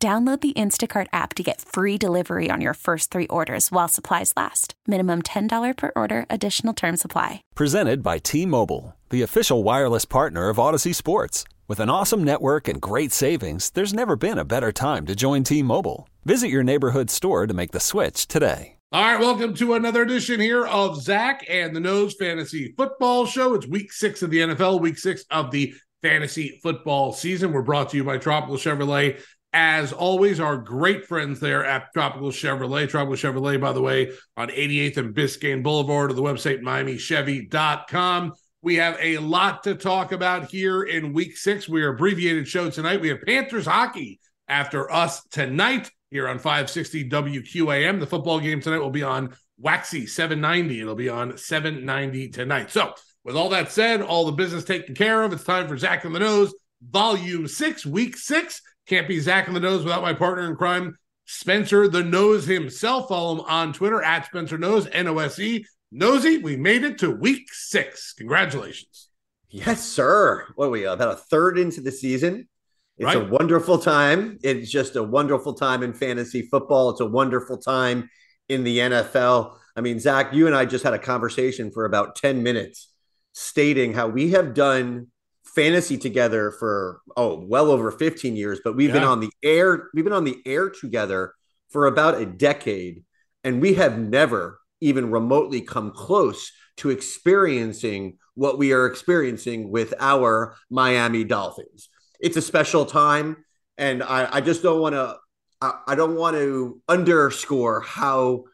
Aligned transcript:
Download 0.00 0.40
the 0.40 0.52
Instacart 0.52 1.08
app 1.12 1.34
to 1.34 1.42
get 1.42 1.60
free 1.60 1.98
delivery 1.98 2.50
on 2.52 2.60
your 2.60 2.74
first 2.74 3.10
three 3.10 3.26
orders 3.26 3.72
while 3.72 3.88
supplies 3.88 4.32
last. 4.36 4.74
Minimum 4.86 5.22
$10 5.22 5.76
per 5.76 5.90
order, 5.96 6.24
additional 6.30 6.72
term 6.72 6.96
supply. 6.96 7.42
Presented 7.56 8.00
by 8.00 8.18
T 8.18 8.46
Mobile, 8.46 8.94
the 9.10 9.22
official 9.22 9.64
wireless 9.64 10.04
partner 10.04 10.50
of 10.50 10.58
Audacy 10.58 10.94
Sports. 10.94 11.42
With 11.66 11.80
an 11.80 11.90
awesome 11.90 12.22
network 12.22 12.68
and 12.68 12.80
great 12.80 13.10
savings, 13.10 13.70
there's 13.70 13.92
never 13.92 14.14
been 14.14 14.38
a 14.38 14.44
better 14.44 14.70
time 14.70 15.04
to 15.06 15.16
join 15.16 15.42
T 15.42 15.64
Mobile. 15.64 16.08
Visit 16.24 16.46
your 16.46 16.62
neighborhood 16.62 17.10
store 17.10 17.48
to 17.48 17.54
make 17.54 17.72
the 17.72 17.80
switch 17.80 18.28
today. 18.28 18.76
All 18.92 19.02
right, 19.02 19.18
welcome 19.18 19.52
to 19.54 19.74
another 19.74 20.02
edition 20.02 20.38
here 20.38 20.64
of 20.64 21.02
Zach 21.02 21.44
and 21.50 21.74
the 21.74 21.80
Nose 21.80 22.14
Fantasy 22.14 22.72
Football 22.76 23.26
Show. 23.26 23.54
It's 23.54 23.66
week 23.66 23.90
six 23.90 24.22
of 24.22 24.30
the 24.30 24.38
NFL, 24.38 24.80
week 24.80 24.96
six 24.96 25.24
of 25.32 25.50
the 25.50 25.74
fantasy 26.02 26.60
football 26.62 27.12
season. 27.12 27.52
We're 27.52 27.62
brought 27.62 27.90
to 27.90 27.96
you 27.96 28.04
by 28.04 28.18
Tropical 28.18 28.56
Chevrolet 28.56 29.20
as 29.60 29.92
always, 29.92 30.38
our 30.38 30.56
great 30.56 31.04
friends 31.04 31.40
there 31.40 31.64
at 31.64 31.92
Tropical 31.92 32.30
Chevrolet. 32.30 32.88
Tropical 32.88 33.16
Chevrolet, 33.16 33.60
by 33.60 33.72
the 33.72 33.82
way, 33.82 34.12
on 34.36 34.50
88th 34.50 34.98
and 34.98 35.12
Biscayne 35.12 35.64
Boulevard, 35.64 36.12
or 36.12 36.14
the 36.14 36.22
website 36.22 36.60
MiamiChevy.com. 36.60 38.34
We 38.62 38.76
have 38.76 38.96
a 39.00 39.18
lot 39.18 39.64
to 39.64 39.74
talk 39.74 40.12
about 40.12 40.48
here 40.52 40.84
in 40.84 41.12
week 41.12 41.36
six. 41.36 41.68
We 41.68 41.82
are 41.82 41.94
abbreviated 41.94 42.46
show 42.46 42.70
tonight. 42.70 43.00
We 43.00 43.08
have 43.08 43.20
Panthers 43.22 43.66
hockey 43.66 44.20
after 44.46 44.92
us 44.92 45.24
tonight 45.24 45.90
here 46.12 46.28
on 46.28 46.38
560 46.38 47.10
WQAM. 47.10 47.98
The 47.98 48.06
football 48.06 48.38
game 48.38 48.60
tonight 48.60 48.78
will 48.78 48.90
be 48.90 49.02
on 49.02 49.34
Waxy 49.58 50.06
790. 50.06 50.80
It'll 50.80 50.94
be 50.94 51.08
on 51.08 51.36
790 51.36 52.28
tonight. 52.28 52.70
So, 52.70 52.94
with 53.24 53.34
all 53.34 53.48
that 53.48 53.72
said, 53.72 54.02
all 54.02 54.24
the 54.24 54.32
business 54.32 54.62
taken 54.62 54.94
care 54.94 55.24
of, 55.24 55.32
it's 55.32 55.42
time 55.42 55.66
for 55.66 55.76
Zach 55.76 56.04
in 56.04 56.12
the 56.12 56.20
Nose, 56.20 56.54
volume 56.80 57.48
six, 57.48 57.84
week 57.84 58.16
six. 58.16 58.62
Can't 58.88 59.06
be 59.06 59.20
Zach 59.20 59.48
in 59.48 59.54
the 59.54 59.60
nose 59.60 59.84
without 59.84 60.02
my 60.02 60.14
partner 60.14 60.48
in 60.48 60.56
crime, 60.56 60.96
Spencer 61.26 61.88
the 61.88 62.02
Nose 62.02 62.46
himself. 62.46 63.08
Follow 63.08 63.34
him 63.34 63.40
on 63.42 63.74
Twitter 63.74 64.02
at 64.02 64.24
Spencer 64.24 64.56
Nose, 64.56 64.88
N 64.92 65.08
O 65.08 65.18
S 65.18 65.38
E. 65.38 65.64
Nosy, 65.92 66.38
we 66.38 66.56
made 66.56 66.84
it 66.84 66.98
to 66.98 67.10
week 67.10 67.52
six. 67.52 68.14
Congratulations. 68.14 69.08
Yes, 69.50 69.84
sir. 69.84 70.46
What 70.54 70.66
are 70.66 70.70
we 70.70 70.84
about 70.84 71.14
a 71.14 71.16
third 71.16 71.58
into 71.58 71.82
the 71.82 71.92
season? 71.92 72.48
It's 72.96 73.04
right. 73.04 73.16
a 73.16 73.24
wonderful 73.24 73.78
time. 73.78 74.38
It's 74.42 74.70
just 74.70 74.96
a 74.96 75.02
wonderful 75.02 75.54
time 75.54 75.82
in 75.82 75.92
fantasy 75.92 76.42
football. 76.42 76.90
It's 76.90 77.00
a 77.00 77.06
wonderful 77.06 77.58
time 77.58 78.08
in 78.48 78.64
the 78.64 78.78
NFL. 78.78 79.56
I 79.76 79.82
mean, 79.82 80.00
Zach, 80.00 80.32
you 80.32 80.46
and 80.46 80.56
I 80.56 80.64
just 80.64 80.82
had 80.82 80.94
a 80.94 80.98
conversation 80.98 81.70
for 81.70 81.84
about 81.84 82.16
10 82.16 82.42
minutes 82.42 82.90
stating 83.32 83.92
how 83.92 84.08
we 84.08 84.30
have 84.30 84.54
done 84.54 85.08
fantasy 85.54 85.96
together 85.96 86.50
for 86.50 87.00
oh 87.16 87.44
well 87.46 87.70
over 87.70 87.90
15 87.90 88.36
years 88.36 88.60
but 88.62 88.76
we've 88.76 88.88
yeah. 88.88 88.94
been 88.94 89.04
on 89.04 89.20
the 89.20 89.30
air 89.42 89.88
we've 89.94 90.04
been 90.04 90.12
on 90.12 90.24
the 90.24 90.38
air 90.44 90.70
together 90.70 91.32
for 91.70 91.86
about 91.86 92.20
a 92.20 92.26
decade 92.26 93.02
and 93.44 93.60
we 93.60 93.74
have 93.74 93.98
never 93.98 94.60
even 94.80 95.10
remotely 95.10 95.60
come 95.60 95.90
close 95.90 96.52
to 96.76 96.90
experiencing 96.90 98.18
what 98.34 98.58
we 98.58 98.72
are 98.72 98.86
experiencing 98.86 99.70
with 99.70 99.92
our 99.98 100.54
Miami 100.70 101.24
Dolphins. 101.24 101.88
It's 102.20 102.36
a 102.36 102.42
special 102.42 102.86
time 102.86 103.44
and 103.76 104.02
I, 104.02 104.28
I 104.36 104.40
just 104.40 104.62
don't 104.62 104.80
want 104.80 104.94
to 104.94 105.16
I, 105.60 105.80
I 105.88 105.94
don't 105.94 106.14
want 106.14 106.36
to 106.36 106.80
underscore 106.88 107.80
how 107.80 108.44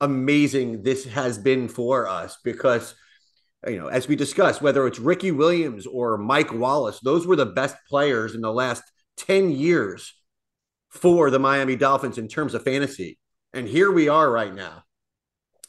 amazing 0.00 0.82
this 0.82 1.04
has 1.04 1.36
been 1.38 1.68
for 1.68 2.08
us 2.08 2.38
because 2.42 2.94
you 3.66 3.78
know, 3.78 3.88
as 3.88 4.08
we 4.08 4.16
discussed, 4.16 4.62
whether 4.62 4.86
it's 4.86 4.98
Ricky 4.98 5.30
Williams 5.30 5.86
or 5.86 6.18
Mike 6.18 6.52
Wallace, 6.52 7.00
those 7.00 7.26
were 7.26 7.36
the 7.36 7.46
best 7.46 7.76
players 7.88 8.34
in 8.34 8.40
the 8.40 8.52
last 8.52 8.82
10 9.16 9.50
years 9.50 10.12
for 10.90 11.30
the 11.30 11.38
Miami 11.38 11.76
Dolphins 11.76 12.18
in 12.18 12.28
terms 12.28 12.54
of 12.54 12.62
fantasy. 12.62 13.18
And 13.52 13.66
here 13.66 13.90
we 13.90 14.08
are 14.08 14.30
right 14.30 14.54
now. 14.54 14.84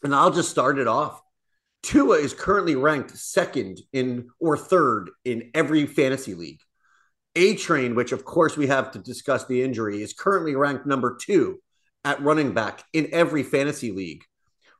And 0.04 0.14
I'll 0.14 0.32
just 0.32 0.50
start 0.50 0.78
it 0.78 0.88
off. 0.88 1.22
Tua 1.84 2.18
is 2.18 2.34
currently 2.34 2.76
ranked 2.76 3.16
second 3.16 3.80
in 3.94 4.30
or 4.40 4.58
third 4.58 5.12
in 5.24 5.52
every 5.54 5.86
fantasy 5.86 6.34
league. 6.34 6.62
A 7.36 7.56
Train, 7.56 7.96
which 7.96 8.12
of 8.12 8.26
course 8.26 8.58
we 8.58 8.68
have 8.68 8.92
to 8.92 9.00
discuss 9.00 9.46
the 9.46 9.62
injury, 9.62 10.02
is 10.02 10.14
currently 10.14 10.56
ranked 10.56 10.86
number 10.86 11.18
two 11.20 11.60
at 12.04 12.22
running 12.22 12.54
back 12.54 12.84
in 12.94 13.10
every 13.12 13.44
fantasy 13.44 13.92
league. 13.92 14.24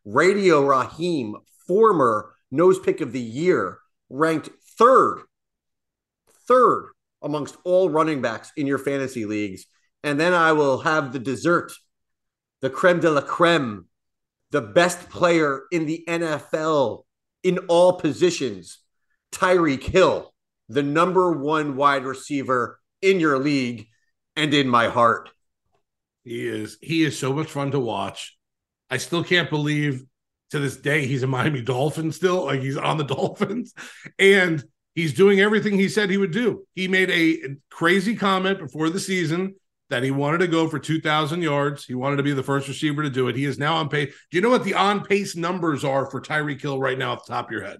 Radio 0.04 0.66
Raheem, 0.66 1.36
former 1.68 2.35
nose 2.52 2.80
pick 2.80 3.02
of 3.02 3.12
the 3.12 3.20
year, 3.20 3.80
ranked 4.10 4.50
third, 4.78 5.24
third 6.48 6.92
amongst 7.22 7.58
all 7.64 7.90
running 7.90 8.22
backs 8.22 8.52
in 8.56 8.68
your 8.68 8.78
fantasy 8.78 9.26
leagues. 9.26 9.66
And 10.04 10.20
then 10.20 10.34
I 10.34 10.52
will 10.52 10.80
have 10.80 11.12
the 11.12 11.20
dessert, 11.20 11.72
the 12.62 12.70
creme 12.70 13.00
de 13.00 13.10
la 13.10 13.22
creme, 13.22 13.86
the 14.52 14.62
best 14.62 15.10
player 15.10 15.64
in 15.72 15.86
the 15.86 16.04
NFL 16.08 17.04
in 17.44 17.60
all 17.68 17.94
positions, 17.94 18.80
Tyreek 19.32 19.84
Hill, 19.84 20.34
the 20.70 20.84
number 20.84 21.32
one 21.32 21.76
wide 21.76 22.06
receiver 22.06 22.80
in 23.02 23.20
your 23.20 23.38
league 23.38 23.88
and 24.36 24.54
in 24.54 24.68
my 24.68 24.88
heart. 24.88 25.30
He 26.24 26.48
is 26.48 26.78
he 26.82 27.04
is 27.04 27.18
so 27.18 27.34
much 27.34 27.48
fun 27.52 27.72
to 27.72 27.80
watch. 27.80 28.38
I 28.90 28.98
still 28.98 29.24
can't 29.24 29.50
believe 29.50 30.04
to 30.52 30.60
this 30.60 30.78
day 30.78 31.06
he's 31.06 31.24
a 31.24 31.28
Miami 31.28 31.62
Dolphin 31.62 32.12
still, 32.12 32.46
like 32.46 32.62
he's 32.62 32.78
on 32.78 32.98
the 32.98 33.04
Dolphins, 33.16 33.74
and 34.20 34.64
he's 34.94 35.14
doing 35.14 35.40
everything 35.40 35.78
he 35.78 35.90
said 35.90 36.10
he 36.10 36.18
would 36.18 36.32
do. 36.32 36.66
He 36.74 36.88
made 36.88 37.10
a 37.10 37.56
crazy 37.70 38.16
comment 38.16 38.60
before 38.60 38.90
the 38.90 39.00
season 39.00 39.56
that 39.90 40.04
he 40.04 40.12
wanted 40.12 40.40
to 40.40 40.48
go 40.48 40.68
for 40.68 40.80
2,000 40.80 41.42
yards. 41.42 41.86
He 41.86 41.94
wanted 41.94 42.16
to 42.18 42.24
be 42.24 42.34
the 42.34 42.44
first 42.44 42.68
receiver 42.68 43.04
to 43.04 43.10
do 43.10 43.28
it. 43.28 43.36
He 43.36 43.46
is 43.46 43.60
now 43.60 43.76
on 43.76 43.90
pace. 43.90 44.14
Do 44.32 44.38
you 44.38 44.42
know 44.42 44.50
what 44.50 44.64
the 44.64 44.74
on 44.74 45.04
pace 45.04 45.36
numbers 45.36 45.84
are 45.84 46.10
for 46.10 46.22
Tyreek 46.22 46.62
Hill 46.62 46.80
right 46.80 46.98
now 46.98 47.14
at 47.14 47.20
the 47.26 47.34
top 47.34 47.46
of 47.46 47.52
your 47.52 47.64
head? 47.64 47.80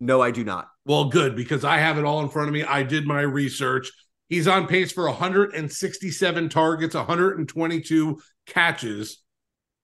No, 0.00 0.22
I 0.22 0.30
do 0.30 0.44
not. 0.44 0.68
Well, 0.84 1.06
good 1.06 1.36
because 1.36 1.64
I 1.64 1.78
have 1.78 1.98
it 1.98 2.04
all 2.04 2.20
in 2.20 2.28
front 2.28 2.48
of 2.48 2.54
me. 2.54 2.62
I 2.62 2.82
did 2.82 3.06
my 3.06 3.20
research. 3.20 3.90
He's 4.28 4.48
on 4.48 4.66
pace 4.66 4.92
for 4.92 5.04
167 5.06 6.48
targets, 6.48 6.94
122 6.94 8.20
catches, 8.46 9.22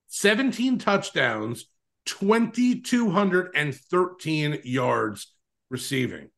17 0.09 0.79
touchdowns, 0.79 1.67
2,213 2.07 4.61
yards 4.65 5.33
receiving. 5.71 6.31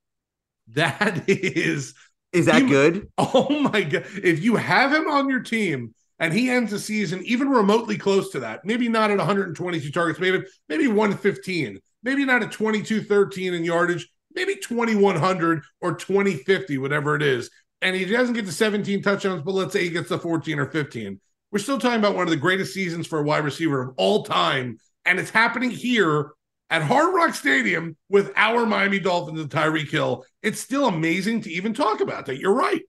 That 0.68 1.24
is. 1.28 1.94
Is 2.32 2.46
that 2.46 2.62
he, 2.62 2.68
good? 2.68 3.08
Oh 3.18 3.60
my 3.60 3.82
God. 3.82 4.04
If 4.22 4.42
you 4.42 4.56
have 4.56 4.92
him 4.92 5.08
on 5.08 5.28
your 5.28 5.40
team 5.40 5.94
and 6.18 6.32
he 6.32 6.50
ends 6.50 6.70
the 6.70 6.78
season 6.78 7.22
even 7.24 7.48
remotely 7.48 7.96
close 7.96 8.30
to 8.30 8.40
that, 8.40 8.64
maybe 8.64 8.88
not 8.88 9.10
at 9.10 9.18
122 9.18 9.90
targets, 9.92 10.18
maybe, 10.18 10.42
maybe 10.68 10.88
115, 10.88 11.78
maybe 12.02 12.24
not 12.24 12.42
at 12.42 12.52
2213 12.52 13.54
in 13.54 13.64
yardage, 13.64 14.08
maybe 14.34 14.56
2100 14.56 15.62
or 15.80 15.94
2050, 15.94 16.78
whatever 16.78 17.14
it 17.14 17.22
is. 17.22 17.50
And 17.82 17.94
he 17.94 18.04
doesn't 18.04 18.34
get 18.34 18.46
to 18.46 18.52
17 18.52 19.02
touchdowns, 19.02 19.42
but 19.42 19.52
let's 19.52 19.72
say 19.72 19.84
he 19.84 19.90
gets 19.90 20.08
to 20.08 20.18
14 20.18 20.58
or 20.58 20.66
15. 20.66 21.20
We're 21.52 21.58
still 21.58 21.78
talking 21.78 21.98
about 21.98 22.16
one 22.16 22.24
of 22.24 22.30
the 22.30 22.36
greatest 22.36 22.74
seasons 22.74 23.06
for 23.06 23.20
a 23.20 23.22
wide 23.22 23.44
receiver 23.44 23.82
of 23.82 23.94
all 23.96 24.24
time 24.24 24.78
and 25.04 25.18
it's 25.18 25.30
happening 25.30 25.70
here 25.70 26.32
at 26.70 26.82
Hard 26.82 27.14
Rock 27.14 27.34
Stadium 27.34 27.96
with 28.08 28.32
our 28.36 28.66
Miami 28.66 28.98
Dolphins 28.98 29.40
and 29.40 29.50
Tyreek 29.50 29.90
Hill. 29.90 30.24
It's 30.42 30.60
still 30.60 30.86
amazing 30.86 31.42
to 31.42 31.50
even 31.50 31.74
talk 31.74 32.00
about 32.00 32.26
that. 32.26 32.38
You're 32.38 32.54
right. 32.54 32.82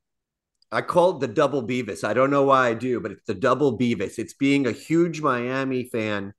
I 0.72 0.82
call 0.82 1.16
it 1.16 1.20
the 1.20 1.28
double 1.28 1.66
Beavis. 1.66 2.04
I 2.04 2.14
don't 2.14 2.32
know 2.32 2.44
why 2.44 2.70
I 2.70 2.74
do, 2.74 3.00
but 3.00 3.12
it's 3.12 3.26
the 3.26 3.34
double 3.34 3.78
Beavis. 3.78 4.18
It's 4.18 4.34
being 4.34 4.66
a 4.66 4.72
huge 4.72 5.22
Miami 5.22 5.84
fan 5.84 6.34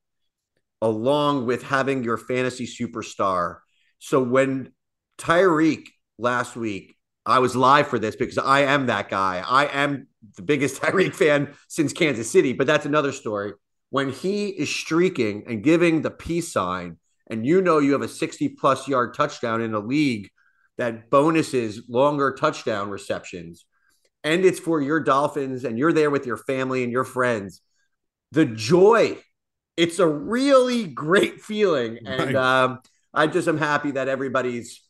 along 0.82 1.46
with 1.46 1.62
having 1.62 2.05
your 2.05 2.19
fantasy 2.19 2.67
superstar. 2.67 3.58
So 3.99 4.23
when 4.23 4.73
Tyreek 5.19 5.87
last 6.19 6.56
week, 6.56 6.96
I 7.25 7.38
was 7.38 7.56
live 7.56 7.88
for 7.88 7.99
this 7.99 8.14
because 8.14 8.38
I 8.38 8.61
am 8.61 8.87
that 8.87 9.08
guy. 9.08 9.43
I 9.46 9.67
am 9.67 10.08
the 10.37 10.43
biggest 10.43 10.81
Tyreek 10.82 11.14
fan 11.14 11.55
since 11.69 11.93
Kansas 11.93 12.31
City, 12.31 12.52
but 12.52 12.67
that's 12.67 12.87
another 12.87 13.12
story 13.12 13.52
when 13.91 14.11
he 14.11 14.49
is 14.49 14.69
streaking 14.69 15.44
and 15.47 15.62
giving 15.62 16.03
the 16.03 16.11
peace 16.11 16.53
sign, 16.53 16.99
and 17.29 17.47
you 17.47 17.61
know 17.61 17.79
you 17.79 17.93
have 17.93 18.03
a 18.03 18.09
60 18.09 18.50
plus 18.50 18.87
yard 18.88 19.15
touchdown 19.15 19.61
in 19.61 19.75
a 19.75 19.79
league 19.81 20.31
that 20.79 21.11
bonuses 21.11 21.83
longer 21.88 22.35
touchdown 22.38 22.91
receptions, 22.91 23.65
and 24.25 24.44
it's 24.44 24.61
for 24.61 24.81
your 24.81 25.00
Dolphins 25.00 25.65
and 25.65 25.79
you're 25.79 25.93
there 25.93 26.11
with 26.11 26.27
your 26.27 26.37
family 26.37 26.83
and 26.83 26.93
your 26.93 27.05
friends, 27.05 27.62
the 28.33 28.44
joy, 28.44 29.19
it's 29.77 29.99
a 29.99 30.06
really 30.06 30.87
great 30.87 31.41
feeling. 31.41 31.99
Right. 32.05 32.21
And 32.27 32.37
um, 32.37 32.81
I 33.15 33.27
just 33.27 33.49
am 33.49 33.59
happy 33.59 33.93
that 33.93 34.09
everybody's 34.09 34.86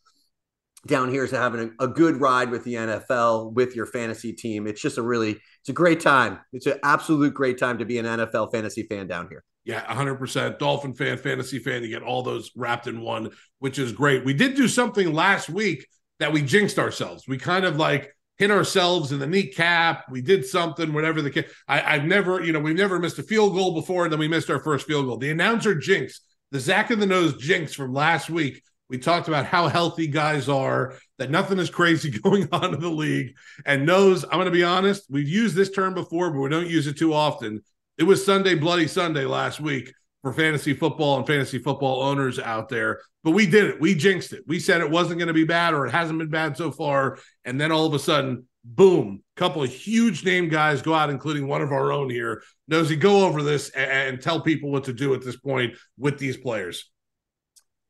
down 0.86 1.10
here 1.10 1.24
is 1.24 1.30
having 1.30 1.74
a, 1.78 1.84
a, 1.84 1.88
good 1.88 2.20
ride 2.20 2.50
with 2.50 2.64
the 2.64 2.74
NFL 2.74 3.52
with 3.52 3.74
your 3.74 3.86
fantasy 3.86 4.32
team. 4.32 4.66
It's 4.66 4.80
just 4.80 4.98
a 4.98 5.02
really, 5.02 5.32
it's 5.60 5.68
a 5.68 5.72
great 5.72 6.00
time. 6.00 6.38
It's 6.52 6.66
an 6.66 6.78
absolute 6.82 7.34
great 7.34 7.58
time 7.58 7.78
to 7.78 7.84
be 7.84 7.98
an 7.98 8.06
NFL 8.06 8.52
fantasy 8.52 8.84
fan 8.84 9.06
down 9.06 9.28
here. 9.28 9.44
Yeah, 9.64 9.84
100% 9.92 10.58
Dolphin 10.58 10.94
fan, 10.94 11.18
fantasy 11.18 11.58
fan. 11.58 11.82
You 11.82 11.88
get 11.88 12.02
all 12.02 12.22
those 12.22 12.50
wrapped 12.56 12.86
in 12.86 13.00
one, 13.00 13.30
which 13.58 13.78
is 13.78 13.92
great. 13.92 14.24
We 14.24 14.32
did 14.32 14.54
do 14.54 14.68
something 14.68 15.12
last 15.12 15.48
week 15.48 15.86
that 16.20 16.32
we 16.32 16.42
jinxed 16.42 16.78
ourselves. 16.78 17.26
We 17.26 17.36
kind 17.36 17.64
of 17.64 17.76
like 17.76 18.14
hit 18.38 18.50
ourselves 18.50 19.12
in 19.12 19.18
the 19.18 19.26
kneecap. 19.26 20.04
We 20.10 20.22
did 20.22 20.44
something, 20.44 20.92
whatever 20.92 21.20
the 21.20 21.30
case. 21.30 21.50
I've 21.66 22.04
never, 22.04 22.44
you 22.44 22.52
know, 22.52 22.60
we've 22.60 22.76
never 22.76 22.98
missed 22.98 23.18
a 23.18 23.22
field 23.22 23.54
goal 23.54 23.74
before, 23.74 24.04
and 24.04 24.12
then 24.12 24.20
we 24.20 24.28
missed 24.28 24.50
our 24.50 24.62
first 24.62 24.86
field 24.86 25.06
goal. 25.06 25.16
The 25.16 25.30
announcer 25.30 25.74
jinx, 25.74 26.20
the 26.52 26.60
Zach 26.60 26.90
in 26.90 27.00
the 27.00 27.06
nose 27.06 27.36
jinx 27.36 27.74
from 27.74 27.92
last 27.92 28.30
week 28.30 28.62
we 28.88 28.98
talked 28.98 29.28
about 29.28 29.46
how 29.46 29.68
healthy 29.68 30.06
guys 30.06 30.48
are, 30.48 30.94
that 31.18 31.30
nothing 31.30 31.58
is 31.58 31.70
crazy 31.70 32.10
going 32.22 32.48
on 32.52 32.74
in 32.74 32.80
the 32.80 32.88
league. 32.88 33.34
And 33.64 33.86
knows, 33.86 34.24
I'm 34.24 34.32
going 34.32 34.46
to 34.46 34.50
be 34.50 34.64
honest, 34.64 35.06
we've 35.10 35.28
used 35.28 35.56
this 35.56 35.70
term 35.70 35.94
before, 35.94 36.30
but 36.30 36.40
we 36.40 36.48
don't 36.48 36.68
use 36.68 36.86
it 36.86 36.98
too 36.98 37.12
often. 37.12 37.62
It 37.98 38.04
was 38.04 38.24
Sunday, 38.24 38.54
Bloody 38.54 38.86
Sunday 38.86 39.24
last 39.24 39.60
week 39.60 39.92
for 40.22 40.32
fantasy 40.32 40.74
football 40.74 41.16
and 41.16 41.26
fantasy 41.26 41.58
football 41.58 42.02
owners 42.02 42.38
out 42.38 42.68
there. 42.68 43.00
But 43.24 43.30
we 43.32 43.46
did 43.46 43.64
it. 43.64 43.80
We 43.80 43.94
jinxed 43.94 44.32
it. 44.32 44.44
We 44.46 44.60
said 44.60 44.80
it 44.80 44.90
wasn't 44.90 45.18
going 45.18 45.28
to 45.28 45.34
be 45.34 45.44
bad 45.44 45.74
or 45.74 45.86
it 45.86 45.92
hasn't 45.92 46.18
been 46.18 46.30
bad 46.30 46.56
so 46.56 46.70
far. 46.70 47.18
And 47.44 47.60
then 47.60 47.72
all 47.72 47.86
of 47.86 47.94
a 47.94 47.98
sudden, 47.98 48.46
boom, 48.64 49.22
a 49.36 49.40
couple 49.40 49.62
of 49.62 49.70
huge 49.70 50.24
name 50.24 50.48
guys 50.48 50.82
go 50.82 50.94
out, 50.94 51.10
including 51.10 51.46
one 51.46 51.62
of 51.62 51.72
our 51.72 51.92
own 51.92 52.10
here. 52.10 52.42
Nosy, 52.68 52.96
go 52.96 53.24
over 53.24 53.42
this 53.42 53.70
and, 53.70 53.90
and 53.90 54.20
tell 54.20 54.40
people 54.40 54.70
what 54.70 54.84
to 54.84 54.92
do 54.92 55.14
at 55.14 55.24
this 55.24 55.36
point 55.36 55.76
with 55.96 56.18
these 56.18 56.36
players. 56.36 56.90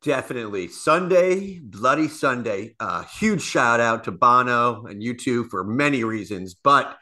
Definitely. 0.02 0.68
Sunday, 0.68 1.58
Bloody 1.58 2.08
Sunday. 2.08 2.74
Uh, 2.78 3.04
huge 3.04 3.42
shout 3.42 3.80
out 3.80 4.04
to 4.04 4.12
Bono 4.12 4.86
and 4.86 5.02
U2 5.02 5.48
for 5.48 5.64
many 5.64 6.04
reasons. 6.04 6.54
But 6.54 6.96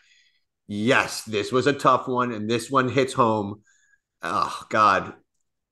yes, 0.67 1.23
this 1.25 1.52
was 1.52 1.67
a 1.67 1.73
tough 1.73 2.08
one, 2.08 2.32
and 2.32 2.49
this 2.49 2.70
one 2.70 2.88
hits 2.88 3.12
home. 3.12 3.62
Oh, 4.23 4.62
God. 4.70 5.14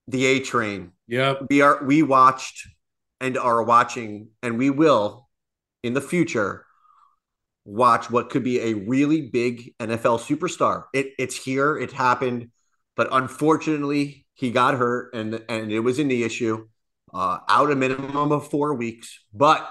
The 0.08 0.26
A 0.26 0.40
train. 0.40 0.92
Yep. 1.06 1.46
We 1.48 1.62
are 1.62 1.84
we 1.84 2.02
watched 2.02 2.66
and 3.20 3.38
are 3.38 3.62
watching, 3.62 4.28
and 4.42 4.58
we 4.58 4.70
will 4.70 5.28
in 5.82 5.94
the 5.94 6.00
future 6.00 6.66
watch 7.64 8.10
what 8.10 8.30
could 8.30 8.42
be 8.42 8.60
a 8.60 8.74
really 8.74 9.22
big 9.22 9.74
NFL 9.78 10.20
superstar. 10.20 10.84
It, 10.92 11.12
it's 11.19 11.36
here, 11.36 11.78
it 11.78 11.92
happened, 11.92 12.50
but 12.96 13.08
unfortunately, 13.12 14.26
he 14.34 14.50
got 14.50 14.74
hurt 14.74 15.14
and 15.14 15.42
and 15.48 15.70
it 15.70 15.80
was 15.80 15.98
a 15.98 16.04
knee 16.04 16.24
issue 16.24 16.66
uh, 17.12 17.38
out 17.49 17.70
a 17.70 17.76
minimum 17.76 18.32
of 18.32 18.49
four 18.49 18.75
weeks. 18.75 19.19
But 19.32 19.69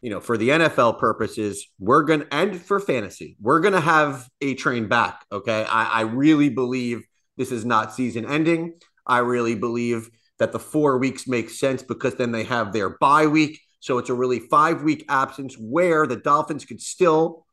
you 0.00 0.08
know, 0.10 0.20
for 0.20 0.38
the 0.38 0.48
NFL 0.48 0.98
purposes, 0.98 1.66
we're 1.78 2.02
gonna 2.04 2.26
and 2.30 2.60
for 2.60 2.80
fantasy, 2.80 3.36
we're 3.40 3.60
gonna 3.60 3.80
have 3.80 4.28
a 4.40 4.54
train 4.54 4.88
back. 4.88 5.24
Okay, 5.30 5.64
I, 5.64 5.84
I 5.84 6.00
really 6.02 6.48
believe 6.48 7.06
this 7.36 7.52
is 7.52 7.64
not 7.64 7.94
season 7.94 8.24
ending. 8.24 8.74
I 9.06 9.18
really 9.18 9.54
believe 9.54 10.08
that 10.38 10.52
the 10.52 10.58
four 10.58 10.98
weeks 10.98 11.26
makes 11.26 11.58
sense 11.58 11.82
because 11.82 12.14
then 12.14 12.32
they 12.32 12.44
have 12.44 12.72
their 12.72 12.96
bye 12.98 13.26
week. 13.26 13.60
So 13.80 13.98
it's 13.98 14.10
a 14.10 14.14
really 14.14 14.38
five 14.38 14.82
week 14.82 15.04
absence 15.08 15.54
where 15.54 16.06
the 16.06 16.16
Dolphins 16.16 16.64
could 16.64 16.80
still 16.80 17.44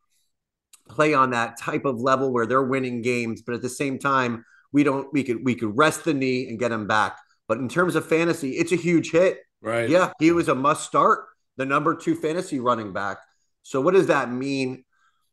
play 0.88 1.14
on 1.14 1.32
that 1.32 1.60
type 1.60 1.86
of 1.86 2.00
level 2.00 2.32
where 2.32 2.46
they're 2.46 2.64
winning 2.64 3.02
games, 3.02 3.42
but 3.42 3.56
at 3.56 3.62
the 3.62 3.70
same 3.70 4.00
time, 4.00 4.46
we 4.72 4.84
don't 4.84 5.12
we 5.14 5.24
could 5.24 5.44
we 5.44 5.56
could 5.56 5.78
rest 5.78 6.04
the 6.04 6.14
knee 6.14 6.48
and 6.48 6.60
get 6.60 6.70
them 6.70 6.88
back. 6.88 7.18
But 7.48 7.60
in 7.60 7.70
terms 7.70 7.96
of 7.96 8.08
fantasy, 8.08 8.52
it's 8.52 8.72
a 8.72 8.76
huge 8.78 9.12
hit. 9.12 9.40
Right. 9.62 9.90
Yeah, 9.90 10.12
he 10.20 10.32
was 10.32 10.50
a 10.50 10.56
must 10.56 10.86
start, 10.86 11.26
the 11.56 11.66
number 11.66 11.96
two 11.96 12.16
fantasy 12.16 12.60
running 12.60 12.94
back. 12.94 13.18
So 13.64 13.82
what 13.82 13.94
does 13.94 14.08
that 14.08 14.32
mean? 14.32 14.84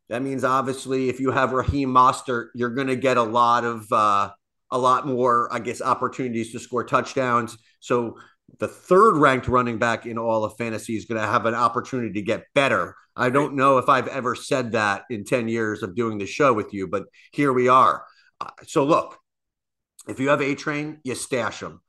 That 0.09 0.21
means 0.21 0.43
obviously 0.43 1.09
if 1.09 1.19
you 1.19 1.31
have 1.31 1.51
Raheem 1.51 1.89
Mostert, 1.89 2.49
you're 2.55 2.69
going 2.69 2.87
to 2.87 2.95
get 2.95 3.17
a 3.17 3.23
lot 3.23 3.63
of 3.63 3.91
uh, 3.91 4.31
a 4.71 4.77
lot 4.77 5.07
more, 5.07 5.49
I 5.51 5.59
guess, 5.59 5.81
opportunities 5.81 6.51
to 6.51 6.59
score 6.59 6.83
touchdowns. 6.83 7.57
So 7.79 8.17
the 8.59 8.67
third 8.67 9.17
ranked 9.17 9.47
running 9.47 9.77
back 9.77 10.05
in 10.05 10.17
all 10.17 10.43
of 10.43 10.57
fantasy 10.57 10.95
is 10.95 11.05
going 11.05 11.21
to 11.21 11.27
have 11.27 11.45
an 11.45 11.55
opportunity 11.55 12.13
to 12.13 12.21
get 12.21 12.45
better. 12.53 12.95
I 13.15 13.29
don't 13.29 13.55
know 13.55 13.77
if 13.77 13.89
I've 13.89 14.07
ever 14.07 14.35
said 14.35 14.73
that 14.73 15.03
in 15.09 15.23
10 15.23 15.47
years 15.47 15.83
of 15.83 15.95
doing 15.95 16.17
the 16.17 16.25
show 16.25 16.53
with 16.53 16.73
you, 16.73 16.87
but 16.87 17.05
here 17.31 17.53
we 17.53 17.67
are. 17.67 18.05
Uh, 18.41 18.49
so 18.67 18.83
look, 18.83 19.17
if 20.07 20.19
you 20.19 20.29
have 20.29 20.41
A 20.41 20.55
train, 20.55 20.99
you 21.03 21.15
stash 21.15 21.61
them. 21.61 21.81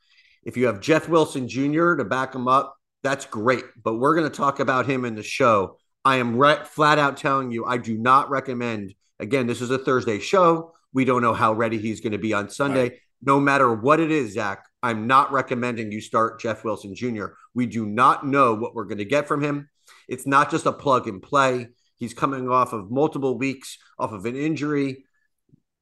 If 0.46 0.56
you 0.56 0.66
have 0.66 0.80
Jeff 0.80 1.08
Wilson 1.08 1.48
Jr. 1.48 1.96
to 1.96 2.04
back 2.04 2.32
him 2.32 2.46
up, 2.46 2.76
that's 3.02 3.26
great. 3.26 3.64
But 3.82 3.96
we're 3.96 4.14
going 4.14 4.30
to 4.30 4.34
talk 4.34 4.60
about 4.60 4.88
him 4.88 5.04
in 5.04 5.16
the 5.16 5.22
show. 5.24 5.76
I 6.04 6.16
am 6.16 6.36
re- 6.36 6.64
flat 6.64 7.00
out 7.00 7.16
telling 7.16 7.50
you, 7.50 7.66
I 7.66 7.78
do 7.78 7.98
not 7.98 8.30
recommend. 8.30 8.94
Again, 9.18 9.48
this 9.48 9.60
is 9.60 9.72
a 9.72 9.78
Thursday 9.78 10.20
show. 10.20 10.72
We 10.92 11.04
don't 11.04 11.20
know 11.20 11.34
how 11.34 11.52
ready 11.52 11.78
he's 11.78 12.00
going 12.00 12.12
to 12.12 12.18
be 12.18 12.32
on 12.32 12.48
Sunday. 12.48 12.90
Right. 12.90 12.98
No 13.20 13.40
matter 13.40 13.74
what 13.74 13.98
it 13.98 14.12
is, 14.12 14.34
Zach, 14.34 14.64
I'm 14.84 15.08
not 15.08 15.32
recommending 15.32 15.90
you 15.90 16.00
start 16.00 16.40
Jeff 16.40 16.62
Wilson 16.62 16.94
Jr. 16.94 17.26
We 17.52 17.66
do 17.66 17.84
not 17.84 18.24
know 18.24 18.54
what 18.54 18.72
we're 18.72 18.84
going 18.84 18.98
to 18.98 19.04
get 19.04 19.26
from 19.26 19.42
him. 19.42 19.68
It's 20.06 20.28
not 20.28 20.52
just 20.52 20.66
a 20.66 20.72
plug 20.72 21.08
and 21.08 21.20
play. 21.20 21.70
He's 21.96 22.14
coming 22.14 22.48
off 22.48 22.72
of 22.72 22.88
multiple 22.88 23.36
weeks 23.36 23.78
off 23.98 24.12
of 24.12 24.26
an 24.26 24.36
injury. 24.36 25.06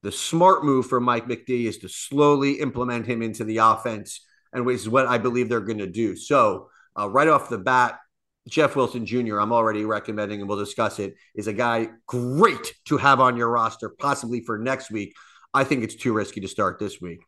The 0.03 0.13
smart 0.13 0.65
move 0.65 0.87
for 0.87 1.01
Mike 1.01 1.27
McD 1.27 1.67
is 1.67 1.79
to 1.79 1.89
slowly 1.91 2.61
implement 2.61 3.05
him 3.05 3.21
into 3.21 3.45
the 3.45 3.59
offense 3.59 4.21
and 4.55 4.65
which 4.65 4.77
is 4.77 4.89
what 4.89 5.07
I 5.07 5.19
believe 5.19 5.49
they're 5.49 5.61
going 5.61 5.79
to 5.79 5.87
do. 5.87 6.17
So, 6.17 6.69
uh, 6.99 7.11
right 7.11 7.29
off 7.29 7.49
the 7.49 7.59
bat, 7.59 7.99
Jeff 8.49 8.77
Wilson 8.77 9.05
Jr., 9.05 9.39
I'm 9.39 9.53
already 9.53 9.85
recommending, 9.85 10.41
and 10.41 10.49
we'll 10.49 10.59
discuss 10.59 10.99
it, 10.99 11.15
is 11.35 11.49
a 11.49 11.53
guy 11.53 11.89
great 12.07 12.75
to 12.87 12.97
have 12.97 13.21
on 13.21 13.37
your 13.37 13.51
roster, 13.51 13.91
possibly 13.99 14.41
for 14.45 14.59
next 14.59 14.91
week. 14.91 15.15
I 15.53 15.65
think 15.65 15.83
it's 15.83 15.95
too 15.95 16.13
risky 16.13 16.41
to 16.41 16.49
start 16.49 16.79
this 16.79 17.01
week. 17.01 17.21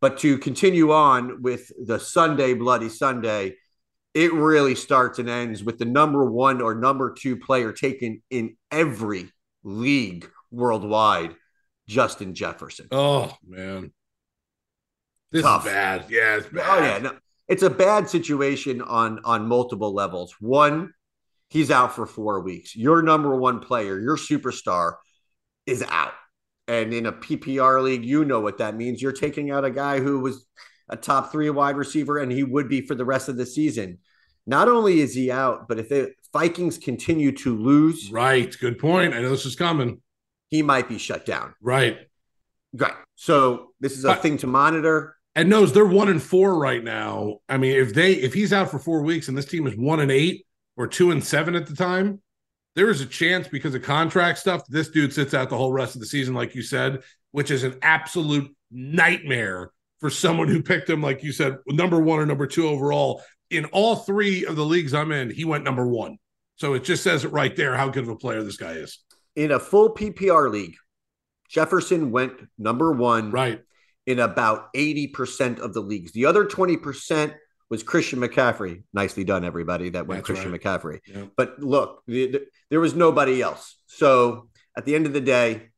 But 0.00 0.18
to 0.18 0.38
continue 0.38 0.92
on 0.92 1.42
with 1.42 1.70
the 1.78 2.00
Sunday, 2.00 2.54
Bloody 2.54 2.88
Sunday, 2.88 3.56
it 4.14 4.32
really 4.32 4.74
starts 4.74 5.18
and 5.18 5.28
ends 5.28 5.62
with 5.62 5.78
the 5.78 5.84
number 5.84 6.24
one 6.24 6.62
or 6.62 6.74
number 6.74 7.12
two 7.12 7.36
player 7.36 7.72
taken 7.72 8.22
in 8.30 8.56
every 8.70 9.30
league 9.64 10.30
worldwide, 10.50 11.34
Justin 11.88 12.34
Jefferson. 12.34 12.88
Oh, 12.90 13.36
man. 13.46 13.92
This 15.34 15.42
tough. 15.42 15.66
is 15.66 15.72
bad. 15.72 16.04
Yeah, 16.08 16.36
it's 16.36 16.46
oh, 16.46 16.54
bad. 16.54 16.68
Oh 16.68 16.84
yeah, 16.84 16.98
no, 16.98 17.18
it's 17.48 17.64
a 17.64 17.70
bad 17.70 18.08
situation 18.08 18.80
on 18.80 19.18
on 19.24 19.48
multiple 19.48 19.92
levels. 19.92 20.36
One, 20.38 20.94
he's 21.50 21.72
out 21.72 21.92
for 21.92 22.06
four 22.06 22.40
weeks. 22.40 22.76
Your 22.76 23.02
number 23.02 23.34
one 23.34 23.58
player, 23.58 23.98
your 23.98 24.16
superstar, 24.16 24.94
is 25.66 25.82
out. 25.88 26.12
And 26.68 26.94
in 26.94 27.06
a 27.06 27.12
PPR 27.12 27.82
league, 27.82 28.04
you 28.04 28.24
know 28.24 28.38
what 28.38 28.58
that 28.58 28.76
means. 28.76 29.02
You're 29.02 29.10
taking 29.10 29.50
out 29.50 29.64
a 29.64 29.72
guy 29.72 29.98
who 29.98 30.20
was 30.20 30.46
a 30.88 30.96
top 30.96 31.32
three 31.32 31.50
wide 31.50 31.76
receiver, 31.76 32.18
and 32.18 32.30
he 32.30 32.44
would 32.44 32.68
be 32.68 32.82
for 32.82 32.94
the 32.94 33.04
rest 33.04 33.28
of 33.28 33.36
the 33.36 33.44
season. 33.44 33.98
Not 34.46 34.68
only 34.68 35.00
is 35.00 35.14
he 35.14 35.32
out, 35.32 35.66
but 35.66 35.80
if 35.80 35.88
the 35.88 36.12
Vikings 36.32 36.78
continue 36.78 37.32
to 37.38 37.58
lose, 37.58 38.08
right? 38.12 38.56
Good 38.60 38.78
point. 38.78 39.14
I 39.14 39.20
know 39.20 39.30
this 39.30 39.46
is 39.46 39.56
coming. 39.56 40.00
He 40.50 40.62
might 40.62 40.88
be 40.88 40.98
shut 40.98 41.26
down. 41.26 41.54
Right. 41.60 41.98
Right. 42.72 42.94
So 43.16 43.72
this 43.80 43.98
is 43.98 44.04
a 44.04 44.08
but, 44.08 44.22
thing 44.22 44.38
to 44.38 44.46
monitor 44.46 45.16
and 45.34 45.48
knows 45.48 45.72
they're 45.72 45.84
one 45.84 46.08
and 46.08 46.22
four 46.22 46.58
right 46.58 46.82
now. 46.82 47.38
I 47.48 47.56
mean, 47.56 47.76
if 47.76 47.94
they 47.94 48.12
if 48.12 48.34
he's 48.34 48.52
out 48.52 48.70
for 48.70 48.78
four 48.78 49.02
weeks 49.02 49.28
and 49.28 49.36
this 49.36 49.46
team 49.46 49.66
is 49.66 49.76
one 49.76 50.00
and 50.00 50.10
eight 50.10 50.46
or 50.76 50.86
two 50.86 51.10
and 51.10 51.24
seven 51.24 51.54
at 51.54 51.66
the 51.66 51.74
time, 51.74 52.20
there 52.76 52.90
is 52.90 53.00
a 53.00 53.06
chance 53.06 53.48
because 53.48 53.74
of 53.74 53.82
contract 53.82 54.38
stuff. 54.38 54.66
This 54.68 54.88
dude 54.88 55.12
sits 55.12 55.34
out 55.34 55.50
the 55.50 55.56
whole 55.56 55.72
rest 55.72 55.94
of 55.94 56.00
the 56.00 56.06
season, 56.06 56.34
like 56.34 56.54
you 56.54 56.62
said, 56.62 57.02
which 57.32 57.50
is 57.50 57.64
an 57.64 57.78
absolute 57.82 58.54
nightmare 58.70 59.70
for 60.00 60.10
someone 60.10 60.48
who 60.48 60.62
picked 60.62 60.90
him, 60.90 61.02
like 61.02 61.22
you 61.22 61.32
said, 61.32 61.56
number 61.66 62.00
one 62.00 62.20
or 62.20 62.26
number 62.26 62.46
two 62.46 62.68
overall. 62.68 63.22
In 63.50 63.64
all 63.66 63.96
three 63.96 64.44
of 64.44 64.56
the 64.56 64.64
leagues 64.64 64.94
I'm 64.94 65.12
in, 65.12 65.30
he 65.30 65.44
went 65.44 65.64
number 65.64 65.86
one. 65.86 66.18
So 66.56 66.74
it 66.74 66.84
just 66.84 67.02
says 67.02 67.24
it 67.24 67.32
right 67.32 67.54
there 67.54 67.76
how 67.76 67.88
good 67.88 68.04
of 68.04 68.08
a 68.08 68.16
player 68.16 68.42
this 68.42 68.56
guy 68.56 68.72
is. 68.72 69.00
In 69.36 69.52
a 69.52 69.58
full 69.58 69.94
PPR 69.94 70.50
league, 70.50 70.76
Jefferson 71.48 72.10
went 72.10 72.32
number 72.58 72.92
one. 72.92 73.30
Right 73.30 73.60
in 74.06 74.18
about 74.18 74.72
80% 74.74 75.58
of 75.60 75.72
the 75.74 75.80
leagues. 75.80 76.12
The 76.12 76.26
other 76.26 76.44
20% 76.44 77.34
was 77.70 77.82
Christian 77.82 78.20
McCaffrey. 78.20 78.82
Nicely 78.92 79.24
done, 79.24 79.44
everybody. 79.44 79.90
That 79.90 80.06
went 80.06 80.18
That's 80.18 80.26
Christian 80.26 80.52
right. 80.52 80.60
McCaffrey. 80.60 81.00
Yep. 81.06 81.30
But 81.36 81.58
look, 81.58 82.02
the, 82.06 82.30
the, 82.30 82.46
there 82.70 82.80
was 82.80 82.94
nobody 82.94 83.40
else. 83.40 83.76
So 83.86 84.48
at 84.76 84.84
the 84.84 84.94
end 84.94 85.06
of 85.06 85.12
the 85.12 85.20
day, 85.20 85.70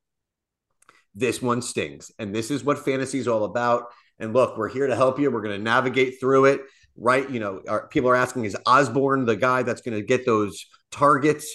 this 1.14 1.40
one 1.40 1.62
stings. 1.62 2.10
And 2.18 2.34
this 2.34 2.50
is 2.50 2.64
what 2.64 2.84
fantasy 2.84 3.18
is 3.18 3.28
all 3.28 3.44
about. 3.44 3.84
And 4.18 4.32
look, 4.32 4.56
we're 4.56 4.68
here 4.68 4.86
to 4.86 4.96
help 4.96 5.18
you. 5.18 5.30
We're 5.30 5.42
going 5.42 5.56
to 5.56 5.62
navigate 5.62 6.20
through 6.20 6.46
it. 6.46 6.62
Right. 6.96 7.28
You 7.28 7.40
know, 7.40 7.62
our, 7.68 7.86
people 7.88 8.10
are 8.10 8.16
asking, 8.16 8.46
is 8.46 8.56
Osborn 8.66 9.26
the 9.26 9.36
guy 9.36 9.62
that's 9.62 9.82
going 9.82 9.96
to 9.96 10.04
get 10.04 10.26
those 10.26 10.66
targets? 10.90 11.54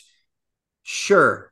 Sure. 0.84 1.51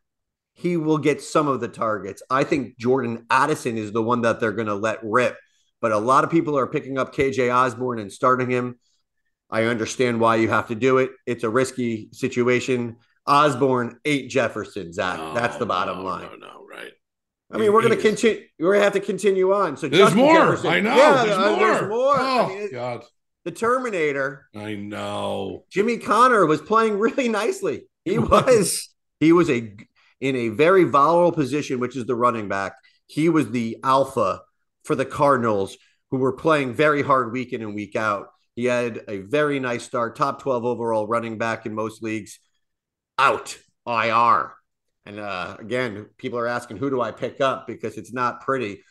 He 0.60 0.76
will 0.76 0.98
get 0.98 1.22
some 1.22 1.48
of 1.48 1.62
the 1.62 1.70
targets. 1.70 2.22
I 2.30 2.44
think 2.44 2.78
Jordan 2.78 3.26
Addison 3.30 3.78
is 3.78 3.94
the 3.94 4.04
one 4.04 4.24
that 4.24 4.42
they're 4.42 4.52
going 4.52 4.68
to 4.68 4.76
let 4.76 5.00
rip. 5.04 5.38
But 5.80 5.94
a 5.94 5.98
lot 5.98 6.26
of 6.26 6.32
people 6.32 6.58
are 6.58 6.68
picking 6.68 6.98
up 6.98 7.16
KJ 7.16 7.54
Osborn 7.54 7.98
and 7.98 8.12
starting 8.12 8.50
him. 8.50 8.78
I 9.50 9.64
understand 9.64 10.20
why 10.20 10.36
you 10.36 10.50
have 10.50 10.68
to 10.68 10.76
do 10.76 10.98
it. 10.98 11.12
It's 11.26 11.46
a 11.46 11.50
risky 11.50 12.10
situation. 12.12 12.98
Osborn 13.26 14.02
ate 14.04 14.30
Jefferson, 14.30 14.92
Zach. 14.92 15.18
No, 15.18 15.34
That's 15.34 15.56
the 15.56 15.66
bottom 15.66 16.00
no, 16.00 16.04
line. 16.04 16.24
No, 16.24 16.36
no, 16.36 16.66
right. 16.70 16.92
I 17.54 17.58
mean, 17.58 17.72
we're 17.72 17.82
going 17.82 17.96
to 17.96 18.02
continue. 18.02 18.44
We're 18.60 18.74
going 18.74 18.80
to 18.80 18.84
have 18.84 18.94
to 18.94 19.00
continue 19.00 19.54
on. 19.54 19.78
So 19.78 19.88
there's 19.88 20.10
Justin 20.10 20.20
more. 20.20 20.36
Jefferson, 20.36 20.72
I 20.72 20.80
know. 20.82 20.96
Yeah, 20.98 21.24
there's, 21.24 21.38
uh, 21.38 21.50
more. 21.52 21.60
there's 21.60 21.90
more. 21.90 22.16
Oh 22.20 22.46
I 22.46 22.48
mean, 22.50 22.72
God. 22.74 23.06
The 23.46 23.52
Terminator. 23.52 24.50
I 24.54 24.76
know. 24.76 25.64
Jimmy 25.70 26.00
Conner 26.00 26.46
was 26.46 26.60
playing 26.60 27.00
really 27.00 27.30
nicely. 27.30 27.84
He 28.04 28.20
was. 28.20 28.90
he 29.22 29.32
was 29.32 29.50
a 29.50 29.74
in 30.22 30.36
a 30.36 30.50
very 30.50 30.84
volatile 30.84 31.32
position, 31.32 31.80
which 31.80 31.96
is 31.96 32.06
the 32.06 32.16
running 32.16 32.48
back. 32.48 32.74
He 33.08 33.30
was 33.30 33.52
the 33.52 33.78
alpha 33.84 34.42
for 34.84 34.96
the 34.96 35.06
Cardinals, 35.06 35.78
who 36.12 36.18
were 36.18 36.34
playing 36.34 36.74
very 36.74 37.02
hard 37.02 37.32
week 37.32 37.54
in 37.54 37.62
and 37.62 37.76
week 37.76 37.96
out. 37.96 38.28
He 38.56 38.66
had 38.66 39.02
a 39.08 39.20
very 39.20 39.60
nice 39.60 39.84
start, 39.84 40.16
top 40.16 40.42
12 40.42 40.66
overall 40.66 41.08
running 41.08 41.38
back 41.38 41.66
in 41.66 41.74
most 41.74 42.04
leagues. 42.04 42.40
Out 43.18 43.58
IR. 43.86 44.54
And 45.06 45.20
uh, 45.20 45.58
again, 45.60 46.08
people 46.18 46.40
are 46.40 46.48
asking, 46.48 46.78
who 46.78 46.90
do 46.90 47.02
I 47.02 47.12
pick 47.12 47.42
up? 47.42 47.68
Because 47.68 47.98
it's 47.98 48.14
not 48.14 48.42
pretty. 48.42 48.82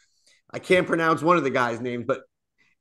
I 0.50 0.58
can't 0.58 0.86
pronounce 0.86 1.22
one 1.22 1.36
of 1.36 1.44
the 1.44 1.50
guys' 1.50 1.80
names, 1.80 2.04
but 2.06 2.22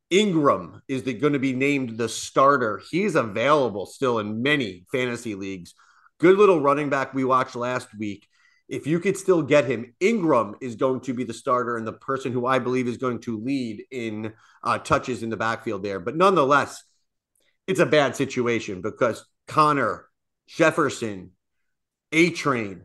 Ingram 0.09 0.81
is 0.87 1.01
going 1.01 1.33
to 1.33 1.39
be 1.39 1.53
named 1.53 1.97
the 1.97 2.07
starter. 2.09 2.81
He's 2.89 3.15
available 3.15 3.85
still 3.85 4.19
in 4.19 4.41
many 4.41 4.85
fantasy 4.91 5.35
leagues. 5.35 5.73
Good 6.19 6.37
little 6.37 6.61
running 6.61 6.89
back 6.89 7.13
we 7.13 7.25
watched 7.25 7.55
last 7.55 7.89
week 7.97 8.27
if 8.67 8.85
you 8.85 8.99
could 8.99 9.17
still 9.17 9.41
get 9.41 9.65
him, 9.65 9.93
Ingram 9.99 10.55
is 10.61 10.75
going 10.75 11.01
to 11.01 11.13
be 11.13 11.23
the 11.23 11.33
starter 11.33 11.77
and 11.77 11.87
the 11.87 11.93
person 11.93 12.31
who 12.31 12.45
I 12.45 12.59
believe 12.59 12.87
is 12.87 12.97
going 12.97 13.19
to 13.21 13.39
lead 13.39 13.83
in 13.91 14.33
uh, 14.63 14.77
touches 14.79 15.23
in 15.23 15.29
the 15.29 15.37
backfield 15.37 15.83
there. 15.83 15.99
But 15.99 16.17
nonetheless, 16.17 16.83
it's 17.65 17.79
a 17.79 17.85
bad 17.85 18.15
situation 18.15 18.81
because 18.81 19.25
Conner, 19.47 20.07
Jefferson, 20.47 21.31
A 22.11 22.31
Train, 22.31 22.83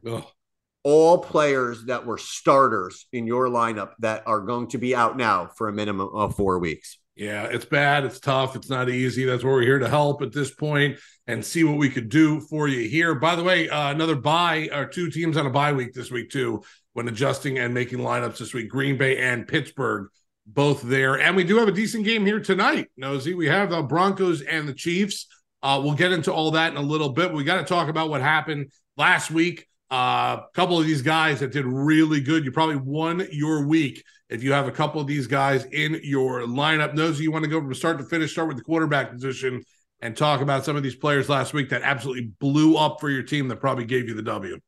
all 0.84 1.18
players 1.18 1.84
that 1.86 2.06
were 2.06 2.18
starters 2.18 3.06
in 3.12 3.26
your 3.26 3.46
lineup 3.46 3.92
that 4.00 4.22
are 4.26 4.40
going 4.40 4.68
to 4.68 4.78
be 4.78 4.94
out 4.94 5.16
now 5.16 5.50
for 5.56 5.68
a 5.68 5.72
minimum 5.72 6.10
of 6.12 6.36
four 6.36 6.58
weeks. 6.58 6.98
Yeah, 7.14 7.44
it's 7.44 7.66
bad. 7.66 8.04
It's 8.04 8.20
tough. 8.20 8.56
It's 8.56 8.70
not 8.70 8.88
easy. 8.88 9.24
That's 9.24 9.44
where 9.44 9.52
we're 9.52 9.62
here 9.62 9.78
to 9.78 9.88
help 9.88 10.22
at 10.22 10.32
this 10.32 10.52
point 10.52 10.98
and 11.26 11.44
see 11.44 11.62
what 11.62 11.76
we 11.76 11.90
could 11.90 12.08
do 12.08 12.40
for 12.40 12.68
you 12.68 12.88
here. 12.88 13.14
By 13.14 13.36
the 13.36 13.42
way, 13.42 13.68
uh, 13.68 13.90
another 13.90 14.16
buy 14.16 14.70
or 14.72 14.86
two 14.86 15.10
teams 15.10 15.36
on 15.36 15.46
a 15.46 15.50
bye 15.50 15.72
week 15.72 15.92
this 15.92 16.10
week 16.10 16.30
too 16.30 16.62
when 16.94 17.08
adjusting 17.08 17.58
and 17.58 17.74
making 17.74 17.98
lineups 17.98 18.38
this 18.38 18.54
week. 18.54 18.70
Green 18.70 18.96
Bay 18.96 19.18
and 19.18 19.46
Pittsburgh 19.46 20.08
both 20.46 20.82
there, 20.82 21.20
and 21.20 21.36
we 21.36 21.44
do 21.44 21.58
have 21.58 21.68
a 21.68 21.72
decent 21.72 22.04
game 22.04 22.26
here 22.26 22.40
tonight. 22.40 22.90
Nosy, 22.96 23.34
we 23.34 23.46
have 23.46 23.70
the 23.70 23.82
Broncos 23.82 24.40
and 24.42 24.66
the 24.66 24.74
Chiefs. 24.74 25.26
Uh, 25.62 25.80
we'll 25.82 25.94
get 25.94 26.12
into 26.12 26.32
all 26.32 26.50
that 26.52 26.72
in 26.72 26.78
a 26.78 26.82
little 26.82 27.10
bit. 27.10 27.32
We 27.32 27.44
got 27.44 27.58
to 27.58 27.64
talk 27.64 27.88
about 27.88 28.08
what 28.08 28.20
happened 28.20 28.72
last 28.96 29.30
week. 29.30 29.68
A 29.92 30.44
couple 30.54 30.78
of 30.78 30.86
these 30.86 31.02
guys 31.02 31.40
that 31.40 31.52
did 31.52 31.66
really 31.66 32.22
good. 32.22 32.46
You 32.46 32.50
probably 32.50 32.76
won 32.76 33.26
your 33.30 33.66
week 33.66 34.02
if 34.30 34.42
you 34.42 34.52
have 34.52 34.66
a 34.66 34.72
couple 34.72 35.02
of 35.02 35.06
these 35.06 35.26
guys 35.26 35.66
in 35.66 36.00
your 36.02 36.40
lineup. 36.40 36.94
Nosy, 36.94 37.24
you 37.24 37.30
want 37.30 37.44
to 37.44 37.50
go 37.50 37.60
from 37.60 37.74
start 37.74 37.98
to 37.98 38.04
finish, 38.04 38.32
start 38.32 38.48
with 38.48 38.56
the 38.56 38.62
quarterback 38.62 39.12
position 39.12 39.62
and 40.00 40.16
talk 40.16 40.40
about 40.40 40.64
some 40.64 40.76
of 40.76 40.82
these 40.82 40.96
players 40.96 41.28
last 41.28 41.52
week 41.52 41.68
that 41.68 41.82
absolutely 41.82 42.32
blew 42.40 42.78
up 42.78 43.00
for 43.00 43.10
your 43.10 43.22
team 43.22 43.48
that 43.48 43.60
probably 43.60 43.84
gave 43.84 44.08
you 44.08 44.14
the 44.14 44.22
W. 44.22 44.58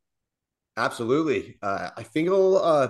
Absolutely. 0.76 1.56
Uh, 1.62 1.88
I 1.96 2.02
feel 2.02 2.58
uh, 2.58 2.88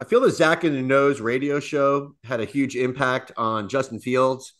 I 0.00 0.04
feel 0.06 0.20
the 0.20 0.30
Zach 0.30 0.64
and 0.64 0.74
the 0.74 0.82
Nose 0.82 1.20
radio 1.20 1.60
show 1.60 2.14
had 2.24 2.40
a 2.40 2.46
huge 2.46 2.76
impact 2.76 3.32
on 3.36 3.68
Justin 3.68 4.00
Fields 4.00 4.54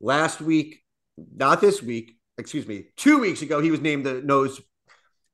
last 0.00 0.40
week. 0.40 0.84
Not 1.16 1.60
this 1.60 1.82
week, 1.82 2.16
excuse 2.38 2.68
me. 2.68 2.86
Two 2.96 3.18
weeks 3.18 3.42
ago, 3.42 3.60
he 3.60 3.72
was 3.72 3.80
named 3.80 4.06
the 4.06 4.22
Nose 4.22 4.60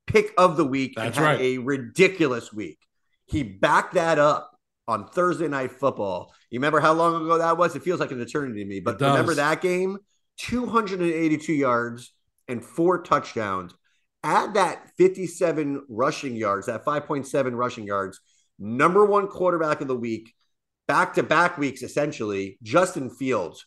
pick 0.06 0.32
of 0.38 0.56
the 0.56 0.64
week. 0.64 0.94
That's 0.96 1.18
right. 1.18 1.40
A 1.40 1.58
ridiculous 1.58 2.52
week. 2.52 2.78
He 3.26 3.42
backed 3.42 3.94
that 3.94 4.18
up 4.18 4.50
on 4.86 5.08
Thursday 5.08 5.48
night 5.48 5.72
football. 5.72 6.32
You 6.50 6.58
remember 6.58 6.80
how 6.80 6.92
long 6.92 7.16
ago 7.16 7.38
that 7.38 7.56
was? 7.56 7.74
It 7.74 7.82
feels 7.82 8.00
like 8.00 8.10
an 8.10 8.20
eternity 8.20 8.62
to 8.62 8.68
me. 8.68 8.80
But 8.80 9.00
remember 9.00 9.34
that 9.34 9.60
game? 9.60 9.98
282 10.38 11.52
yards 11.52 12.12
and 12.48 12.64
four 12.64 13.02
touchdowns. 13.02 13.74
Add 14.22 14.54
that 14.54 14.90
57 14.96 15.84
rushing 15.88 16.36
yards, 16.36 16.66
that 16.66 16.84
5.7 16.84 17.56
rushing 17.56 17.86
yards. 17.86 18.20
Number 18.58 19.04
one 19.04 19.26
quarterback 19.26 19.80
of 19.80 19.88
the 19.88 19.96
week, 19.96 20.32
back 20.86 21.14
to 21.14 21.22
back 21.22 21.58
weeks, 21.58 21.82
essentially, 21.82 22.58
Justin 22.62 23.10
Fields. 23.10 23.66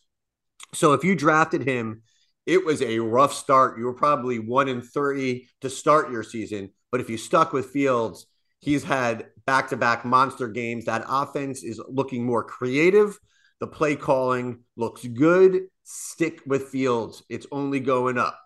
So 0.74 0.92
if 0.92 1.04
you 1.04 1.14
drafted 1.14 1.62
him, 1.62 2.02
it 2.48 2.64
was 2.64 2.80
a 2.80 2.98
rough 2.98 3.34
start. 3.34 3.78
You 3.78 3.84
were 3.84 3.92
probably 3.92 4.38
one 4.38 4.68
in 4.68 4.80
30 4.80 5.46
to 5.60 5.68
start 5.68 6.10
your 6.10 6.22
season. 6.22 6.70
But 6.90 7.02
if 7.02 7.10
you 7.10 7.18
stuck 7.18 7.52
with 7.52 7.66
Fields, 7.66 8.26
he's 8.60 8.82
had 8.82 9.26
back 9.44 9.68
to 9.68 9.76
back 9.76 10.06
monster 10.06 10.48
games. 10.48 10.86
That 10.86 11.04
offense 11.06 11.62
is 11.62 11.78
looking 11.90 12.24
more 12.24 12.42
creative. 12.42 13.18
The 13.60 13.66
play 13.66 13.96
calling 13.96 14.60
looks 14.78 15.04
good. 15.04 15.64
Stick 15.84 16.40
with 16.46 16.68
Fields. 16.68 17.22
It's 17.28 17.46
only 17.52 17.80
going 17.80 18.16
up. 18.16 18.40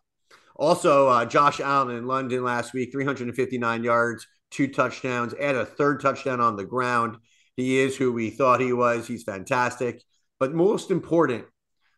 Also, 0.56 1.06
uh, 1.06 1.24
Josh 1.24 1.60
Allen 1.60 1.96
in 1.96 2.08
London 2.08 2.42
last 2.42 2.74
week, 2.74 2.90
359 2.90 3.84
yards, 3.84 4.26
two 4.50 4.66
touchdowns, 4.66 5.32
and 5.32 5.56
a 5.56 5.64
third 5.64 6.00
touchdown 6.00 6.40
on 6.40 6.56
the 6.56 6.64
ground. 6.64 7.18
He 7.56 7.78
is 7.78 7.96
who 7.96 8.12
we 8.12 8.30
thought 8.30 8.60
he 8.60 8.72
was. 8.72 9.06
He's 9.06 9.22
fantastic. 9.22 10.02
But 10.40 10.54
most 10.54 10.90
important 10.90 11.44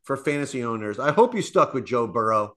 for 0.04 0.16
fantasy 0.16 0.62
owners, 0.62 0.98
I 0.98 1.12
hope 1.12 1.34
you 1.34 1.42
stuck 1.42 1.74
with 1.74 1.86
Joe 1.86 2.06
Burrow. 2.06 2.56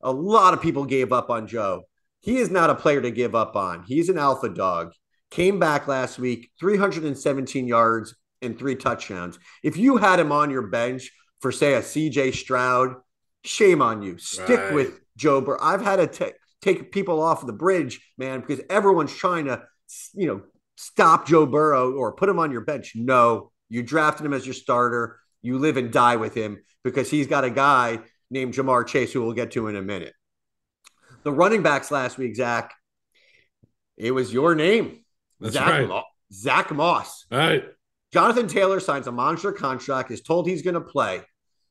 A 0.00 0.12
lot 0.12 0.54
of 0.54 0.62
people 0.62 0.84
gave 0.84 1.12
up 1.12 1.30
on 1.30 1.46
Joe. 1.46 1.82
He 2.20 2.38
is 2.38 2.50
not 2.50 2.70
a 2.70 2.74
player 2.74 3.00
to 3.00 3.10
give 3.10 3.34
up 3.34 3.56
on. 3.56 3.84
He's 3.86 4.08
an 4.08 4.18
alpha 4.18 4.48
dog. 4.48 4.92
Came 5.30 5.58
back 5.58 5.88
last 5.88 6.18
week, 6.18 6.50
317 6.60 7.66
yards, 7.66 8.14
and 8.42 8.58
three 8.58 8.76
touchdowns. 8.76 9.38
If 9.62 9.76
you 9.76 9.96
had 9.96 10.20
him 10.20 10.32
on 10.32 10.50
your 10.50 10.66
bench 10.66 11.10
for, 11.40 11.50
say, 11.50 11.74
a 11.74 11.80
CJ 11.80 12.34
Stroud, 12.34 12.96
shame 13.44 13.80
on 13.80 14.02
you. 14.02 14.18
Stick 14.18 14.58
right. 14.58 14.74
with 14.74 15.00
Joe 15.16 15.40
Burrow. 15.40 15.58
I've 15.60 15.82
had 15.82 15.96
to 15.96 16.06
t- 16.06 16.32
take 16.60 16.92
people 16.92 17.20
off 17.20 17.46
the 17.46 17.52
bridge, 17.52 18.00
man, 18.18 18.40
because 18.40 18.60
everyone's 18.68 19.14
trying 19.14 19.46
to, 19.46 19.62
you 20.14 20.26
know, 20.26 20.42
stop 20.76 21.26
Joe 21.26 21.46
Burrow 21.46 21.92
or 21.92 22.12
put 22.12 22.28
him 22.28 22.38
on 22.38 22.52
your 22.52 22.62
bench. 22.62 22.92
No, 22.94 23.52
you 23.68 23.82
drafted 23.82 24.26
him 24.26 24.32
as 24.32 24.46
your 24.46 24.54
starter. 24.54 25.18
You 25.42 25.58
live 25.58 25.76
and 25.76 25.92
die 25.92 26.16
with 26.16 26.34
him 26.34 26.62
because 26.84 27.10
he's 27.10 27.26
got 27.26 27.44
a 27.44 27.50
guy 27.50 28.00
named 28.30 28.54
Ja'Marr 28.54 28.86
Chase 28.86 29.12
who 29.12 29.22
we'll 29.22 29.34
get 29.34 29.50
to 29.52 29.68
in 29.68 29.76
a 29.76 29.82
minute. 29.82 30.14
The 31.24 31.32
running 31.32 31.62
backs 31.62 31.90
last 31.90 32.18
week, 32.18 32.34
Zach, 32.34 32.72
it 33.96 34.12
was 34.12 34.32
your 34.32 34.54
name. 34.54 35.04
That's 35.40 35.54
Zach, 35.54 35.68
right. 35.68 35.88
Mo- 35.88 36.04
Zach 36.32 36.72
Moss. 36.72 37.26
All 37.30 37.38
right. 37.38 37.64
Jonathan 38.12 38.46
Taylor 38.46 38.80
signs 38.80 39.06
a 39.06 39.12
monster 39.12 39.52
contract, 39.52 40.10
is 40.10 40.20
told 40.20 40.46
he's 40.46 40.62
going 40.62 40.74
to 40.74 40.80
play. 40.80 41.22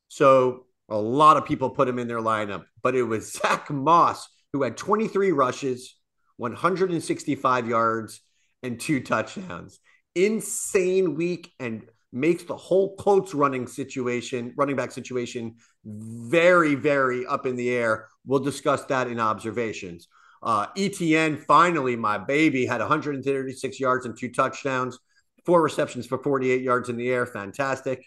So 0.08 0.66
a 0.88 0.96
lot 0.96 1.36
of 1.36 1.44
people 1.46 1.70
put 1.70 1.88
him 1.88 1.98
in 1.98 2.08
their 2.08 2.20
lineup, 2.20 2.64
but 2.82 2.94
it 2.94 3.02
was 3.02 3.32
Zach 3.42 3.70
Moss 3.70 4.28
who 4.52 4.62
had 4.62 4.76
23 4.76 5.32
rushes, 5.32 5.96
165 6.36 7.68
yards, 7.68 8.20
and 8.62 8.78
two 8.78 9.00
touchdowns. 9.00 9.80
Insane 10.14 11.14
week 11.14 11.52
and 11.58 11.84
makes 12.12 12.44
the 12.44 12.56
whole 12.56 12.94
Colts 12.96 13.34
running 13.34 13.66
situation, 13.66 14.52
running 14.56 14.76
back 14.76 14.92
situation, 14.92 15.56
very, 15.84 16.74
very 16.74 17.24
up 17.26 17.46
in 17.46 17.56
the 17.56 17.70
air. 17.70 18.08
We'll 18.26 18.40
discuss 18.40 18.84
that 18.86 19.08
in 19.08 19.18
observations. 19.18 20.08
Uh, 20.42 20.66
ETN 20.76 21.38
finally, 21.44 21.96
my 21.96 22.18
baby, 22.18 22.66
had 22.66 22.80
136 22.80 23.80
yards 23.80 24.06
and 24.06 24.18
two 24.18 24.30
touchdowns 24.30 24.98
four 25.44 25.62
receptions 25.62 26.06
for 26.06 26.18
48 26.18 26.62
yards 26.62 26.88
in 26.88 26.96
the 26.96 27.10
air. 27.10 27.26
Fantastic. 27.26 28.04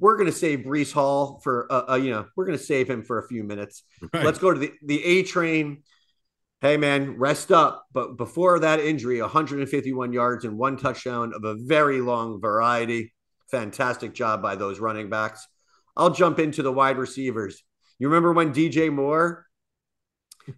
We're 0.00 0.16
going 0.16 0.30
to 0.30 0.36
save 0.36 0.60
Breece 0.60 0.92
Hall 0.92 1.40
for, 1.42 1.70
uh, 1.70 1.92
uh, 1.92 1.94
you 1.96 2.10
know, 2.10 2.26
we're 2.36 2.46
going 2.46 2.58
to 2.58 2.64
save 2.64 2.88
him 2.88 3.02
for 3.02 3.18
a 3.18 3.26
few 3.26 3.42
minutes. 3.42 3.82
Right. 4.12 4.24
Let's 4.24 4.38
go 4.38 4.52
to 4.52 4.58
the, 4.58 4.72
the 4.84 5.04
A 5.04 5.22
train. 5.24 5.82
Hey, 6.60 6.76
man, 6.76 7.18
rest 7.18 7.50
up. 7.50 7.86
But 7.92 8.16
before 8.16 8.60
that 8.60 8.80
injury, 8.80 9.20
151 9.20 10.12
yards 10.12 10.44
and 10.44 10.56
one 10.56 10.76
touchdown 10.76 11.32
of 11.34 11.44
a 11.44 11.56
very 11.56 12.00
long 12.00 12.40
variety. 12.40 13.12
Fantastic 13.50 14.14
job 14.14 14.42
by 14.42 14.56
those 14.56 14.78
running 14.78 15.08
backs. 15.08 15.46
I'll 15.96 16.10
jump 16.10 16.38
into 16.38 16.62
the 16.62 16.72
wide 16.72 16.98
receivers. 16.98 17.62
You 17.98 18.08
remember 18.08 18.32
when 18.32 18.52
DJ 18.52 18.92
Moore 18.92 19.46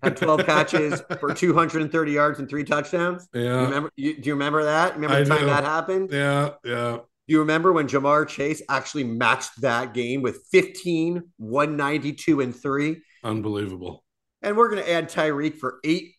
had 0.03 0.17
12 0.17 0.41
catches 0.47 1.03
for 1.19 1.33
230 1.33 2.13
yards 2.13 2.39
and 2.39 2.49
three 2.49 2.65
touchdowns. 2.65 3.29
Yeah. 3.33 3.43
You 3.43 3.65
remember? 3.65 3.91
You, 3.97 4.21
do 4.21 4.29
you 4.29 4.35
remember 4.35 4.65
that? 4.65 4.95
Remember 4.95 5.17
I 5.17 5.23
the 5.23 5.29
time 5.29 5.41
know. 5.43 5.47
that 5.47 5.65
happened? 5.65 6.11
Yeah. 6.13 6.51
Yeah. 6.65 6.99
Do 7.31 7.33
you 7.35 7.41
remember 7.41 7.73
when 7.73 7.87
Ja'Marr 7.87 8.27
Chase 8.27 8.61
actually 8.69 9.05
matched 9.05 9.61
that 9.61 9.95
game 9.95 10.21
with 10.21 10.45
15, 10.51 11.23
192, 11.37 12.41
and 12.41 12.55
three? 12.55 13.03
Unbelievable. 13.23 14.05
And 14.43 14.57
we're 14.57 14.69
going 14.69 14.83
to 14.83 14.91
add 14.91 15.09
Tyreek 15.09 15.59
for 15.59 15.79
eight 15.85 16.15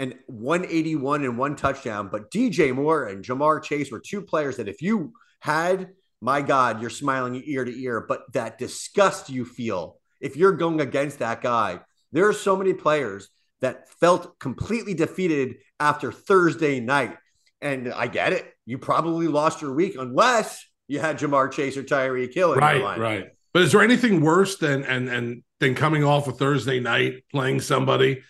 and 0.00 0.14
181 0.26 1.24
and 1.24 1.38
one 1.38 1.56
touchdown. 1.56 2.08
But 2.10 2.30
DJ 2.30 2.74
Moore 2.74 3.06
and 3.06 3.24
Ja'Marr 3.24 3.62
Chase 3.62 3.90
were 3.90 4.00
two 4.00 4.22
players 4.22 4.56
that 4.56 4.68
if 4.68 4.82
you 4.82 5.12
had, 5.40 5.90
my 6.26 6.42
God, 6.42 6.80
you're 6.80 6.90
smiling 6.90 7.40
ear 7.46 7.64
to 7.64 7.82
ear, 7.82 8.04
but 8.06 8.24
that 8.32 8.58
disgust 8.58 9.30
you 9.30 9.44
feel 9.44 10.00
if 10.20 10.36
you're 10.36 10.56
going 10.56 10.80
against 10.80 11.20
that 11.20 11.40
guy. 11.40 11.78
There 12.10 12.28
are 12.28 12.32
so 12.32 12.56
many 12.56 12.74
players 12.74 13.28
that 13.60 13.88
felt 14.00 14.36
completely 14.40 14.92
defeated 14.92 15.58
after 15.78 16.10
Thursday 16.10 16.80
night. 16.80 17.16
And 17.62 17.92
I 17.92 18.08
get 18.08 18.32
it. 18.32 18.44
You 18.64 18.76
probably 18.76 19.28
lost 19.28 19.62
your 19.62 19.72
week 19.72 19.94
unless 19.96 20.66
you 20.88 20.98
had 20.98 21.16
Ja'Marr 21.20 21.52
Chase 21.52 21.76
or 21.76 21.84
Tyreek 21.84 22.34
Hill. 22.34 22.56
right, 22.56 22.98
right. 22.98 23.28
But 23.54 23.62
is 23.62 23.70
there 23.70 23.82
anything 23.82 24.20
worse 24.20 24.58
than 24.58 24.82
and 24.82 25.08
and 25.08 25.44
than 25.60 25.76
coming 25.76 26.02
off 26.02 26.26
a 26.26 26.32
Thursday 26.32 26.80
night 26.80 27.24
playing 27.30 27.60
somebody, 27.60 28.22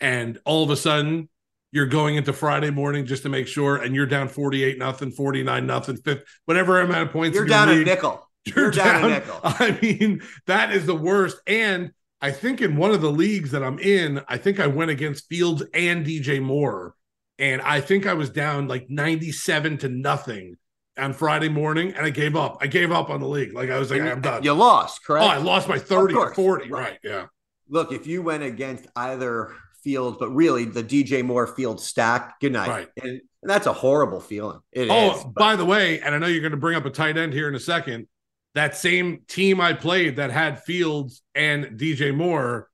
and 0.00 0.40
all 0.46 0.64
of 0.64 0.70
a 0.70 0.76
sudden 0.76 1.28
you're 1.74 1.86
going 1.86 2.14
into 2.14 2.32
Friday 2.32 2.70
morning 2.70 3.04
just 3.04 3.24
to 3.24 3.28
make 3.28 3.48
sure, 3.48 3.76
and 3.76 3.96
you're 3.96 4.06
down 4.06 4.28
forty 4.28 4.62
eight 4.62 4.78
nothing, 4.78 5.10
forty 5.10 5.42
nine 5.42 5.66
nothing, 5.66 5.96
fifth, 5.96 6.22
whatever 6.44 6.80
amount 6.80 7.08
of 7.08 7.12
points 7.12 7.36
you're 7.36 7.46
down 7.46 7.68
league, 7.68 7.82
a 7.82 7.90
nickel. 7.90 8.20
You're, 8.46 8.64
you're 8.64 8.70
down, 8.72 9.00
down 9.00 9.10
a 9.10 9.14
nickel. 9.14 9.40
I 9.42 9.78
mean, 9.80 10.20
that 10.46 10.70
is 10.70 10.84
the 10.84 10.94
worst. 10.94 11.38
And 11.46 11.92
I 12.20 12.30
think 12.30 12.60
in 12.60 12.76
one 12.76 12.90
of 12.90 13.00
the 13.00 13.10
leagues 13.10 13.52
that 13.52 13.64
I'm 13.64 13.78
in, 13.78 14.20
I 14.28 14.36
think 14.36 14.60
I 14.60 14.66
went 14.66 14.90
against 14.90 15.30
Fields 15.30 15.62
and 15.72 16.04
DJ 16.04 16.42
Moore, 16.42 16.94
and 17.38 17.62
I 17.62 17.80
think 17.80 18.06
I 18.06 18.12
was 18.12 18.28
down 18.28 18.68
like 18.68 18.88
ninety 18.88 19.32
seven 19.32 19.78
to 19.78 19.88
nothing 19.88 20.56
on 20.96 21.12
Friday 21.12 21.48
morning 21.48 21.92
and 21.94 22.06
I 22.06 22.10
gave 22.10 22.36
up. 22.36 22.58
I 22.60 22.68
gave 22.68 22.92
up 22.92 23.10
on 23.10 23.18
the 23.18 23.26
league. 23.26 23.52
Like 23.52 23.70
I 23.70 23.78
was 23.78 23.90
like, 23.90 24.00
I'm 24.00 24.20
done. 24.20 24.44
You 24.44 24.52
lost, 24.52 25.04
correct? 25.04 25.24
Oh, 25.24 25.28
I 25.28 25.38
lost 25.38 25.66
by 25.66 25.78
30 25.78 26.14
or 26.14 26.34
40. 26.34 26.70
Right. 26.70 26.90
right. 26.90 26.98
Yeah. 27.02 27.26
Look, 27.68 27.90
if 27.90 28.06
you 28.06 28.22
went 28.22 28.44
against 28.44 28.86
either 28.94 29.54
Fields, 29.84 30.16
but 30.18 30.30
really 30.30 30.64
the 30.64 30.82
DJ 30.82 31.24
Moore 31.24 31.46
field 31.46 31.80
stack, 31.80 32.40
good 32.40 32.52
night. 32.52 32.68
Right. 32.68 32.88
And, 33.00 33.10
and 33.10 33.50
that's 33.50 33.66
a 33.66 33.72
horrible 33.72 34.20
feeling. 34.20 34.58
It 34.72 34.88
oh, 34.90 35.16
is, 35.16 35.24
by 35.24 35.54
the 35.54 35.64
way, 35.64 36.00
and 36.00 36.14
I 36.14 36.18
know 36.18 36.26
you're 36.26 36.40
going 36.40 36.52
to 36.52 36.56
bring 36.56 36.76
up 36.76 36.86
a 36.86 36.90
tight 36.90 37.16
end 37.16 37.32
here 37.32 37.48
in 37.48 37.54
a 37.54 37.60
second. 37.60 38.08
That 38.54 38.76
same 38.76 39.22
team 39.28 39.60
I 39.60 39.72
played 39.72 40.16
that 40.16 40.30
had 40.30 40.62
Fields 40.62 41.22
and 41.34 41.78
DJ 41.78 42.14
Moore 42.14 42.70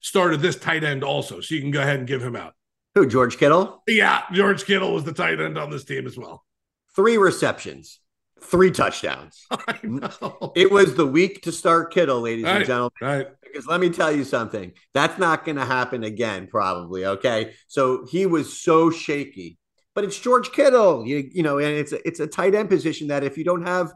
started 0.00 0.40
this 0.40 0.56
tight 0.56 0.84
end 0.84 1.02
also. 1.02 1.40
So 1.40 1.54
you 1.54 1.60
can 1.60 1.70
go 1.70 1.80
ahead 1.80 1.98
and 1.98 2.06
give 2.06 2.22
him 2.22 2.36
out. 2.36 2.54
Who, 2.94 3.06
George 3.06 3.38
Kittle? 3.38 3.82
Yeah, 3.86 4.22
George 4.32 4.64
Kittle 4.64 4.92
was 4.92 5.04
the 5.04 5.12
tight 5.12 5.40
end 5.40 5.56
on 5.56 5.70
this 5.70 5.84
team 5.84 6.06
as 6.06 6.18
well 6.18 6.44
three 6.94 7.16
receptions, 7.16 8.00
three 8.40 8.70
touchdowns. 8.70 9.46
It 10.54 10.70
was 10.70 10.94
the 10.94 11.06
week 11.06 11.42
to 11.42 11.52
start 11.52 11.92
Kittle, 11.92 12.20
ladies 12.20 12.44
right, 12.44 12.56
and 12.56 12.66
gentlemen. 12.66 12.90
Right. 13.00 13.28
Because 13.52 13.66
let 13.66 13.80
me 13.80 13.90
tell 13.90 14.12
you 14.12 14.24
something, 14.24 14.72
that's 14.94 15.18
not 15.18 15.44
going 15.44 15.56
to 15.56 15.64
happen 15.64 16.04
again, 16.04 16.46
probably. 16.46 17.06
Okay. 17.06 17.54
So 17.68 18.06
he 18.10 18.26
was 18.26 18.60
so 18.60 18.90
shaky, 18.90 19.58
but 19.94 20.04
it's 20.04 20.18
George 20.18 20.52
Kittle, 20.52 21.06
you, 21.06 21.28
you 21.32 21.42
know, 21.42 21.58
and 21.58 21.76
it's 21.76 21.92
a, 21.92 22.06
it's 22.06 22.20
a 22.20 22.26
tight 22.26 22.54
end 22.54 22.68
position 22.68 23.08
that 23.08 23.24
if 23.24 23.36
you 23.36 23.44
don't 23.44 23.66
have 23.66 23.92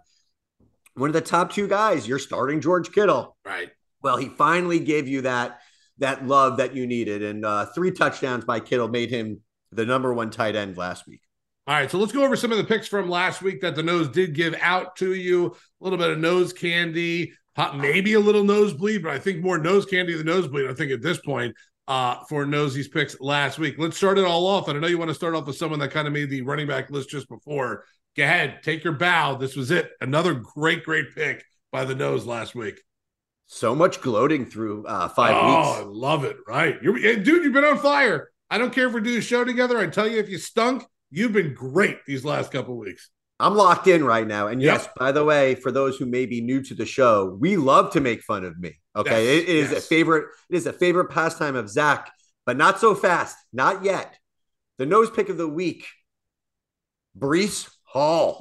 one 0.94 1.10
of 1.10 1.14
the 1.14 1.20
top 1.20 1.52
two 1.52 1.68
guys, 1.68 2.06
you're 2.06 2.18
starting 2.18 2.60
George 2.60 2.92
Kittle. 2.92 3.36
Right. 3.44 3.70
Well, 4.02 4.16
he 4.16 4.28
finally 4.28 4.80
gave 4.80 5.08
you 5.08 5.22
that 5.22 5.60
that 5.98 6.26
love 6.26 6.56
that 6.56 6.74
you 6.74 6.86
needed, 6.86 7.22
and 7.22 7.44
uh, 7.44 7.66
three 7.66 7.92
touchdowns 7.92 8.44
by 8.44 8.60
Kittle 8.60 8.88
made 8.88 9.10
him 9.10 9.40
the 9.70 9.86
number 9.86 10.12
one 10.12 10.30
tight 10.30 10.56
end 10.56 10.76
last 10.76 11.06
week. 11.06 11.20
All 11.66 11.74
right, 11.74 11.90
so 11.90 11.98
let's 11.98 12.12
go 12.12 12.24
over 12.24 12.36
some 12.36 12.52
of 12.52 12.58
the 12.58 12.64
picks 12.64 12.86
from 12.86 13.08
last 13.08 13.40
week 13.40 13.62
that 13.62 13.74
the 13.74 13.82
nose 13.82 14.08
did 14.08 14.34
give 14.34 14.54
out 14.60 14.96
to 14.96 15.14
you. 15.14 15.46
A 15.46 15.84
little 15.84 15.98
bit 15.98 16.10
of 16.10 16.18
nose 16.18 16.52
candy, 16.52 17.32
maybe 17.76 18.14
a 18.14 18.20
little 18.20 18.44
nosebleed, 18.44 19.02
but 19.02 19.12
I 19.12 19.18
think 19.18 19.42
more 19.42 19.58
nose 19.58 19.86
candy 19.86 20.14
than 20.14 20.26
nosebleed. 20.26 20.68
I 20.68 20.74
think 20.74 20.92
at 20.92 21.02
this 21.02 21.18
point 21.18 21.54
uh, 21.86 22.16
for 22.28 22.46
Nosey's 22.46 22.88
picks 22.88 23.20
last 23.20 23.58
week. 23.58 23.76
Let's 23.78 23.96
start 23.96 24.18
it 24.18 24.24
all 24.24 24.46
off. 24.46 24.68
And 24.68 24.76
I 24.76 24.80
know 24.80 24.88
you 24.88 24.98
want 24.98 25.10
to 25.10 25.14
start 25.14 25.34
off 25.34 25.46
with 25.46 25.56
someone 25.56 25.78
that 25.80 25.90
kind 25.90 26.06
of 26.06 26.12
made 26.12 26.30
the 26.30 26.42
running 26.42 26.66
back 26.66 26.90
list 26.90 27.10
just 27.10 27.28
before. 27.28 27.84
Go 28.16 28.24
ahead, 28.24 28.60
take 28.62 28.84
your 28.84 28.94
bow. 28.94 29.34
This 29.34 29.56
was 29.56 29.70
it. 29.70 29.90
Another 30.00 30.34
great, 30.34 30.84
great 30.84 31.14
pick 31.14 31.44
by 31.72 31.84
the 31.84 31.94
nose 31.94 32.26
last 32.26 32.54
week. 32.54 32.80
So 33.46 33.74
much 33.74 34.00
gloating 34.00 34.46
through 34.46 34.86
uh, 34.86 35.08
five 35.08 35.36
oh, 35.36 35.46
weeks. 35.46 35.80
I 35.80 35.82
love 35.82 36.24
it. 36.24 36.36
Right. 36.48 36.76
You're, 36.82 36.96
dude, 36.98 37.44
you've 37.44 37.52
been 37.52 37.64
on 37.64 37.78
fire. 37.78 38.30
I 38.48 38.58
don't 38.58 38.72
care 38.72 38.86
if 38.86 38.94
we 38.94 39.00
do 39.00 39.18
a 39.18 39.20
show 39.20 39.44
together. 39.44 39.78
I 39.78 39.88
tell 39.88 40.08
you, 40.08 40.18
if 40.18 40.28
you 40.28 40.38
stunk, 40.38 40.84
You've 41.16 41.32
been 41.32 41.54
great 41.54 42.04
these 42.06 42.24
last 42.24 42.50
couple 42.50 42.76
weeks. 42.76 43.08
I'm 43.40 43.56
locked 43.56 43.86
in 43.88 44.04
right 44.04 44.26
now. 44.26 44.46
And 44.46 44.62
yes, 44.62 44.84
yep. 44.84 44.94
by 44.96 45.12
the 45.12 45.24
way, 45.24 45.54
for 45.56 45.72
those 45.72 45.96
who 45.96 46.06
may 46.06 46.26
be 46.26 46.40
new 46.40 46.62
to 46.62 46.74
the 46.74 46.86
show, 46.86 47.36
we 47.40 47.56
love 47.56 47.92
to 47.92 48.00
make 48.00 48.22
fun 48.22 48.44
of 48.44 48.58
me. 48.58 48.74
Okay. 48.96 49.36
Yes, 49.36 49.42
it 49.42 49.48
is 49.48 49.70
yes. 49.72 49.84
a 49.84 49.86
favorite, 49.88 50.26
it 50.48 50.56
is 50.56 50.66
a 50.66 50.72
favorite 50.72 51.10
pastime 51.10 51.56
of 51.56 51.68
Zach, 51.68 52.10
but 52.46 52.56
not 52.56 52.78
so 52.78 52.94
fast. 52.94 53.36
Not 53.52 53.84
yet. 53.84 54.16
The 54.78 54.86
nose 54.86 55.10
pick 55.10 55.28
of 55.28 55.36
the 55.36 55.48
week. 55.48 55.84
Breece 57.18 57.68
Hall. 57.84 58.38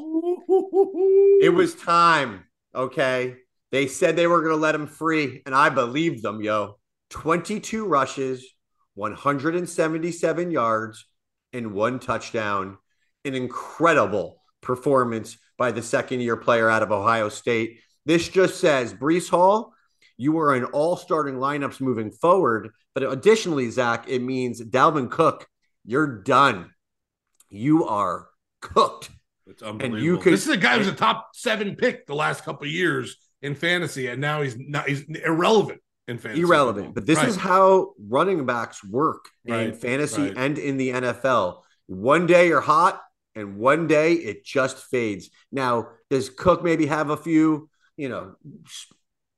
it 1.41 1.53
was 1.53 1.75
time. 1.75 2.43
Okay. 2.73 3.35
They 3.71 3.87
said 3.87 4.15
they 4.15 4.27
were 4.27 4.41
going 4.41 4.53
to 4.53 4.61
let 4.61 4.75
him 4.75 4.85
free, 4.85 5.41
and 5.47 5.55
I 5.55 5.69
believed 5.69 6.21
them, 6.21 6.41
yo. 6.41 6.77
22 7.09 7.85
rushes, 7.85 8.45
177 8.93 10.51
yards, 10.51 11.05
and 11.53 11.73
one 11.73 11.97
touchdown. 11.99 12.77
An 13.25 13.33
incredible 13.33 14.42
performance 14.63 15.37
by 15.57 15.71
the 15.71 15.81
second 15.81 16.21
year 16.21 16.37
player 16.37 16.69
out 16.69 16.83
of 16.83 16.91
Ohio 16.91 17.29
State. 17.29 17.79
This 18.05 18.27
just 18.27 18.59
says 18.59 18.93
Breece 18.93 19.29
Hall, 19.29 19.73
you 20.17 20.39
are 20.39 20.55
in 20.55 20.65
all 20.65 20.95
starting 20.95 21.35
lineups 21.35 21.81
moving 21.81 22.11
forward. 22.11 22.69
But 22.93 23.03
additionally, 23.03 23.69
Zach, 23.69 24.05
it 24.07 24.21
means 24.21 24.61
Dalvin 24.61 25.09
Cook, 25.09 25.47
you're 25.85 26.21
done. 26.21 26.71
You 27.49 27.85
are 27.85 28.27
cooked. 28.61 29.09
It's 29.47 29.61
unbelievable. 29.61 29.97
And 29.97 30.05
you 30.05 30.17
could, 30.17 30.33
this 30.33 30.43
is 30.43 30.53
a 30.53 30.57
guy 30.57 30.77
who's 30.77 30.87
a 30.87 30.93
top 30.93 31.29
seven 31.33 31.75
pick 31.75 32.05
the 32.05 32.15
last 32.15 32.43
couple 32.43 32.67
years 32.67 33.17
in 33.41 33.55
fantasy, 33.55 34.07
and 34.07 34.21
now 34.21 34.41
he's 34.41 34.57
not 34.57 34.87
he's 34.87 35.03
irrelevant 35.25 35.81
in 36.07 36.17
fantasy. 36.17 36.41
Irrelevant. 36.41 36.87
Football. 36.87 36.93
But 36.93 37.05
this 37.05 37.17
right. 37.17 37.27
is 37.27 37.35
how 37.35 37.93
running 37.99 38.45
backs 38.45 38.83
work 38.83 39.25
right. 39.47 39.67
in 39.67 39.73
fantasy 39.73 40.23
right. 40.23 40.37
and 40.37 40.57
in 40.57 40.77
the 40.77 40.89
NFL. 40.91 41.61
One 41.87 42.25
day 42.25 42.47
you're 42.47 42.61
hot, 42.61 43.01
and 43.35 43.57
one 43.57 43.87
day 43.87 44.13
it 44.13 44.45
just 44.45 44.77
fades. 44.77 45.29
Now, 45.51 45.89
does 46.09 46.29
Cook 46.29 46.63
maybe 46.63 46.85
have 46.85 47.09
a 47.09 47.17
few, 47.17 47.69
you 47.97 48.09
know, 48.09 48.35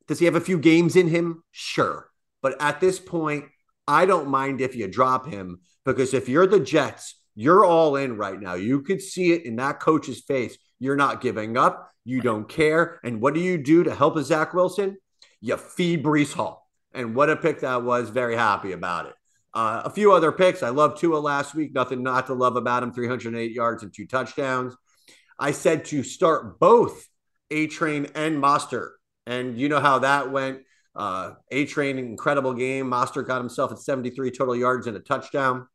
does 0.08 0.20
he 0.20 0.26
have 0.26 0.36
a 0.36 0.42
few 0.42 0.58
games 0.58 0.96
in 0.96 1.08
him? 1.08 1.44
Sure. 1.52 2.10
But 2.42 2.62
at 2.62 2.80
this 2.80 3.00
point, 3.00 3.46
I 3.88 4.06
don't 4.06 4.30
mind 4.30 4.62
if 4.62 4.76
you 4.76 4.88
drop 4.88 5.28
him 5.28 5.62
because 5.84 6.14
if 6.14 6.28
you're 6.28 6.48
the 6.48 6.60
Jets, 6.60 7.16
you're 7.36 7.66
all 7.66 7.96
in 7.96 8.18
right 8.18 8.40
now. 8.40 8.54
You 8.54 8.82
could 8.82 9.02
see 9.02 9.34
it 9.34 9.46
in 9.46 9.58
that 9.58 9.80
coach's 9.80 10.22
face. 10.22 10.58
You're 10.80 10.96
not 10.96 11.22
giving 11.22 11.58
up. 11.58 11.92
You 12.04 12.22
don't 12.22 12.48
care. 12.48 13.00
And 13.04 13.20
what 13.20 13.34
do 13.34 13.40
you 13.40 13.58
do 13.58 13.84
to 13.84 13.94
help 13.94 14.16
a 14.16 14.24
Zach 14.24 14.54
Wilson? 14.54 14.98
You 15.42 15.58
feed 15.58 16.04
Breece 16.04 16.34
Hall. 16.34 16.70
And 16.94 17.16
what 17.16 17.30
a 17.30 17.36
pick 17.36 17.62
that 17.62 17.84
was. 17.84 18.10
Very 18.10 18.36
happy 18.36 18.72
about 18.72 19.08
it. 19.08 19.14
Uh, 19.56 19.84
a 19.86 19.89
few 19.89 20.12
other 20.12 20.34
picks. 20.34 20.62
I 20.62 20.70
love 20.70 21.00
Tua 21.00 21.18
last 21.18 21.56
week. 21.56 21.74
Nothing 21.74 22.04
not 22.04 22.28
to 22.28 22.34
love 22.34 22.58
about 22.58 22.84
him. 22.84 22.91
308 22.91 23.52
yards 23.52 23.84
and 23.84 23.94
two 23.94 24.06
touchdowns. 24.06 24.76
I 25.39 25.52
said 25.52 25.86
to 25.86 26.04
start 26.04 26.60
both 26.60 27.08
A 27.52 27.68
Train 27.68 28.08
and 28.15 28.44
Mostert. 28.44 28.91
And 29.26 29.58
you 29.58 29.70
know 29.70 29.80
how 29.80 30.00
that 30.00 30.30
went. 30.30 30.60
Uh, 30.94 31.32
a 31.52 31.65
Train, 31.65 31.98
incredible 31.98 32.54
game. 32.54 32.91
Mostert 32.91 33.28
got 33.28 33.39
himself 33.39 33.72
at 33.72 33.80
73 33.80 34.30
total 34.32 34.58
yards 34.58 34.88
and 34.88 34.98
a 34.98 35.00
touchdown. 35.00 35.68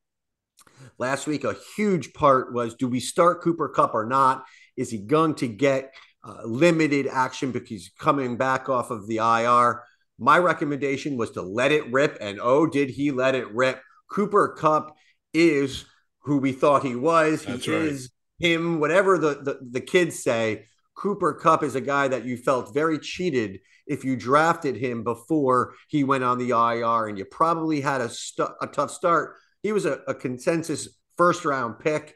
Last 0.99 1.27
week, 1.27 1.45
a 1.45 1.57
huge 1.75 2.13
part 2.13 2.53
was 2.53 2.75
do 2.75 2.87
we 2.87 3.01
start 3.01 3.43
Cooper 3.43 3.71
Kupp 3.71 3.95
or 3.95 4.05
not? 4.05 4.45
Is 4.77 4.91
he 4.91 4.99
going 4.99 5.35
to 5.37 5.49
get 5.49 5.95
uh, 6.23 6.43
limited 6.45 7.07
action 7.07 7.51
because 7.51 7.69
he's 7.69 7.91
coming 7.99 8.37
back 8.37 8.69
off 8.69 8.91
of 8.91 9.07
the 9.07 9.17
IR? 9.17 9.83
My 10.21 10.39
recommendation 10.39 11.17
was 11.17 11.31
to 11.31 11.43
let 11.43 11.73
it 11.73 11.91
rip, 11.91 12.19
and 12.21 12.39
oh, 12.43 12.67
did 12.67 12.91
he 12.91 13.11
let 13.11 13.35
it 13.35 13.51
rip? 13.55 13.81
Cooper 14.11 14.55
Kupp 14.59 14.95
is 15.33 15.87
who 16.25 16.37
we 16.37 16.53
thought 16.53 16.85
he 16.85 16.95
was. 16.95 17.43
He 17.43 17.53
That's 17.53 17.67
is 17.67 18.11
him, 18.39 18.81
whatever 18.81 19.17
the, 19.17 19.41
the, 19.43 19.59
the 19.71 19.81
kids 19.81 20.23
say. 20.23 20.67
Cooper 20.95 21.33
Kupp 21.33 21.63
is 21.63 21.75
a 21.75 21.81
guy 21.81 22.09
that 22.09 22.27
you 22.27 22.37
felt 22.37 22.75
very 22.75 22.99
cheated 22.99 23.61
if 23.87 24.05
you 24.05 24.15
drafted 24.15 24.77
him 24.77 25.05
before 25.05 25.73
he 25.89 26.05
went 26.05 26.23
on 26.23 26.37
the 26.37 26.51
IR, 26.51 27.07
and 27.07 27.17
you 27.17 27.25
probably 27.25 27.81
had 27.81 28.03
a, 28.03 28.11
a 28.61 28.67
tough 28.67 28.91
start. 28.91 29.37
He 29.63 29.73
was 29.73 29.87
a, 29.87 30.01
a 30.07 30.13
consensus 30.13 30.87
first 31.17 31.47
round 31.47 31.79
pick, 31.79 32.15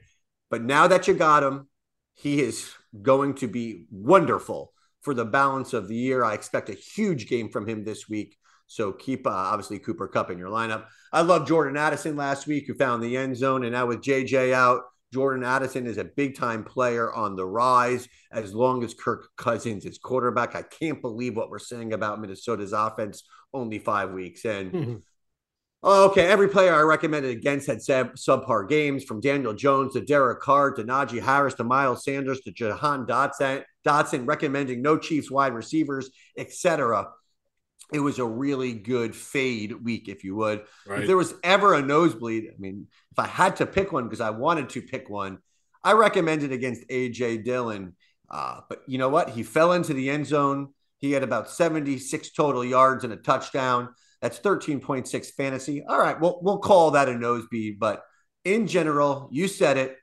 but 0.51 0.63
now 0.63 0.89
that 0.89 1.09
you 1.09 1.15
got 1.15 1.43
him, 1.43 1.69
he 2.13 2.43
is 2.43 2.71
going 3.01 3.35
to 3.37 3.49
be 3.49 3.87
wonderful 3.91 4.74
for 5.05 5.15
the 5.15 5.25
balance 5.25 5.73
of 5.73 5.89
the 5.89 5.95
year. 5.95 6.25
I 6.25 6.35
expect 6.35 6.71
a 6.71 6.75
huge 6.75 7.29
game 7.29 7.51
from 7.51 7.69
him 7.69 7.85
this 7.85 8.09
week. 8.09 8.37
So 8.67 8.93
keep 8.93 9.27
uh, 9.27 9.31
obviously 9.31 9.79
Cooper 9.79 10.09
Kupp 10.09 10.31
in 10.31 10.39
your 10.39 10.49
lineup. 10.49 10.87
I 11.13 11.21
love 11.21 11.47
Jordan 11.47 11.77
Addison 11.77 12.17
last 12.17 12.47
week 12.47 12.67
who 12.67 12.75
found 12.75 13.03
the 13.03 13.17
end 13.17 13.37
zone. 13.37 13.63
And 13.63 13.73
now 13.73 13.87
with 13.87 14.01
JJ 14.01 14.53
out, 14.53 14.81
Jordan 15.13 15.45
Addison 15.45 15.87
is 15.87 15.99
a 15.99 16.05
big 16.05 16.37
time 16.37 16.65
player 16.65 17.13
on 17.13 17.37
the 17.37 17.47
rise 17.47 18.09
as 18.33 18.53
long 18.53 18.83
as 18.83 18.95
Kirk 18.95 19.29
Cousins 19.37 19.85
is 19.85 19.99
quarterback. 19.99 20.57
I 20.57 20.63
can't 20.63 21.01
believe 21.01 21.37
what 21.37 21.51
we're 21.51 21.61
saying 21.61 21.93
about 21.93 22.21
Minnesota's 22.21 22.73
offense 22.73 23.23
only 23.53 23.79
five 23.79 24.11
weeks 24.11 24.45
in. 24.45 25.03
Okay. 25.85 26.27
Every 26.27 26.49
player 26.49 26.75
I 26.75 26.81
recommended 26.81 27.37
against 27.37 27.67
had 27.67 27.83
sub- 27.83 28.15
subpar 28.15 28.69
games 28.69 29.05
from 29.05 29.21
Daniel 29.21 29.53
Jones 29.53 29.93
to 29.93 30.01
Derek 30.01 30.41
Carr 30.41 30.73
to 30.73 30.85
Najee 30.85 31.23
Harris 31.23 31.55
to 31.55 31.65
Miles 31.65 32.05
Sanders 32.05 32.41
to 32.43 32.53
Jahan 32.53 33.07
Dotson, 33.07 33.65
Dotson 33.87 34.27
recommending 34.27 34.81
no 34.81 34.97
Chiefs 34.97 35.31
wide 35.31 35.53
receivers, 35.53 36.11
etc. 36.39 37.09
It 37.93 38.01
was 38.01 38.19
a 38.19 38.25
really 38.25 38.73
good 38.73 39.15
fade 39.15 39.73
week, 39.85 40.09
if 40.09 40.25
you 40.25 40.35
would. 40.37 40.65
Right. 40.87 41.03
If 41.03 41.07
there 41.07 41.19
was 41.19 41.35
ever 41.45 41.75
a 41.75 41.83
nosebleed, 41.83 42.51
I 42.51 42.59
mean, 42.59 42.87
if 43.13 43.19
I 43.19 43.27
had 43.27 43.57
to 43.57 43.67
pick 43.67 43.93
one 43.93 44.05
because 44.05 44.23
I 44.23 44.31
wanted 44.31 44.71
to 44.71 44.81
pick 44.81 45.11
one, 45.11 45.39
I 45.83 45.93
recommended 45.93 46.51
against 46.51 46.89
AJ 46.89 47.45
Dillon. 47.45 47.95
Uh, 48.31 48.61
but 48.71 48.83
you 48.87 48.97
know 48.97 49.11
what? 49.11 49.31
He 49.31 49.43
fell 49.43 49.75
into 49.75 49.93
the 49.93 50.09
end 50.09 50.27
zone. 50.27 50.73
He 50.99 51.13
had 51.13 51.23
about 51.23 51.51
76 51.51 52.33
total 52.33 52.65
yards 52.65 53.05
and 53.05 53.13
a 53.13 53.17
touchdown. 53.17 53.91
That's 54.25 54.39
13.6 54.39 55.33
fantasy. 55.33 55.85
All 55.87 55.99
right, 55.99 56.19
we'll 56.19 56.39
we'll 56.41 56.57
call 56.57 56.93
that 56.93 57.11
a 57.11 57.15
nosebleed, 57.15 57.79
but 57.79 58.03
in 58.43 58.67
general, 58.67 59.29
you 59.31 59.49
said 59.49 59.77
it. 59.77 59.99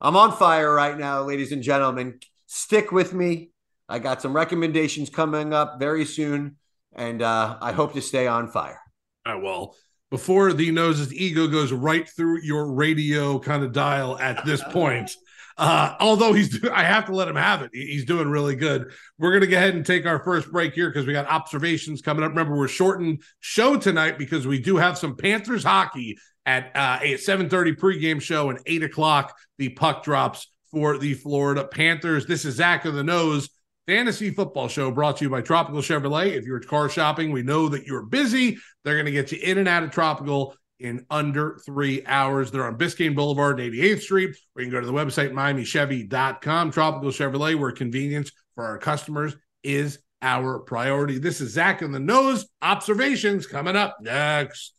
I'm 0.00 0.14
on 0.14 0.30
fire 0.30 0.72
right 0.72 0.96
now, 0.96 1.22
ladies 1.22 1.50
and 1.50 1.60
gentlemen. 1.60 2.20
Stick 2.46 2.92
with 2.92 3.12
me. 3.12 3.50
I 3.88 3.98
got 3.98 4.22
some 4.22 4.32
recommendations 4.32 5.10
coming 5.10 5.52
up 5.52 5.80
very 5.80 6.04
soon, 6.04 6.54
and 6.94 7.20
uh, 7.20 7.58
I 7.60 7.72
hope 7.72 7.94
to 7.94 8.00
stay 8.00 8.28
on 8.28 8.46
fire. 8.46 8.78
Right, 9.26 9.42
well, 9.42 9.74
before 10.12 10.52
the 10.52 10.70
noses 10.70 11.12
ego 11.12 11.48
goes 11.48 11.72
right 11.72 12.08
through 12.08 12.42
your 12.42 12.72
radio 12.72 13.40
kind 13.40 13.64
of 13.64 13.72
dial 13.72 14.20
at 14.20 14.44
this 14.44 14.62
point. 14.70 15.10
Uh, 15.58 15.94
although 15.98 16.32
he's, 16.32 16.64
I 16.72 16.84
have 16.84 17.06
to 17.06 17.14
let 17.14 17.28
him 17.28 17.36
have 17.36 17.62
it. 17.62 17.70
He's 17.72 18.04
doing 18.04 18.28
really 18.28 18.54
good. 18.54 18.92
We're 19.18 19.32
going 19.32 19.42
to 19.42 19.46
go 19.48 19.56
ahead 19.56 19.74
and 19.74 19.84
take 19.84 20.06
our 20.06 20.22
first 20.22 20.50
break 20.50 20.72
here 20.72 20.88
because 20.88 21.06
we 21.06 21.12
got 21.12 21.26
observations 21.26 22.00
coming 22.00 22.22
up. 22.22 22.30
Remember, 22.30 22.56
we're 22.56 22.68
shortened 22.68 23.22
show 23.40 23.76
tonight 23.76 24.18
because 24.18 24.46
we 24.46 24.60
do 24.60 24.76
have 24.76 24.96
some 24.96 25.16
Panthers 25.16 25.64
hockey 25.64 26.18
at 26.46 26.70
uh, 26.74 26.98
a 27.02 27.14
7:30 27.14 27.76
pregame 27.76 28.22
show 28.22 28.48
and 28.48 28.60
eight 28.66 28.82
o'clock 28.82 29.36
the 29.58 29.68
puck 29.70 30.04
drops 30.04 30.48
for 30.70 30.96
the 30.96 31.14
Florida 31.14 31.66
Panthers. 31.66 32.26
This 32.26 32.44
is 32.44 32.54
Zach 32.54 32.84
of 32.84 32.94
the 32.94 33.04
Nose 33.04 33.50
fantasy 33.88 34.30
football 34.30 34.68
show 34.68 34.90
brought 34.90 35.16
to 35.16 35.24
you 35.24 35.30
by 35.30 35.40
Tropical 35.40 35.80
Chevrolet. 35.80 36.32
If 36.32 36.44
you're 36.44 36.60
car 36.60 36.90
shopping, 36.90 37.32
we 37.32 37.42
know 37.42 37.70
that 37.70 37.86
you're 37.86 38.04
busy. 38.04 38.58
They're 38.84 38.96
going 38.96 39.06
to 39.06 39.12
get 39.12 39.32
you 39.32 39.38
in 39.42 39.56
and 39.56 39.66
out 39.66 39.82
of 39.82 39.90
Tropical 39.90 40.54
in 40.80 41.06
under 41.10 41.58
three 41.64 42.04
hours. 42.06 42.50
They're 42.50 42.66
on 42.66 42.78
Biscayne 42.78 43.14
Boulevard 43.14 43.60
and 43.60 43.72
88th 43.72 44.00
Street, 44.00 44.36
or 44.54 44.62
you 44.62 44.68
can 44.68 44.72
go 44.72 44.80
to 44.80 44.86
the 44.86 44.92
website, 44.92 45.32
MiamiChevy.com. 45.32 46.70
Tropical 46.70 47.10
Chevrolet, 47.10 47.58
where 47.58 47.72
convenience 47.72 48.30
for 48.54 48.64
our 48.64 48.78
customers 48.78 49.36
is 49.62 49.98
our 50.22 50.58
priority. 50.58 51.18
This 51.18 51.40
is 51.40 51.52
Zach 51.52 51.82
in 51.82 51.92
the 51.92 52.00
Nose. 52.00 52.46
Observations 52.62 53.46
coming 53.46 53.76
up 53.76 53.96
next. 54.00 54.74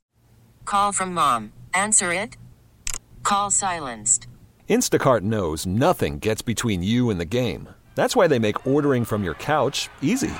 Call 0.66 0.92
from 0.92 1.14
mom. 1.14 1.54
Answer 1.74 2.14
it. 2.14 2.36
Call 3.24 3.52
silenced. 3.52 4.28
Instacart 4.70 5.22
knows 5.22 5.66
nothing 5.66 6.20
gets 6.20 6.42
between 6.42 6.84
you 6.84 7.10
and 7.10 7.20
the 7.20 7.26
game. 7.26 7.70
That's 7.96 8.16
why 8.16 8.28
they 8.28 8.40
make 8.40 8.68
ordering 8.68 9.04
from 9.04 9.24
your 9.24 9.34
couch 9.34 9.90
easy. 10.02 10.32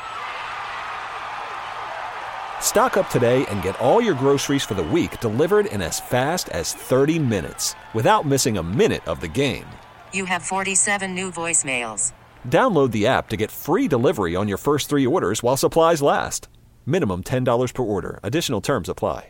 Stock 2.62 2.96
up 2.96 3.10
today 3.10 3.46
and 3.48 3.64
get 3.64 3.80
all 3.82 4.00
your 4.00 4.14
groceries 4.14 4.64
for 4.64 4.76
the 4.76 4.84
week 4.84 5.20
delivered 5.20 5.66
in 5.66 5.82
as 5.82 6.00
fast 6.00 6.48
as 6.50 6.74
30 6.74 7.18
minutes 7.18 7.76
without 7.96 8.26
missing 8.26 8.58
a 8.58 8.64
minute 8.64 9.06
of 9.08 9.20
the 9.20 9.28
game. 9.28 9.66
You 10.14 10.26
have 10.26 10.44
47 10.44 11.16
new 11.16 11.32
voicemails. 11.32 12.14
Download 12.48 12.92
the 12.92 13.08
app 13.08 13.28
to 13.30 13.38
get 13.38 13.50
free 13.50 13.88
delivery 13.88 14.36
on 14.36 14.48
your 14.48 14.58
first 14.60 14.88
three 14.88 15.08
orders 15.08 15.42
while 15.42 15.58
supplies 15.58 16.04
last. 16.04 16.48
Minimum 16.86 17.24
$10 17.24 17.74
per 17.74 17.84
order. 17.84 18.20
Additional 18.22 18.62
terms 18.62 18.88
apply. 18.88 19.30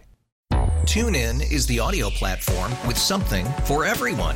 TuneIn 0.90 1.52
is 1.52 1.68
the 1.68 1.80
audio 1.80 2.10
platform 2.10 2.72
with 2.88 2.98
something 2.98 3.46
for 3.66 3.86
everyone. 3.86 4.36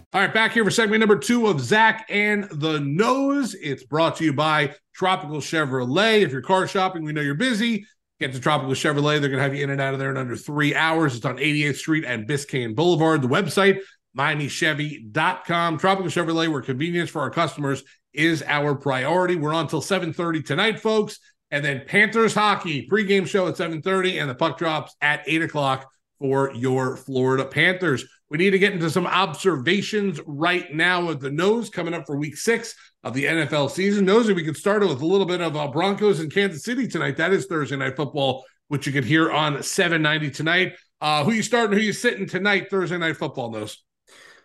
All 0.13 0.19
right, 0.19 0.33
back 0.33 0.51
here 0.51 0.65
for 0.65 0.71
segment 0.71 0.99
number 0.99 1.17
two 1.17 1.47
of 1.47 1.61
Zach 1.61 2.05
and 2.09 2.43
the 2.51 2.81
Nose. 2.81 3.55
It's 3.55 3.85
brought 3.85 4.17
to 4.17 4.25
you 4.25 4.33
by 4.33 4.75
Tropical 4.93 5.37
Chevrolet. 5.37 6.19
If 6.19 6.33
you're 6.33 6.41
car 6.41 6.67
shopping, 6.67 7.05
we 7.05 7.13
know 7.13 7.21
you're 7.21 7.33
busy. 7.33 7.85
Get 8.19 8.33
to 8.33 8.41
Tropical 8.41 8.73
Chevrolet. 8.73 9.21
They're 9.21 9.29
going 9.29 9.37
to 9.37 9.43
have 9.43 9.55
you 9.55 9.63
in 9.63 9.69
and 9.69 9.79
out 9.79 9.93
of 9.93 10.01
there 10.01 10.11
in 10.11 10.17
under 10.17 10.35
three 10.35 10.75
hours. 10.75 11.15
It's 11.15 11.23
on 11.23 11.37
88th 11.37 11.77
Street 11.77 12.03
and 12.03 12.27
Biscayne 12.27 12.75
Boulevard. 12.75 13.21
The 13.21 13.29
website, 13.29 13.79
MiamiChevy.com. 14.17 15.77
Tropical 15.77 16.11
Chevrolet, 16.11 16.51
where 16.51 16.61
convenience 16.61 17.09
for 17.09 17.21
our 17.21 17.31
customers 17.31 17.81
is 18.11 18.43
our 18.45 18.75
priority. 18.75 19.37
We're 19.37 19.53
on 19.53 19.63
until 19.63 19.81
7.30 19.81 20.45
tonight, 20.45 20.81
folks. 20.81 21.19
And 21.51 21.63
then 21.63 21.83
Panthers 21.87 22.33
hockey 22.33 22.85
pregame 22.85 23.25
show 23.25 23.47
at 23.47 23.55
7.30 23.55 24.19
and 24.19 24.29
the 24.29 24.35
puck 24.35 24.57
drops 24.57 24.93
at 24.99 25.23
8 25.25 25.43
o'clock 25.43 25.89
for 26.19 26.53
your 26.53 26.97
Florida 26.97 27.45
Panthers. 27.45 28.05
We 28.31 28.37
need 28.37 28.51
to 28.51 28.59
get 28.59 28.71
into 28.71 28.89
some 28.89 29.05
observations 29.05 30.21
right 30.25 30.73
now 30.73 31.05
with 31.05 31.19
the 31.19 31.29
nose 31.29 31.69
coming 31.69 31.93
up 31.93 32.05
for 32.05 32.15
week 32.15 32.37
six 32.37 32.73
of 33.03 33.13
the 33.13 33.25
NFL 33.25 33.69
season. 33.69 34.05
Nosy, 34.05 34.31
we 34.31 34.45
could 34.45 34.55
start 34.55 34.87
with 34.87 35.01
a 35.01 35.05
little 35.05 35.25
bit 35.25 35.41
of 35.41 35.57
uh, 35.57 35.67
Broncos 35.67 36.21
in 36.21 36.29
Kansas 36.29 36.63
City 36.63 36.87
tonight. 36.87 37.17
That 37.17 37.33
is 37.33 37.45
Thursday 37.45 37.75
night 37.75 37.97
football, 37.97 38.45
which 38.69 38.87
you 38.87 38.93
can 38.93 39.03
hear 39.03 39.29
on 39.29 39.61
790 39.61 40.31
tonight. 40.33 40.75
Uh, 41.01 41.25
who 41.25 41.33
you 41.33 41.43
starting, 41.43 41.77
who 41.77 41.83
you 41.83 41.91
sitting 41.91 42.25
tonight, 42.25 42.69
Thursday 42.69 42.97
night 42.97 43.17
football, 43.17 43.51
Nose? 43.51 43.83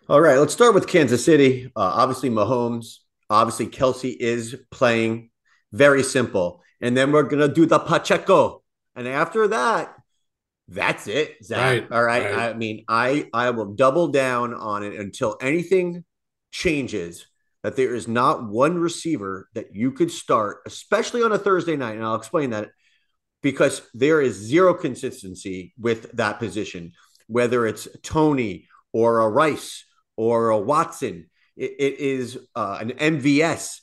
All 0.09 0.19
right, 0.19 0.37
let's 0.37 0.51
start 0.51 0.73
with 0.73 0.85
Kansas 0.85 1.23
City. 1.23 1.71
Uh, 1.73 1.79
obviously, 1.79 2.29
Mahomes. 2.29 2.97
Obviously, 3.29 3.67
Kelce 3.67 4.13
is 4.19 4.53
playing. 4.69 5.29
Very 5.71 6.03
simple. 6.03 6.61
And 6.81 6.97
then 6.97 7.13
we're 7.13 7.23
going 7.23 7.47
to 7.47 7.53
do 7.53 7.65
the 7.65 7.79
Pacheco. 7.79 8.63
And 8.97 9.07
after 9.07 9.47
that, 9.47 9.96
that's 10.67 11.07
it, 11.07 11.43
Zach. 11.43 11.81
Right, 11.81 11.91
All 11.91 12.03
right? 12.03 12.23
right. 12.23 12.49
I 12.49 12.53
mean, 12.53 12.83
I 12.87 13.29
I 13.33 13.51
will 13.51 13.73
double 13.73 14.09
down 14.09 14.53
on 14.53 14.83
it 14.83 14.99
until 14.99 15.37
anything 15.41 16.03
changes. 16.51 17.27
That 17.63 17.75
there 17.75 17.95
is 17.95 18.07
not 18.07 18.47
one 18.47 18.77
receiver 18.77 19.49
that 19.53 19.75
you 19.75 19.91
could 19.91 20.11
start, 20.11 20.59
especially 20.65 21.23
on 21.23 21.31
a 21.31 21.39
Thursday 21.39 21.75
night, 21.75 21.95
and 21.95 22.05
I'll 22.05 22.15
explain 22.15 22.51
that 22.51 22.69
because 23.41 23.81
there 23.93 24.21
is 24.21 24.35
zero 24.35 24.73
consistency 24.73 25.73
with 25.77 26.11
that 26.13 26.39
position. 26.39 26.93
Whether 27.27 27.65
it's 27.65 27.87
Toney 28.03 28.67
or 28.93 29.19
a 29.19 29.27
Rice 29.27 29.85
or 30.15 30.49
a 30.49 30.57
Watson, 30.57 31.29
it, 31.57 31.71
it 31.79 31.99
is 31.99 32.37
uh, 32.55 32.77
an 32.79 32.91
MVS. 32.91 33.79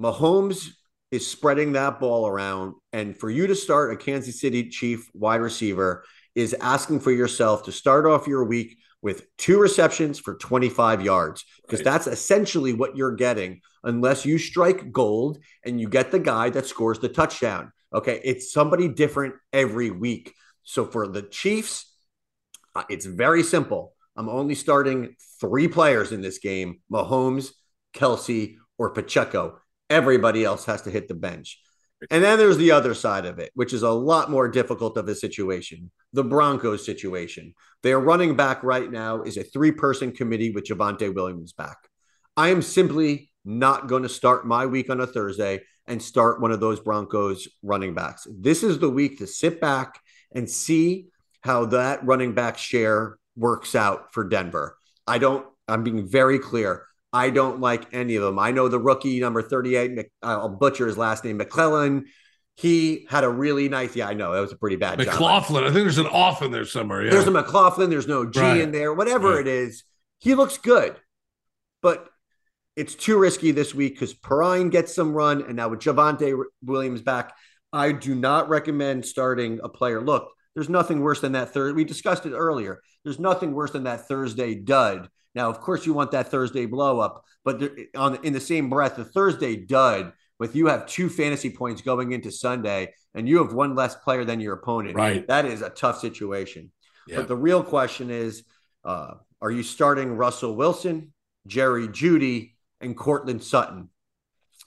Mahomes 0.00 0.70
is 1.14 1.24
spreading 1.24 1.72
that 1.72 2.00
ball 2.00 2.26
around. 2.26 2.74
And 2.92 3.16
for 3.16 3.30
you 3.30 3.46
to 3.46 3.54
start 3.54 3.92
a 3.92 3.96
Kansas 3.96 4.40
City 4.40 4.68
Chief 4.68 5.08
wide 5.14 5.40
receiver 5.40 6.04
is 6.34 6.56
asking 6.60 6.98
for 6.98 7.12
yourself 7.12 7.62
to 7.64 7.72
start 7.72 8.04
off 8.04 8.26
your 8.26 8.44
week 8.44 8.76
with 9.00 9.24
two 9.36 9.60
receptions 9.60 10.18
for 10.18 10.34
25 10.34 11.02
yards 11.02 11.44
because 11.62 11.80
right. 11.80 11.84
that's 11.84 12.08
essentially 12.08 12.72
what 12.72 12.96
you're 12.96 13.14
getting 13.14 13.60
unless 13.84 14.26
you 14.26 14.38
strike 14.38 14.90
gold 14.90 15.38
and 15.64 15.80
you 15.80 15.88
get 15.88 16.10
the 16.10 16.18
guy 16.18 16.50
that 16.50 16.66
scores 16.66 16.98
the 16.98 17.08
touchdown. 17.08 17.70
Okay. 17.92 18.20
It's 18.24 18.52
somebody 18.52 18.88
different 18.88 19.34
every 19.52 19.90
week. 19.90 20.34
So 20.64 20.84
for 20.84 21.06
the 21.06 21.22
Chiefs, 21.22 21.94
uh, 22.74 22.82
it's 22.88 23.06
very 23.06 23.44
simple. 23.44 23.94
I'm 24.16 24.28
only 24.28 24.56
starting 24.56 25.14
three 25.40 25.68
players 25.68 26.10
in 26.10 26.22
this 26.22 26.38
game 26.38 26.80
Mahomes, 26.92 27.52
Kelce, 27.94 28.56
or 28.78 28.90
Pacheco. 28.90 29.60
Everybody 29.90 30.44
else 30.44 30.64
has 30.64 30.82
to 30.82 30.90
hit 30.90 31.08
the 31.08 31.14
bench. 31.14 31.58
And 32.10 32.22
then 32.22 32.38
there's 32.38 32.58
the 32.58 32.72
other 32.72 32.94
side 32.94 33.24
of 33.24 33.38
it, 33.38 33.50
which 33.54 33.72
is 33.72 33.82
a 33.82 33.90
lot 33.90 34.30
more 34.30 34.48
difficult 34.48 34.96
of 34.96 35.08
a 35.08 35.14
situation 35.14 35.90
the 36.12 36.24
Broncos 36.24 36.86
situation. 36.86 37.54
Their 37.82 37.98
running 37.98 38.36
back 38.36 38.62
right 38.62 38.90
now 38.90 39.22
is 39.22 39.36
a 39.36 39.42
three 39.42 39.72
person 39.72 40.12
committee 40.12 40.52
with 40.52 40.64
Javonte 40.64 41.12
Williams 41.12 41.52
back. 41.52 41.76
I 42.36 42.48
am 42.48 42.62
simply 42.62 43.30
not 43.44 43.88
going 43.88 44.04
to 44.04 44.08
start 44.08 44.46
my 44.46 44.64
week 44.64 44.90
on 44.90 45.00
a 45.00 45.06
Thursday 45.06 45.60
and 45.86 46.00
start 46.00 46.40
one 46.40 46.52
of 46.52 46.60
those 46.60 46.80
Broncos 46.80 47.48
running 47.62 47.94
backs. 47.94 48.26
This 48.30 48.62
is 48.62 48.78
the 48.78 48.88
week 48.88 49.18
to 49.18 49.26
sit 49.26 49.60
back 49.60 50.00
and 50.34 50.48
see 50.48 51.08
how 51.42 51.66
that 51.66 52.04
running 52.06 52.32
back 52.32 52.56
share 52.56 53.18
works 53.36 53.74
out 53.74 54.14
for 54.14 54.24
Denver. 54.24 54.78
I 55.06 55.18
don't, 55.18 55.46
I'm 55.68 55.82
being 55.82 56.08
very 56.08 56.38
clear. 56.38 56.86
I 57.14 57.30
don't 57.30 57.60
like 57.60 57.94
any 57.94 58.16
of 58.16 58.24
them. 58.24 58.40
I 58.40 58.50
know 58.50 58.66
the 58.66 58.80
rookie 58.80 59.20
number 59.20 59.40
38, 59.40 59.98
uh, 60.00 60.02
I'll 60.22 60.48
butcher 60.48 60.88
his 60.88 60.98
last 60.98 61.24
name, 61.24 61.36
McClellan. 61.36 62.06
He 62.56 63.06
had 63.08 63.22
a 63.22 63.28
really 63.28 63.68
nice, 63.68 63.94
yeah, 63.94 64.08
I 64.08 64.14
know 64.14 64.32
that 64.34 64.40
was 64.40 64.50
a 64.50 64.56
pretty 64.56 64.74
bad 64.74 64.98
McLaughlin. 64.98 65.62
I 65.62 65.68
think 65.68 65.84
there's 65.84 65.98
an 65.98 66.06
off 66.06 66.42
in 66.42 66.50
there 66.50 66.64
somewhere. 66.64 67.04
Yeah. 67.04 67.12
There's 67.12 67.28
a 67.28 67.30
McLaughlin. 67.30 67.88
There's 67.88 68.08
no 68.08 68.28
G 68.28 68.40
right. 68.40 68.60
in 68.60 68.72
there. 68.72 68.92
Whatever 68.92 69.30
right. 69.30 69.40
it 69.40 69.46
is, 69.46 69.84
he 70.18 70.34
looks 70.34 70.58
good. 70.58 70.96
But 71.82 72.08
it's 72.74 72.96
too 72.96 73.16
risky 73.16 73.52
this 73.52 73.74
week 73.74 73.94
because 73.94 74.12
Perine 74.12 74.72
gets 74.72 74.92
some 74.92 75.12
run. 75.12 75.42
And 75.42 75.54
now 75.54 75.68
with 75.68 75.80
Javonte 75.80 76.36
Williams 76.64 77.02
back, 77.02 77.32
I 77.72 77.92
do 77.92 78.16
not 78.16 78.48
recommend 78.48 79.06
starting 79.06 79.60
a 79.62 79.68
player. 79.68 80.00
Look, 80.00 80.32
there's 80.54 80.68
nothing 80.68 81.00
worse 81.00 81.20
than 81.20 81.32
that 81.32 81.52
third. 81.52 81.76
We 81.76 81.84
discussed 81.84 82.26
it 82.26 82.32
earlier. 82.32 82.80
There's 83.04 83.20
nothing 83.20 83.52
worse 83.52 83.70
than 83.70 83.84
that 83.84 84.08
Thursday 84.08 84.54
dud. 84.56 85.08
Now, 85.34 85.50
of 85.50 85.60
course, 85.60 85.84
you 85.86 85.92
want 85.92 86.12
that 86.12 86.30
Thursday 86.30 86.66
blow 86.66 87.00
up, 87.00 87.24
but 87.44 87.62
on 87.96 88.18
in 88.24 88.32
the 88.32 88.40
same 88.40 88.70
breath, 88.70 88.96
the 88.96 89.04
Thursday 89.04 89.56
dud 89.56 90.12
with 90.38 90.56
you 90.56 90.66
have 90.66 90.86
two 90.86 91.08
fantasy 91.08 91.50
points 91.50 91.82
going 91.82 92.12
into 92.12 92.30
Sunday, 92.30 92.92
and 93.14 93.28
you 93.28 93.38
have 93.38 93.52
one 93.52 93.74
less 93.74 93.94
player 93.94 94.24
than 94.24 94.40
your 94.40 94.54
opponent. 94.54 94.96
Right, 94.96 95.26
that 95.28 95.44
is 95.44 95.62
a 95.62 95.70
tough 95.70 95.98
situation. 96.00 96.70
Yeah. 97.06 97.16
But 97.16 97.28
the 97.28 97.36
real 97.36 97.62
question 97.62 98.10
is, 98.10 98.44
uh, 98.84 99.14
are 99.40 99.50
you 99.50 99.62
starting 99.62 100.16
Russell 100.16 100.56
Wilson, 100.56 101.12
Jerry 101.46 101.88
Jeudy, 101.88 102.54
and 102.80 102.96
Courtland 102.96 103.42
Sutton? 103.42 103.90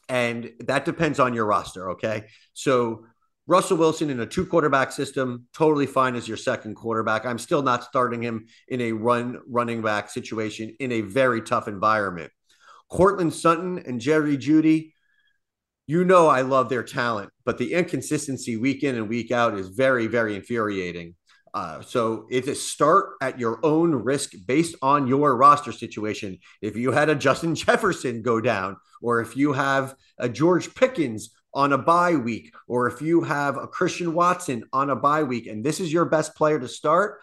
And 0.10 0.52
that 0.62 0.86
depends 0.86 1.20
on 1.20 1.34
your 1.34 1.46
roster. 1.46 1.92
Okay, 1.92 2.26
so 2.54 3.06
Russell 3.48 3.78
Wilson 3.78 4.10
in 4.10 4.20
a 4.20 4.26
two 4.26 4.46
quarterback 4.46 4.92
system, 4.92 5.48
totally 5.54 5.86
fine 5.86 6.16
as 6.16 6.28
your 6.28 6.38
second 6.38 6.76
quarterback. 6.76 7.26
I'm 7.26 7.40
still 7.40 7.62
not 7.62 7.86
starting 7.86 8.22
him 8.22 8.48
in 8.68 8.82
a 8.82 8.92
run 8.92 9.40
running 9.48 9.82
back 9.82 10.10
situation 10.10 10.76
in 10.80 10.92
a 10.92 11.02
very 11.02 11.42
tough 11.42 11.70
environment. 11.70 12.32
Courtland 12.90 13.34
Sutton 13.34 13.80
and 13.80 14.02
Jerry 14.02 14.38
Jeudy, 14.38 14.94
you 15.88 16.04
know 16.04 16.28
I 16.28 16.42
love 16.42 16.68
their 16.68 16.84
talent, 16.84 17.30
but 17.46 17.58
the 17.58 17.74
inconsistency 17.74 18.58
week 18.58 18.84
in 18.84 18.96
and 18.96 19.08
week 19.08 19.32
out 19.32 19.58
is 19.58 19.70
very, 19.70 20.08
very 20.08 20.36
infuriating. 20.36 21.16
Uh, 21.54 21.82
so 21.82 22.28
it's 22.30 22.50
a 22.50 22.56
start 22.56 23.12
at 23.22 23.40
your 23.40 23.66
own 23.66 23.96
risk 23.96 24.34
based 24.46 24.76
on 24.82 25.08
your 25.08 25.36
roster 25.38 25.72
situation. 25.72 26.38
If 26.62 26.76
you 26.76 26.92
had 26.92 27.10
a 27.10 27.16
Justin 27.16 27.56
Jefferson 27.56 28.22
go 28.22 28.42
down, 28.42 28.76
or 29.02 29.22
if 29.22 29.38
you 29.38 29.54
have 29.54 29.96
a 30.18 30.28
George 30.28 30.76
Pickens 30.76 31.32
on 31.54 31.74
a 31.74 31.78
bye 31.78 32.16
week, 32.16 32.54
or 32.68 32.88
if 32.88 33.02
you 33.02 33.22
have 33.22 33.58
a 33.58 33.68
Christian 33.68 34.14
Watson 34.14 34.64
on 34.74 34.90
a 34.90 34.96
bye 34.96 35.24
week, 35.24 35.48
and 35.48 35.64
this 35.64 35.80
is 35.80 35.92
your 35.92 36.06
best 36.06 36.36
player 36.36 36.60
to 36.60 36.68
start, 36.68 37.20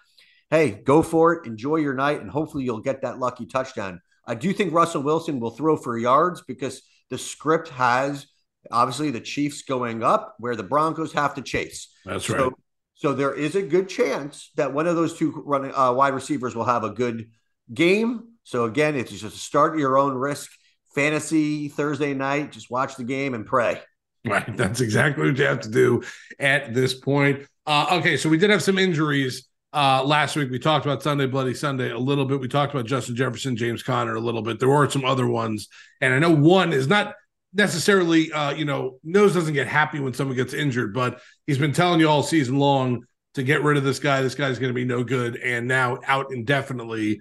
hey, 0.51 0.71
go 0.71 1.03
for 1.03 1.35
it. 1.35 1.47
Enjoy 1.47 1.77
your 1.77 1.95
night, 1.95 2.21
and 2.21 2.31
hopefully 2.31 2.65
you'll 2.65 2.81
get 2.81 3.03
that 3.03 3.19
lucky 3.19 3.47
touchdown. 3.47 4.01
I 4.27 4.35
do 4.35 4.53
think 4.53 4.73
Russell 4.73 5.03
Wilson 5.03 5.41
will 5.41 5.51
throw 5.51 5.77
for 5.77 5.99
yards 5.99 6.43
because 6.47 6.83
the 7.11 7.19
script 7.19 7.69
has 7.69 8.27
obviously 8.71 9.11
the 9.11 9.21
Chiefs 9.21 9.63
going 9.63 10.03
up 10.03 10.35
where 10.39 10.57
the 10.57 10.63
Broncos 10.63 11.13
have 11.13 11.35
to 11.35 11.43
chase. 11.43 11.89
That's 12.05 12.27
so, 12.27 12.37
right. 12.37 12.53
So 12.95 13.13
there 13.13 13.35
is 13.35 13.55
a 13.55 13.63
good 13.63 13.89
chance 13.89 14.51
that 14.57 14.73
one 14.73 14.87
of 14.87 14.97
those 14.97 15.19
two 15.19 15.43
running 15.45 15.75
uh, 15.75 15.93
wide 15.93 16.15
receivers 16.15 16.55
will 16.55 16.65
have 16.65 16.85
a 16.85 16.91
good 16.91 17.31
game. 17.73 18.29
So 18.45 18.65
again, 18.65 18.95
it's 18.95 19.11
just 19.11 19.37
start 19.39 19.79
your 19.79 19.99
own 19.99 20.15
risk 20.15 20.51
fantasy 20.95 21.69
Thursday 21.69 22.15
night. 22.15 22.53
Just 22.53 22.71
watch 22.71 22.97
the 22.97 23.05
game 23.05 23.35
and 23.35 23.45
pray. 23.45 23.81
Right. 24.31 24.57
That's 24.57 24.81
exactly 24.81 25.27
what 25.27 25.39
you 25.39 25.45
have 25.45 25.61
to 25.61 25.71
do 25.71 26.03
at 26.39 26.73
this 26.73 26.95
point. 26.95 27.47
Uh, 27.67 27.99
okay. 27.99 28.17
So 28.17 28.31
we 28.31 28.39
did 28.39 28.49
have 28.49 28.63
some 28.63 28.79
injuries 28.79 29.47
uh, 29.75 30.03
last 30.03 30.35
week. 30.35 30.51
We 30.51 30.59
talked 30.59 30.87
about 30.87 31.03
Sunday, 31.03 31.27
Bloody 31.27 31.53
Sunday 31.53 31.91
a 31.91 31.99
little 31.99 32.25
bit. 32.25 32.41
We 32.41 32.49
talked 32.49 32.73
about 32.73 32.87
Justin 32.87 33.17
Jefferson, 33.17 33.55
James 33.55 33.83
Conner 33.83 34.15
a 34.15 34.21
little 34.21 34.41
bit. 34.41 34.59
There 34.59 34.69
were 34.71 34.89
some 34.89 35.05
other 35.05 35.27
ones. 35.27 35.69
And 36.01 36.15
I 36.15 36.19
know 36.19 36.31
one 36.31 36.73
is 36.73 36.87
not 36.87 37.15
necessarily, 37.53 38.33
uh, 38.33 38.53
you 38.53 38.65
know, 38.65 38.99
Nose 39.05 39.35
doesn't 39.35 39.53
get 39.53 39.67
happy 39.67 40.01
when 40.01 40.15
someone 40.15 40.37
gets 40.37 40.55
injured, 40.55 40.95
but 40.95 41.21
he's 41.47 41.59
been 41.59 41.73
telling 41.73 42.01
you 42.01 42.09
all 42.09 42.23
season 42.23 42.59
long 42.59 43.05
to 43.35 43.43
get 43.43 43.63
rid 43.63 43.77
of 43.77 43.85
this 43.85 43.99
guy. 43.99 44.23
This 44.23 44.35
guy's 44.35 44.59
going 44.59 44.71
to 44.71 44.75
be 44.75 44.85
no 44.85 45.05
good. 45.05 45.37
And 45.37 45.69
now 45.69 45.99
out 46.07 46.33
indefinitely. 46.33 47.21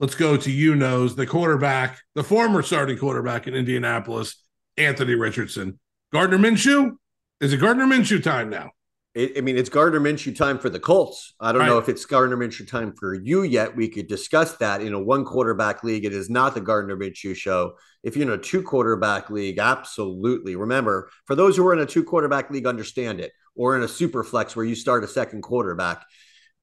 Let's 0.00 0.14
go 0.14 0.36
to 0.36 0.50
you, 0.50 0.74
Nose, 0.74 1.14
the 1.14 1.26
quarterback, 1.26 2.00
the 2.14 2.24
former 2.24 2.62
starting 2.62 2.96
quarterback 2.96 3.46
in 3.46 3.54
Indianapolis, 3.54 4.42
Anthony 4.78 5.14
Richardson. 5.14 5.78
Gardner 6.12 6.38
Minshew? 6.38 6.96
Is 7.40 7.52
it 7.52 7.58
Gardner 7.58 7.86
Minshew 7.86 8.22
time 8.22 8.50
now? 8.50 8.70
It, 9.14 9.38
I 9.38 9.40
mean, 9.40 9.56
it's 9.56 9.68
Gardner 9.68 10.00
Minshew 10.00 10.36
time 10.36 10.58
for 10.58 10.70
the 10.70 10.78
Colts. 10.78 11.34
I 11.40 11.50
don't 11.50 11.62
right. 11.62 11.66
know 11.66 11.78
if 11.78 11.88
it's 11.88 12.04
Gardner 12.04 12.36
Minshew 12.36 12.68
time 12.68 12.92
for 12.92 13.14
you 13.14 13.42
yet. 13.42 13.74
We 13.74 13.88
could 13.88 14.06
discuss 14.06 14.56
that 14.58 14.82
in 14.82 14.92
a 14.92 15.02
one 15.02 15.24
quarterback 15.24 15.82
league. 15.82 16.04
It 16.04 16.12
is 16.12 16.30
not 16.30 16.54
the 16.54 16.60
Gardner 16.60 16.96
Minshew 16.96 17.34
show. 17.34 17.74
If 18.02 18.16
you're 18.16 18.26
in 18.26 18.38
a 18.38 18.42
two 18.42 18.62
quarterback 18.62 19.30
league, 19.30 19.58
absolutely. 19.58 20.54
Remember, 20.54 21.10
for 21.26 21.34
those 21.34 21.56
who 21.56 21.66
are 21.66 21.72
in 21.72 21.80
a 21.80 21.86
two 21.86 22.04
quarterback 22.04 22.50
league, 22.50 22.66
understand 22.66 23.20
it, 23.20 23.32
or 23.56 23.76
in 23.76 23.82
a 23.82 23.88
super 23.88 24.22
flex 24.22 24.54
where 24.54 24.64
you 24.64 24.74
start 24.74 25.02
a 25.02 25.08
second 25.08 25.42
quarterback, 25.42 26.04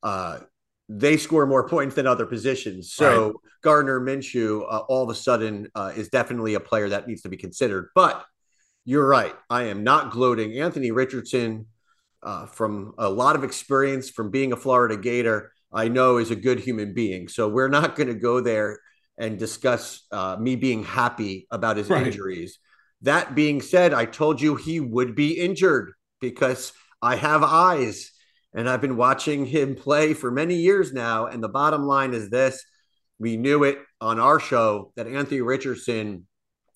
uh, 0.04 0.40
they 0.90 1.18
score 1.18 1.46
more 1.46 1.68
points 1.68 1.96
than 1.96 2.08
other 2.08 2.26
positions. 2.26 2.94
So 2.94 3.26
right. 3.26 3.36
Gardner 3.62 4.00
Minshew, 4.00 4.62
uh, 4.62 4.80
all 4.88 5.04
of 5.04 5.10
a 5.10 5.16
sudden, 5.16 5.68
uh, 5.76 5.92
is 5.96 6.08
definitely 6.10 6.54
a 6.54 6.62
player 6.62 6.88
that 6.90 7.08
needs 7.08 7.24
to 7.24 7.30
be 7.30 7.38
considered. 7.38 7.90
But 7.94 8.26
you're 8.88 9.06
right. 9.06 9.36
I 9.50 9.64
am 9.64 9.84
not 9.84 10.12
gloating. 10.12 10.58
Anthony 10.58 10.92
Richardson, 10.92 11.66
uh, 12.24 12.46
from 12.46 12.94
a 12.98 13.10
lot 13.10 13.36
of 13.36 13.44
experience 13.44 14.10
from 14.10 14.32
being 14.32 14.54
a 14.54 14.56
Florida 14.56 14.96
Gator, 14.96 15.52
I 15.74 15.90
know 15.90 16.16
is 16.16 16.32
a 16.32 16.38
good 16.38 16.62
human 16.62 16.94
being. 16.94 17.28
So 17.28 17.50
we're 17.50 17.68
not 17.68 17.98
going 17.98 18.08
to 18.08 18.14
go 18.14 18.40
there 18.40 18.80
and 19.18 19.38
discuss 19.38 20.08
uh, 20.14 20.38
me 20.40 20.56
being 20.56 20.86
happy 20.86 21.48
about 21.52 21.76
his 21.76 21.90
right. 21.90 22.08
injuries. 22.08 22.60
That 23.02 23.36
being 23.36 23.62
said, 23.62 23.94
I 23.94 24.06
told 24.06 24.40
you 24.40 24.56
he 24.56 24.80
would 24.80 25.16
be 25.16 25.34
injured 25.38 25.92
because 26.22 26.72
I 27.02 27.18
have 27.18 27.44
eyes 27.44 28.14
and 28.54 28.70
I've 28.70 28.80
been 28.80 28.96
watching 28.96 29.46
him 29.46 29.76
play 29.76 30.14
for 30.14 30.32
many 30.32 30.56
years 30.56 30.94
now. 30.94 31.26
And 31.26 31.44
the 31.44 31.50
bottom 31.50 31.84
line 31.84 32.14
is 32.14 32.30
this 32.30 32.64
we 33.20 33.36
knew 33.36 33.66
it 33.66 33.80
on 34.00 34.18
our 34.18 34.40
show 34.40 34.94
that 34.96 35.08
Anthony 35.08 35.42
Richardson 35.42 36.26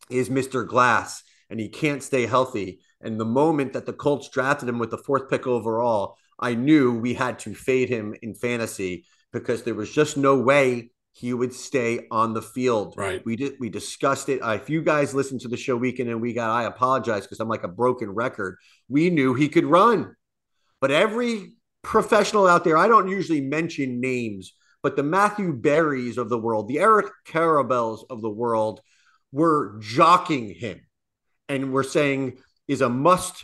is 0.10 0.30
Mr. 0.30 0.68
Glass 0.68 1.24
and 1.52 1.60
he 1.60 1.68
can't 1.68 2.02
stay 2.02 2.26
healthy. 2.26 2.80
And 3.02 3.20
the 3.20 3.26
moment 3.26 3.74
that 3.74 3.86
the 3.86 3.94
Colts 3.94 4.30
drafted 4.30 4.70
him 4.70 4.80
with 4.80 4.90
the 4.90 4.98
fourth 4.98 5.30
pick 5.30 5.46
overall, 5.46 6.18
I 6.40 6.56
knew 6.56 6.98
we 6.98 7.14
had 7.14 7.38
to 7.40 7.54
fade 7.54 7.90
him 7.90 8.16
in 8.22 8.34
fantasy 8.34 9.06
because 9.34 9.64
there 9.64 9.76
was 9.76 9.92
just 9.92 10.18
no 10.18 10.38
way 10.38 10.92
he 11.12 11.34
would 11.34 11.54
stay 11.54 12.08
on 12.10 12.34
the 12.34 12.42
field. 12.42 12.96
Right. 12.98 13.24
We 13.26 13.36
did. 13.36 13.56
We 13.60 13.70
discussed 13.70 14.30
it. 14.30 14.40
Uh, 14.40 14.52
if 14.52 14.70
you 14.70 14.82
guys 14.82 15.14
listened 15.14 15.42
to 15.42 15.50
the 15.50 15.58
show 15.58 15.76
weekend 15.76 16.10
and 16.10 16.22
we 16.22 16.34
got, 16.34 16.52
I 16.52 16.64
apologize 16.64 17.24
because 17.24 17.42
I'm 17.42 17.50
like 17.50 17.66
a 17.66 17.68
broken 17.68 18.10
record. 18.10 18.58
We 18.88 19.10
knew 19.10 19.34
he 19.34 19.50
could 19.50 19.66
run, 19.66 20.16
but 20.80 20.90
every 20.90 21.54
professional 21.84 22.48
out 22.48 22.64
there, 22.64 22.78
I 22.78 22.88
don't 22.88 23.10
usually 23.10 23.42
mention 23.42 24.00
names, 24.00 24.54
but 24.82 24.96
the 24.96 25.04
Matthew 25.04 25.60
Berrys 25.60 26.18
of 26.18 26.30
the 26.30 26.40
world, 26.40 26.70
the 26.70 26.80
Eric 26.80 27.08
Karabells 27.28 28.06
of 28.10 28.22
the 28.22 28.30
world, 28.30 28.80
were 29.34 29.80
jocking 29.80 30.56
him 30.56 30.80
and 31.52 31.74
we're 31.74 31.84
saying 31.84 32.38
is 32.68 32.82
a 32.82 32.90
must 32.90 33.44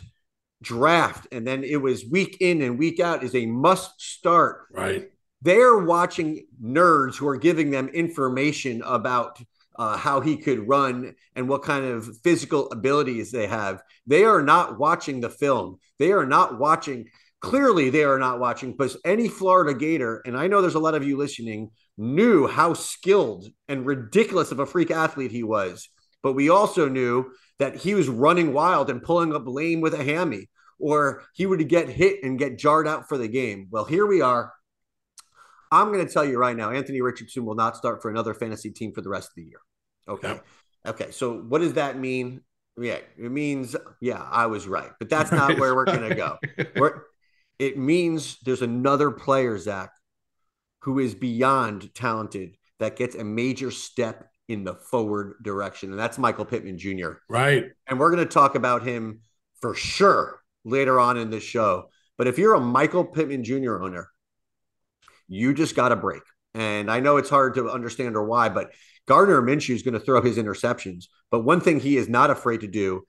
draft. 0.62 1.28
And 1.30 1.46
then 1.46 1.62
it 1.62 1.80
was 1.80 2.04
week 2.10 2.38
in 2.40 2.62
and 2.62 2.78
week 2.78 3.00
out 3.00 3.22
is 3.22 3.34
a 3.34 3.46
must 3.46 4.00
start. 4.00 4.66
Right. 4.72 5.10
They're 5.42 5.78
watching 5.78 6.46
nerds 6.60 7.16
who 7.16 7.28
are 7.28 7.36
giving 7.36 7.70
them 7.70 7.88
information 7.88 8.82
about 8.84 9.40
uh, 9.78 9.96
how 9.96 10.20
he 10.20 10.36
could 10.36 10.66
run 10.66 11.14
and 11.36 11.48
what 11.48 11.62
kind 11.62 11.84
of 11.84 12.08
physical 12.24 12.68
abilities 12.72 13.30
they 13.30 13.46
have. 13.46 13.80
They 14.06 14.24
are 14.24 14.42
not 14.42 14.78
watching 14.78 15.20
the 15.20 15.30
film. 15.30 15.78
They 15.98 16.10
are 16.10 16.26
not 16.26 16.58
watching. 16.58 17.08
Clearly, 17.40 17.90
they 17.90 18.02
are 18.02 18.18
not 18.18 18.40
watching 18.40 18.72
because 18.72 18.96
any 19.04 19.28
Florida 19.28 19.78
Gator, 19.78 20.22
and 20.26 20.36
I 20.36 20.48
know 20.48 20.60
there's 20.60 20.74
a 20.74 20.80
lot 20.80 20.96
of 20.96 21.06
you 21.06 21.16
listening, 21.16 21.70
knew 21.96 22.48
how 22.48 22.74
skilled 22.74 23.48
and 23.68 23.86
ridiculous 23.86 24.50
of 24.50 24.58
a 24.58 24.66
freak 24.66 24.90
athlete 24.90 25.30
he 25.30 25.44
was. 25.44 25.88
But 26.20 26.32
we 26.32 26.48
also 26.48 26.88
knew 26.88 27.30
that 27.58 27.76
he 27.76 27.94
was 27.94 28.08
running 28.08 28.52
wild 28.52 28.90
and 28.90 29.02
pulling 29.02 29.34
up 29.34 29.42
lame 29.46 29.80
with 29.80 29.94
a 29.94 30.04
hammy, 30.04 30.48
or 30.78 31.24
he 31.34 31.46
would 31.46 31.68
get 31.68 31.88
hit 31.88 32.22
and 32.22 32.38
get 32.38 32.58
jarred 32.58 32.86
out 32.86 33.08
for 33.08 33.18
the 33.18 33.28
game. 33.28 33.68
Well, 33.70 33.84
here 33.84 34.06
we 34.06 34.20
are. 34.20 34.52
I'm 35.70 35.92
going 35.92 36.06
to 36.06 36.12
tell 36.12 36.24
you 36.24 36.38
right 36.38 36.56
now, 36.56 36.70
Anthony 36.70 37.00
Richardson 37.00 37.44
will 37.44 37.54
not 37.54 37.76
start 37.76 38.00
for 38.00 38.10
another 38.10 38.32
fantasy 38.32 38.70
team 38.70 38.92
for 38.92 39.02
the 39.02 39.10
rest 39.10 39.30
of 39.30 39.34
the 39.36 39.44
year. 39.44 39.60
Okay. 40.08 40.40
Okay. 40.86 41.10
So 41.10 41.40
what 41.40 41.60
does 41.60 41.74
that 41.74 41.98
mean? 41.98 42.40
Yeah, 42.80 42.98
it 43.16 43.30
means 43.32 43.74
yeah, 44.00 44.22
I 44.22 44.46
was 44.46 44.68
right, 44.68 44.90
but 45.00 45.08
that's 45.08 45.32
not 45.32 45.58
where 45.58 45.74
we're 45.74 45.84
gonna 45.86 46.14
go. 46.14 46.38
We're, 46.76 47.02
it 47.58 47.76
means 47.76 48.38
there's 48.44 48.62
another 48.62 49.10
player, 49.10 49.58
Zach, 49.58 49.90
who 50.82 51.00
is 51.00 51.14
beyond 51.14 51.92
talented 51.94 52.56
that 52.78 52.96
gets 52.96 53.16
a 53.16 53.24
major 53.24 53.72
step 53.72 54.30
in 54.48 54.64
the 54.64 54.74
forward 54.74 55.34
direction, 55.42 55.90
and 55.90 55.98
that's 55.98 56.18
Michael 56.18 56.44
Pittman 56.44 56.78
Jr. 56.78 57.12
Right, 57.28 57.66
and 57.86 57.98
we're 57.98 58.10
gonna 58.10 58.26
talk 58.26 58.54
about 58.54 58.82
him 58.82 59.20
for 59.60 59.74
sure 59.74 60.40
later 60.64 60.98
on 60.98 61.16
in 61.16 61.30
this 61.30 61.42
show. 61.42 61.90
But 62.16 62.26
if 62.26 62.38
you're 62.38 62.54
a 62.54 62.60
Michael 62.60 63.04
Pittman 63.04 63.44
Jr. 63.44 63.82
owner, 63.82 64.08
you 65.28 65.54
just 65.54 65.76
got 65.76 65.92
a 65.92 65.96
break. 65.96 66.22
And 66.54 66.90
I 66.90 67.00
know 67.00 67.18
it's 67.18 67.30
hard 67.30 67.54
to 67.54 67.70
understand 67.70 68.16
or 68.16 68.24
why, 68.24 68.48
but 68.48 68.72
Gardner 69.06 69.40
Minshew 69.42 69.74
is 69.74 69.82
going 69.82 69.94
to 69.94 70.00
throw 70.00 70.20
his 70.20 70.36
interceptions. 70.36 71.04
But 71.30 71.40
one 71.40 71.60
thing 71.60 71.78
he 71.78 71.96
is 71.96 72.08
not 72.08 72.30
afraid 72.30 72.60
to 72.62 72.66
do 72.66 73.02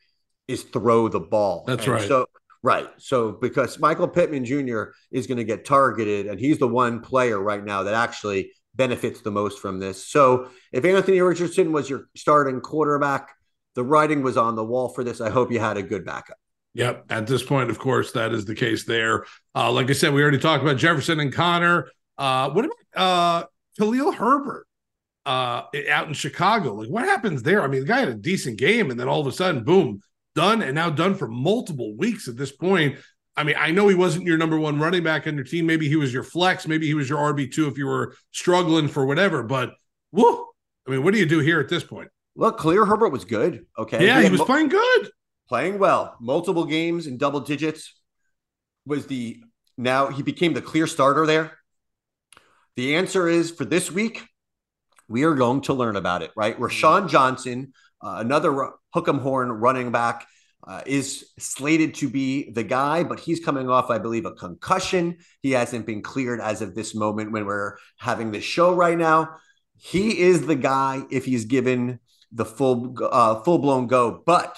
is 0.48 0.64
throw 0.64 1.08
the 1.08 1.20
ball. 1.20 1.64
That's 1.66 1.86
and 1.86 1.94
right. 1.94 2.08
So 2.08 2.28
right. 2.62 2.88
So 2.98 3.32
because 3.32 3.80
Michael 3.80 4.08
Pittman 4.08 4.46
Jr. 4.46 4.84
is 5.12 5.26
going 5.26 5.38
to 5.38 5.44
get 5.44 5.66
targeted, 5.66 6.28
and 6.28 6.40
he's 6.40 6.60
the 6.60 6.68
one 6.68 7.02
player 7.02 7.40
right 7.40 7.64
now 7.64 7.84
that 7.84 7.96
actually 7.96 8.52
benefits 8.76 9.22
the 9.22 9.32
most 9.32 9.60
from 9.60 9.80
this. 9.80 10.08
So 10.08 10.50
if 10.72 10.86
Anthony 10.86 11.22
Richardson 11.22 11.72
was 11.72 11.90
your 11.90 12.08
starting 12.16 12.62
quarterback, 12.62 13.30
the 13.76 13.84
writing 13.84 14.24
was 14.24 14.38
on 14.38 14.56
the 14.56 14.64
wall 14.64 14.90
for 14.90 15.04
this. 15.04 15.22
I 15.22 15.30
hope 15.30 15.52
you 15.52 15.60
had 15.60 15.78
a 15.78 15.84
good 15.84 16.06
backup. 16.06 16.38
Yep. 16.74 17.06
At 17.10 17.28
this 17.28 17.44
point, 17.44 17.70
of 17.70 17.80
course, 17.80 18.12
that 18.12 18.32
is 18.32 18.46
the 18.46 18.56
case 18.56 18.86
there. 18.86 19.26
Uh, 19.56 19.72
like 19.72 19.90
I 19.90 19.94
said, 19.94 20.14
we 20.14 20.22
already 20.22 20.38
talked 20.38 20.64
about 20.64 20.78
Jefferson 20.78 21.20
and 21.20 21.34
Connor. 21.34 21.88
Uh, 22.18 22.50
what 22.52 22.66
about 22.66 22.78
uh, 22.96 23.46
Khalil 23.78 24.12
Herbert 24.12 24.68
uh, 25.26 25.64
out 25.90 26.08
in 26.08 26.14
Chicago? 26.14 26.76
Like, 26.76 26.90
what 26.90 27.06
happens 27.06 27.44
there? 27.44 27.64
I 27.64 27.68
mean, 27.68 27.82
the 27.82 27.88
guy 27.88 28.00
had 28.00 28.10
a 28.10 28.14
decent 28.16 28.60
game, 28.60 28.92
and 28.92 29.00
then 29.00 29.08
all 29.08 29.22
of 29.22 29.28
a 29.28 29.32
sudden, 29.32 29.64
boom, 29.64 30.02
done, 30.36 30.62
and 30.62 30.76
now 30.76 30.90
done 30.90 31.16
for 31.16 31.28
multiple 31.28 31.96
weeks 31.98 32.28
at 32.28 32.38
this 32.38 32.52
point. 32.52 32.98
I 33.40 33.44
mean, 33.44 33.56
I 33.58 33.72
know 33.72 33.88
he 33.88 33.96
wasn't 33.96 34.26
your 34.26 34.38
number 34.38 34.60
one 34.60 34.80
running 34.80 35.04
back 35.04 35.28
on 35.28 35.36
your 35.36 35.46
team. 35.46 35.66
Maybe 35.66 35.88
he 35.88 35.96
was 35.96 36.14
your 36.14 36.24
flex. 36.24 36.68
Maybe 36.68 36.88
he 36.88 36.94
was 36.94 37.10
your 37.10 37.20
RB 37.34 37.52
two 37.52 37.68
if 37.68 37.78
you 37.78 37.88
were 37.88 38.16
struggling 38.32 38.88
for 38.88 39.06
whatever. 39.06 39.44
But 39.44 39.74
whoo, 40.12 40.46
I 40.88 40.92
mean, 40.92 41.04
what 41.04 41.14
do 41.14 41.20
you 41.20 41.26
do 41.26 41.40
here 41.40 41.60
at 41.60 41.70
this 41.70 41.84
point? 41.84 42.10
Look, 42.36 42.60
Khalil 42.60 42.86
Herbert 42.86 43.10
was 43.10 43.26
good. 43.26 43.66
Okay, 43.78 44.06
yeah, 44.06 44.18
he, 44.18 44.26
he 44.26 44.32
was 44.32 44.40
mo- 44.40 44.46
playing 44.46 44.70
good, 44.70 45.10
playing 45.48 45.80
well. 45.80 46.16
Multiple 46.20 46.66
games 46.66 47.08
in 47.08 47.18
double 47.18 47.40
digits. 47.40 47.96
Was 48.86 49.08
the 49.08 49.42
now 49.78 50.08
he 50.08 50.24
became 50.24 50.54
the 50.54 50.62
clear 50.62 50.88
starter 50.88 51.26
there 51.26 51.60
the 52.80 52.96
answer 52.96 53.28
is 53.28 53.52
for 53.52 53.66
this 53.66 53.92
week, 53.92 54.24
we 55.10 55.24
are 55.24 55.34
going 55.34 55.60
to 55.62 55.74
learn 55.74 55.98
about 55.98 56.22
it, 56.22 56.32
right? 56.38 56.58
Roschon 56.58 57.10
Johnson, 57.10 57.74
uh, 58.02 58.16
another 58.20 58.72
Hook'em 58.96 59.20
Horn 59.20 59.52
running 59.52 59.92
back, 59.92 60.26
uh, 60.68 60.82
is 60.86 61.32
slated 61.40 61.96
to 61.96 62.10
be 62.10 62.52
the 62.52 62.64
guy, 62.64 63.04
but 63.04 63.20
he's 63.20 63.40
coming 63.40 63.70
off, 63.70 63.90
I 63.90 63.98
believe, 63.98 64.26
a 64.26 64.34
concussion. 64.34 65.18
He 65.42 65.52
hasn't 65.52 65.86
been 65.86 66.02
cleared 66.02 66.42
as 66.42 66.62
of 66.62 66.76
this 66.76 66.94
moment 66.94 67.32
when 67.32 67.46
we're 67.46 67.78
having 67.98 68.32
this 68.32 68.44
show 68.44 68.74
right 68.74 68.98
now. 68.98 69.36
He 69.78 70.20
is 70.20 70.46
the 70.46 70.56
guy 70.56 71.04
if 71.10 71.26
he's 71.26 71.46
given 71.46 72.00
the 72.32 72.46
full 72.46 72.96
uh, 73.02 73.42
full 73.42 73.58
blown 73.58 73.88
go, 73.88 74.22
but 74.26 74.58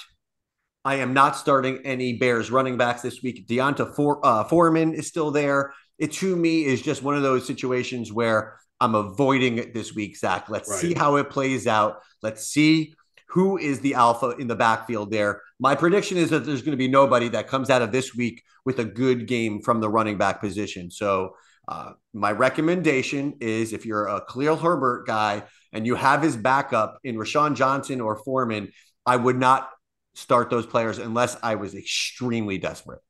I 0.83 0.95
am 0.95 1.13
not 1.13 1.35
starting 1.35 1.79
any 1.85 2.17
Bears 2.17 2.49
running 2.49 2.75
backs 2.75 3.03
this 3.03 3.21
week. 3.21 3.47
D'Onta 3.47 3.95
For, 3.95 4.25
uh, 4.25 4.43
Foreman 4.45 4.93
is 4.93 5.07
still 5.07 5.29
there 5.29 5.73
it 6.01 6.13
to 6.13 6.35
me 6.35 6.65
is 6.65 6.81
just 6.81 7.03
one 7.03 7.15
of 7.15 7.21
those 7.21 7.45
situations 7.45 8.11
where 8.11 8.57
I'm 8.79 8.95
avoiding 8.95 9.59
it 9.59 9.71
this 9.71 9.93
week, 9.93 10.17
Zach. 10.17 10.49
Let's 10.49 10.67
right. 10.67 10.79
see 10.79 10.93
how 10.95 11.17
it 11.17 11.29
plays 11.29 11.67
out. 11.67 11.99
Let's 12.23 12.47
see 12.47 12.95
who 13.27 13.59
is 13.59 13.81
the 13.81 13.93
alpha 13.93 14.31
in 14.39 14.47
the 14.47 14.55
backfield 14.55 15.11
there. 15.11 15.43
My 15.61 15.75
prediction 15.75 16.17
is 16.17 16.31
that 16.31 16.43
there's 16.43 16.63
going 16.63 16.71
to 16.71 16.77
be 16.77 16.87
nobody 16.87 17.29
that 17.29 17.47
comes 17.47 17.69
out 17.69 17.83
of 17.83 17.91
this 17.91 18.15
week 18.15 18.43
with 18.65 18.79
a 18.79 18.83
good 18.83 19.27
game 19.27 19.61
from 19.61 19.79
the 19.79 19.89
running 19.89 20.17
back 20.17 20.41
position. 20.41 20.89
So, 20.89 21.35
uh, 21.67 21.91
my 22.13 22.31
recommendation 22.31 23.35
is 23.39 23.71
if 23.71 23.85
you're 23.85 24.07
a 24.07 24.25
Khalil 24.25 24.57
Herbert 24.57 25.05
guy 25.05 25.43
and 25.71 25.85
you 25.85 25.93
have 25.93 26.23
his 26.23 26.35
backup 26.35 26.97
in 27.03 27.15
Roschon 27.15 27.55
Johnson 27.55 28.01
or 28.01 28.15
Foreman, 28.15 28.71
I 29.05 29.15
would 29.15 29.37
not 29.37 29.69
start 30.15 30.49
those 30.49 30.65
players 30.65 30.97
unless 30.97 31.37
I 31.43 31.55
was 31.55 31.75
extremely 31.75 32.57
desperate. 32.57 33.01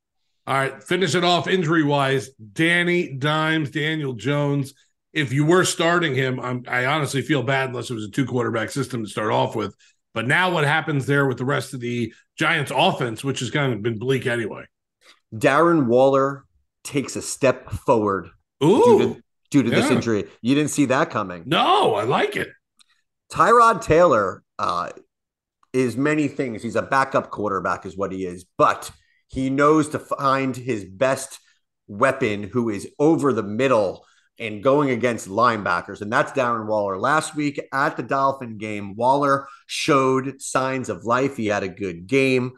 All 0.46 0.54
right, 0.54 0.84
finish 0.84 1.14
it 1.14 1.24
off 1.24 1.48
injury 1.48 1.82
wise. 1.82 2.28
Danny 2.52 3.14
Dimes, 3.14 3.70
Daniel 3.70 4.12
Jones. 4.12 4.74
If 5.14 5.32
you 5.32 5.46
were 5.46 5.64
starting 5.64 6.14
him, 6.14 6.38
I'm, 6.38 6.64
I 6.68 6.84
honestly 6.84 7.22
feel 7.22 7.42
bad 7.42 7.70
unless 7.70 7.90
it 7.90 7.94
was 7.94 8.04
a 8.04 8.10
two 8.10 8.26
quarterback 8.26 8.70
system 8.70 9.04
to 9.04 9.10
start 9.10 9.32
off 9.32 9.56
with. 9.56 9.74
But 10.14 10.26
now 10.26 10.52
what 10.52 10.64
happens 10.64 11.06
there 11.06 11.26
with 11.26 11.38
the 11.38 11.44
rest 11.44 11.74
of 11.74 11.80
the 11.80 12.12
Giants 12.36 12.72
offense, 12.74 13.24
which 13.24 13.40
has 13.40 13.50
kind 13.50 13.72
of 13.72 13.82
been 13.82 13.98
bleak 13.98 14.26
anyway? 14.26 14.64
Darren 15.34 15.86
Waller 15.86 16.44
takes 16.84 17.16
a 17.16 17.22
step 17.22 17.70
forward 17.70 18.28
Ooh, 18.62 18.84
due 18.84 18.98
to, 18.98 19.22
due 19.50 19.62
to 19.62 19.70
yeah. 19.70 19.76
this 19.76 19.90
injury. 19.90 20.24
You 20.42 20.54
didn't 20.54 20.70
see 20.70 20.86
that 20.86 21.10
coming. 21.10 21.44
No, 21.46 21.94
I 21.94 22.04
like 22.04 22.36
it. 22.36 22.50
Tyrod 23.32 23.82
Taylor 23.82 24.42
uh, 24.58 24.90
is 25.72 25.96
many 25.96 26.28
things. 26.28 26.62
He's 26.62 26.76
a 26.76 26.82
backup 26.82 27.30
quarterback, 27.30 27.86
is 27.86 27.96
what 27.96 28.12
he 28.12 28.26
is. 28.26 28.44
But– 28.58 28.90
he 29.32 29.48
knows 29.48 29.88
to 29.88 29.98
find 29.98 30.54
his 30.54 30.84
best 30.84 31.40
weapon 31.88 32.44
who 32.44 32.68
is 32.68 32.86
over 32.98 33.32
the 33.32 33.42
middle 33.42 34.04
and 34.42 34.62
going 34.62 34.90
against 34.90 35.28
linebackers. 35.28 36.00
And 36.00 36.12
that's 36.12 36.32
Darren 36.32 36.66
Waller. 36.66 36.98
Last 36.98 37.36
week 37.36 37.60
at 37.72 37.96
the 37.96 38.02
Dolphin 38.02 38.58
game, 38.58 38.96
Waller 38.96 39.46
showed 39.66 40.42
signs 40.42 40.88
of 40.88 41.04
life. 41.04 41.36
He 41.36 41.46
had 41.46 41.62
a 41.62 41.68
good 41.68 42.08
game. 42.08 42.52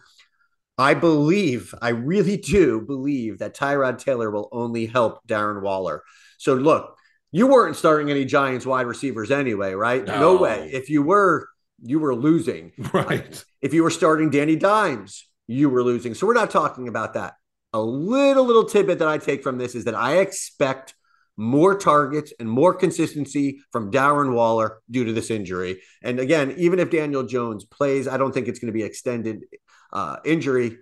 I 0.79 0.95
believe, 0.95 1.75
I 1.81 1.91
really 1.91 2.39
do 2.39 2.81
believe 2.81 3.39
that 3.39 3.55
Tyrod 3.55 3.99
Taylor 3.99 4.31
will 4.31 4.49
only 4.51 4.87
help 4.87 5.27
Darren 5.29 5.63
Waller. 5.63 6.03
So 6.39 6.55
look, 6.55 6.97
you 7.31 7.47
weren't 7.47 7.77
starting 7.77 8.11
any 8.11 8.25
Giants 8.25 8.65
wide 8.65 8.87
receivers 8.87 9.31
anyway, 9.31 9.75
right? 9.75 10.05
No, 10.05 10.21
no 10.21 10.37
way. 10.37 10.71
If 10.73 10.89
you 10.89 11.03
were, 11.03 11.49
you 11.83 11.99
were 11.99 12.15
losing. 12.15 12.73
Right. 12.93 13.45
If 13.61 13.75
you 13.75 13.83
were 13.83 13.91
starting 13.91 14.31
Danny 14.31 14.57
Dimes, 14.57 15.27
you 15.47 15.69
were 15.69 15.83
losing. 15.83 16.15
So 16.15 16.27
we're 16.27 16.35
not 16.35 16.51
talking 16.51 16.89
about 16.89 17.15
that. 17.15 17.35
A 17.73 17.81
little 17.81 18.45
little 18.45 18.65
tidbit 18.65 19.01
that 19.01 19.09
I 19.09 19.19
take 19.19 19.43
from 19.43 19.59
this 19.59 19.75
is 19.75 19.85
that 19.85 19.95
I 19.95 20.19
expect 20.19 20.95
more 21.37 21.77
targets 21.77 22.33
and 22.39 22.49
more 22.49 22.75
consistency 22.75 23.61
from 23.73 23.91
Darren 23.91 24.35
Waller 24.35 24.81
due 24.91 25.05
to 25.05 25.13
this 25.13 25.31
injury. 25.31 25.83
And 26.03 26.21
again, 26.21 26.55
even 26.57 26.79
if 26.79 26.91
Daniel 26.91 27.25
Jones 27.25 27.65
plays, 27.65 28.07
I 28.07 28.17
don't 28.17 28.33
think 28.33 28.49
it's 28.49 28.59
going 28.59 28.73
to 28.73 28.79
be 28.79 28.85
extended 28.85 29.45
uh, 29.93 30.17
injury. 30.25 30.79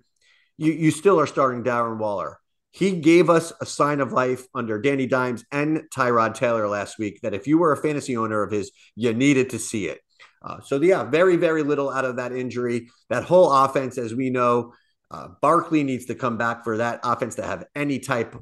You 0.58 0.72
you 0.72 0.90
still 0.90 1.18
are 1.18 1.26
starting 1.26 1.64
Darren 1.64 1.98
Waller. 1.98 2.38
He 2.70 3.00
gave 3.00 3.28
us 3.28 3.52
a 3.60 3.66
sign 3.66 4.00
of 4.00 4.12
life 4.12 4.46
under 4.54 4.80
Danny 4.80 5.06
Dimes 5.06 5.44
and 5.52 5.82
Tyrod 5.94 6.34
Taylor 6.34 6.68
last 6.68 6.98
week 6.98 7.20
that 7.22 7.34
if 7.34 7.46
you 7.46 7.58
were 7.58 7.72
a 7.72 7.76
fantasy 7.76 8.16
owner 8.16 8.42
of 8.42 8.50
his, 8.50 8.70
you 8.96 9.12
needed 9.12 9.50
to 9.50 9.58
see 9.58 9.88
it. 9.88 10.00
Uh, 10.42 10.60
so 10.60 10.80
yeah, 10.80 11.04
very 11.04 11.36
very 11.36 11.62
little 11.62 11.90
out 11.90 12.04
of 12.04 12.16
that 12.16 12.32
injury. 12.32 12.90
That 13.10 13.24
whole 13.24 13.52
offense, 13.52 13.98
as 13.98 14.14
we 14.14 14.30
know, 14.30 14.72
uh, 15.10 15.28
Barkley 15.40 15.82
needs 15.84 16.06
to 16.06 16.14
come 16.14 16.36
back 16.36 16.64
for 16.64 16.78
that 16.78 17.00
offense 17.04 17.36
to 17.36 17.42
have 17.42 17.64
any 17.74 17.98
type 17.98 18.34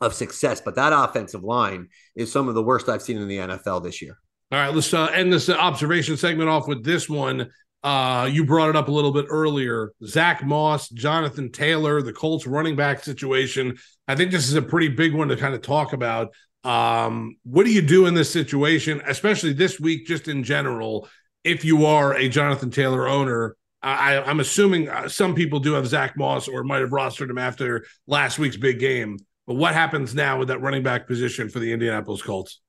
of 0.00 0.14
success. 0.14 0.60
But 0.60 0.74
that 0.76 0.92
offensive 0.92 1.42
line 1.42 1.88
is 2.14 2.32
some 2.32 2.48
of 2.48 2.54
the 2.54 2.62
worst 2.62 2.88
I've 2.88 3.02
seen 3.02 3.18
in 3.18 3.28
the 3.28 3.38
NFL 3.38 3.82
this 3.82 4.02
year. 4.02 4.18
All 4.52 4.58
right, 4.58 4.74
let's 4.74 4.92
uh, 4.92 5.06
end 5.06 5.32
this 5.32 5.48
observation 5.48 6.16
segment 6.16 6.48
off 6.48 6.68
with 6.68 6.84
this 6.84 7.08
one. 7.08 7.50
Uh, 7.82 8.28
you 8.32 8.46
brought 8.46 8.70
it 8.70 8.76
up 8.76 8.88
a 8.88 8.92
little 8.92 9.12
bit 9.12 9.26
earlier. 9.28 9.92
Zach 10.04 10.42
Moss, 10.44 10.88
Jonathan 10.88 11.52
Taylor, 11.52 12.00
the 12.00 12.12
Colts 12.12 12.46
running 12.46 12.76
back 12.76 13.02
situation. 13.02 13.76
I 14.08 14.16
think 14.16 14.30
this 14.30 14.48
is 14.48 14.54
a 14.54 14.62
pretty 14.62 14.88
big 14.88 15.14
one 15.14 15.28
to 15.28 15.36
kind 15.36 15.54
of 15.54 15.60
talk 15.60 15.92
about. 15.92 16.28
Um, 16.64 17.36
what 17.44 17.66
do 17.66 17.72
you 17.72 17.82
do 17.82 18.06
in 18.06 18.14
this 18.14 18.32
situation, 18.32 19.02
especially 19.06 19.52
this 19.52 19.78
week, 19.78 20.06
just 20.06 20.28
in 20.28 20.44
general? 20.44 21.08
If 21.42 21.62
you 21.62 21.84
are 21.84 22.14
a 22.14 22.28
Jonathan 22.28 22.70
Taylor 22.70 23.06
owner, 23.06 23.54
I, 23.82 24.30
am 24.30 24.40
assuming 24.40 24.88
uh, 24.88 25.08
some 25.10 25.34
people 25.34 25.60
do 25.60 25.74
have 25.74 25.86
Zach 25.86 26.16
Moss 26.16 26.48
or 26.48 26.64
might 26.64 26.80
have 26.80 26.90
rostered 26.90 27.28
him 27.28 27.36
after 27.36 27.84
last 28.06 28.38
week's 28.38 28.56
big 28.56 28.78
game. 28.78 29.18
But 29.46 29.54
what 29.54 29.74
happens 29.74 30.14
now 30.14 30.38
with 30.38 30.48
that 30.48 30.60
running 30.60 30.82
back 30.82 31.06
position 31.06 31.48
for 31.48 31.58
the 31.58 31.72
Indianapolis 31.72 32.22
Colts? 32.22 32.60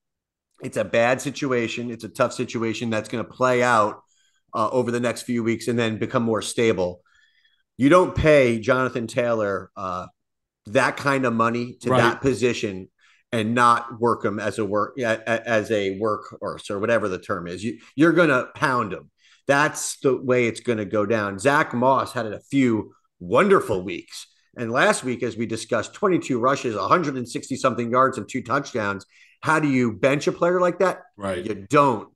It's 0.62 0.78
a 0.78 0.84
bad 0.84 1.22
situation. 1.22 1.92
It's 1.92 2.04
a 2.04 2.10
tough 2.10 2.34
situation 2.34 2.90
that's 2.90 3.10
going 3.10 3.24
to 3.24 3.30
play 3.30 3.64
out 3.64 4.02
uh, 4.54 4.70
over 4.70 4.92
the 4.92 5.00
next 5.00 5.24
few 5.24 5.44
weeks 5.44 5.68
and 5.68 5.78
then 5.78 5.98
become 5.98 6.24
more 6.24 6.42
stable. 6.42 7.02
You 7.78 7.90
don't 7.90 8.16
pay 8.16 8.60
Jonathan 8.60 9.08
Taylor 9.08 9.70
uh, 9.76 10.08
that 10.68 10.98
kind 10.98 11.26
of 11.26 11.34
money 11.34 11.78
to 11.82 11.90
right. 11.90 12.02
that 12.02 12.22
position 12.22 12.90
and 13.32 13.54
not 13.54 14.00
work 14.00 14.24
him 14.24 14.40
as 14.40 14.60
a 14.60 14.66
work 14.66 14.98
as 14.98 15.70
a 15.72 16.00
workhorse 16.00 16.70
or 16.70 16.80
whatever 16.80 17.10
the 17.10 17.20
term 17.20 17.48
is. 17.48 17.64
You 17.64 17.80
you're 17.96 18.14
gonna 18.14 18.48
pound 18.56 18.94
him. 18.94 19.12
That's 19.48 20.00
the 20.00 20.16
way 20.16 20.48
it's 20.48 20.62
gonna 20.62 20.86
go 20.86 21.06
down. 21.06 21.38
Zach 21.38 21.74
Moss 21.74 22.14
had 22.14 22.28
a 22.28 22.40
few 22.40 22.94
wonderful 23.20 23.82
weeks. 23.82 24.28
And 24.58 24.72
last 24.72 25.04
week, 25.04 25.24
as 25.24 25.36
we 25.36 25.46
discussed, 25.46 25.94
22 25.94 26.40
rushes, 26.40 26.76
160 26.76 27.56
something 27.56 27.92
yards, 27.92 28.18
and 28.18 28.28
two 28.28 28.42
touchdowns. 28.42 29.06
How 29.42 29.60
do 29.60 29.68
you 29.68 29.92
bench 29.92 30.28
a 30.28 30.32
player 30.32 30.60
like 30.60 30.80
that? 30.80 31.04
Right. 31.18 31.46
You 31.46 31.66
don't. 31.70 32.10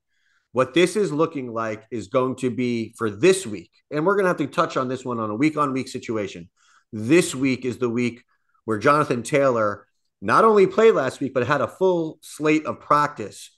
What 0.52 0.74
this 0.74 0.96
is 0.96 1.12
looking 1.12 1.54
like 1.54 1.84
is 1.92 2.08
going 2.08 2.38
to 2.38 2.50
be 2.50 2.96
for 2.98 3.10
this 3.10 3.46
week, 3.46 3.72
and 3.92 4.06
we're 4.06 4.16
going 4.16 4.24
to 4.24 4.30
have 4.30 4.38
to 4.38 4.48
touch 4.48 4.78
on 4.78 4.88
this 4.88 5.06
one 5.06 5.20
on 5.20 5.30
a 5.30 5.36
week 5.36 5.58
on 5.58 5.74
week 5.74 5.88
situation. 5.88 6.50
This 6.92 7.36
week 7.36 7.66
is 7.66 7.78
the 7.78 7.90
week 7.90 8.24
where 8.66 8.80
Jonathan 8.80 9.22
Taylor 9.22 9.86
not 10.22 10.44
only 10.44 10.66
played 10.66 10.96
last 10.96 11.20
week, 11.20 11.34
but 11.34 11.46
had 11.46 11.62
a 11.62 11.68
full 11.68 12.18
slate 12.22 12.66
of 12.66 12.80
practice. 12.80 13.56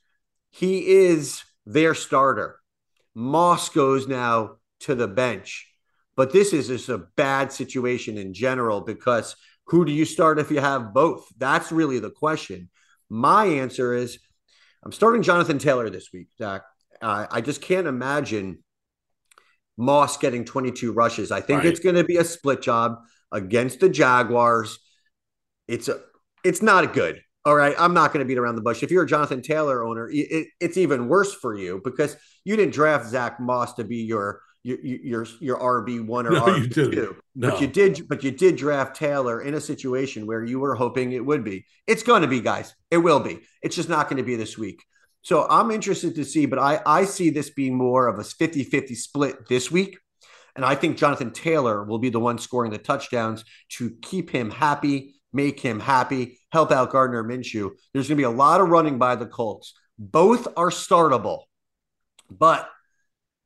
He 0.49 0.85
is 0.87 1.43
their 1.65 1.95
starter. 1.95 2.59
Moss 3.15 3.69
goes 3.69 4.07
now 4.07 4.57
to 4.81 4.95
the 4.95 5.07
bench. 5.07 5.70
But 6.15 6.33
this 6.33 6.53
is 6.53 6.67
just 6.67 6.89
a 6.89 7.05
bad 7.15 7.51
situation 7.51 8.17
in 8.17 8.33
general 8.33 8.81
because 8.81 9.35
who 9.67 9.85
do 9.85 9.91
you 9.91 10.05
start 10.05 10.39
if 10.39 10.51
you 10.51 10.59
have 10.59 10.93
both? 10.93 11.27
That's 11.37 11.71
really 11.71 11.99
the 11.99 12.09
question. 12.09 12.69
My 13.09 13.45
answer 13.45 13.93
is 13.93 14.19
I'm 14.83 14.91
starting 14.91 15.21
Jonathan 15.21 15.59
Taylor 15.59 15.89
this 15.89 16.09
week, 16.13 16.27
Zach. 16.37 16.63
Uh, 17.01 17.27
I 17.29 17.41
just 17.41 17.61
can't 17.61 17.87
imagine 17.87 18.59
Moss 19.77 20.17
getting 20.17 20.45
22 20.45 20.91
rushes. 20.91 21.31
I 21.31 21.41
think 21.41 21.59
right. 21.59 21.67
it's 21.67 21.79
going 21.79 21.95
to 21.95 22.03
be 22.03 22.17
a 22.17 22.23
split 22.23 22.61
job 22.61 22.97
against 23.31 23.79
the 23.79 23.89
Jaguars. 23.89 24.79
It's 25.67 25.87
a, 25.87 25.99
it's 26.43 26.61
not 26.61 26.83
a 26.83 26.87
good. 26.87 27.21
All 27.43 27.55
right, 27.55 27.75
I'm 27.79 27.95
not 27.95 28.13
going 28.13 28.23
to 28.23 28.27
beat 28.27 28.37
around 28.37 28.55
the 28.55 28.61
bush. 28.61 28.83
If 28.83 28.91
you're 28.91 29.03
a 29.03 29.07
Jonathan 29.07 29.41
Taylor 29.41 29.83
owner, 29.83 30.07
it, 30.11 30.47
it's 30.59 30.77
even 30.77 31.07
worse 31.07 31.33
for 31.33 31.57
you 31.57 31.81
because 31.83 32.15
you 32.43 32.55
didn't 32.55 32.73
draft 32.73 33.07
Zach 33.07 33.39
Moss 33.39 33.73
to 33.75 33.83
be 33.83 33.97
your 33.97 34.41
your 34.63 34.79
your, 34.79 35.27
your 35.39 35.59
RB 35.59 36.05
one 36.05 36.27
or 36.27 36.31
no, 36.31 36.41
RB 36.41 36.73
two, 36.73 37.15
no. 37.35 37.51
but 37.51 37.61
you 37.61 37.67
did. 37.67 38.07
But 38.07 38.23
you 38.23 38.31
did 38.31 38.55
draft 38.55 38.95
Taylor 38.95 39.41
in 39.41 39.53
a 39.53 39.61
situation 39.61 40.25
where 40.25 40.43
you 40.43 40.59
were 40.59 40.75
hoping 40.75 41.11
it 41.11 41.25
would 41.25 41.43
be. 41.43 41.65
It's 41.87 42.03
going 42.03 42.21
to 42.21 42.27
be, 42.27 42.41
guys. 42.41 42.75
It 42.89 42.97
will 42.97 43.19
be. 43.19 43.39
It's 43.61 43.75
just 43.75 43.89
not 43.89 44.09
going 44.09 44.17
to 44.17 44.23
be 44.23 44.35
this 44.35 44.57
week. 44.57 44.83
So 45.23 45.47
I'm 45.49 45.71
interested 45.71 46.15
to 46.15 46.25
see, 46.25 46.45
but 46.45 46.59
I 46.59 46.81
I 46.85 47.05
see 47.05 47.29
this 47.29 47.49
being 47.49 47.75
more 47.75 48.07
of 48.07 48.19
a 48.19 48.23
50-50 48.23 48.95
split 48.95 49.47
this 49.47 49.71
week. 49.71 49.97
And 50.55 50.65
I 50.65 50.75
think 50.75 50.97
Jonathan 50.97 51.31
Taylor 51.31 51.85
will 51.85 51.99
be 51.99 52.09
the 52.09 52.19
one 52.19 52.37
scoring 52.37 52.71
the 52.71 52.77
touchdowns 52.77 53.45
to 53.77 53.91
keep 54.01 54.29
him 54.29 54.51
happy 54.51 55.15
make 55.33 55.59
him 55.59 55.79
happy, 55.79 56.39
help 56.51 56.71
out 56.71 56.91
Gardner 56.91 57.23
Minshew. 57.23 57.71
There's 57.93 58.07
going 58.07 58.17
to 58.17 58.21
be 58.21 58.23
a 58.23 58.29
lot 58.29 58.61
of 58.61 58.69
running 58.69 58.97
by 58.97 59.15
the 59.15 59.25
Colts. 59.25 59.73
Both 59.97 60.47
are 60.57 60.69
startable, 60.69 61.43
but 62.29 62.67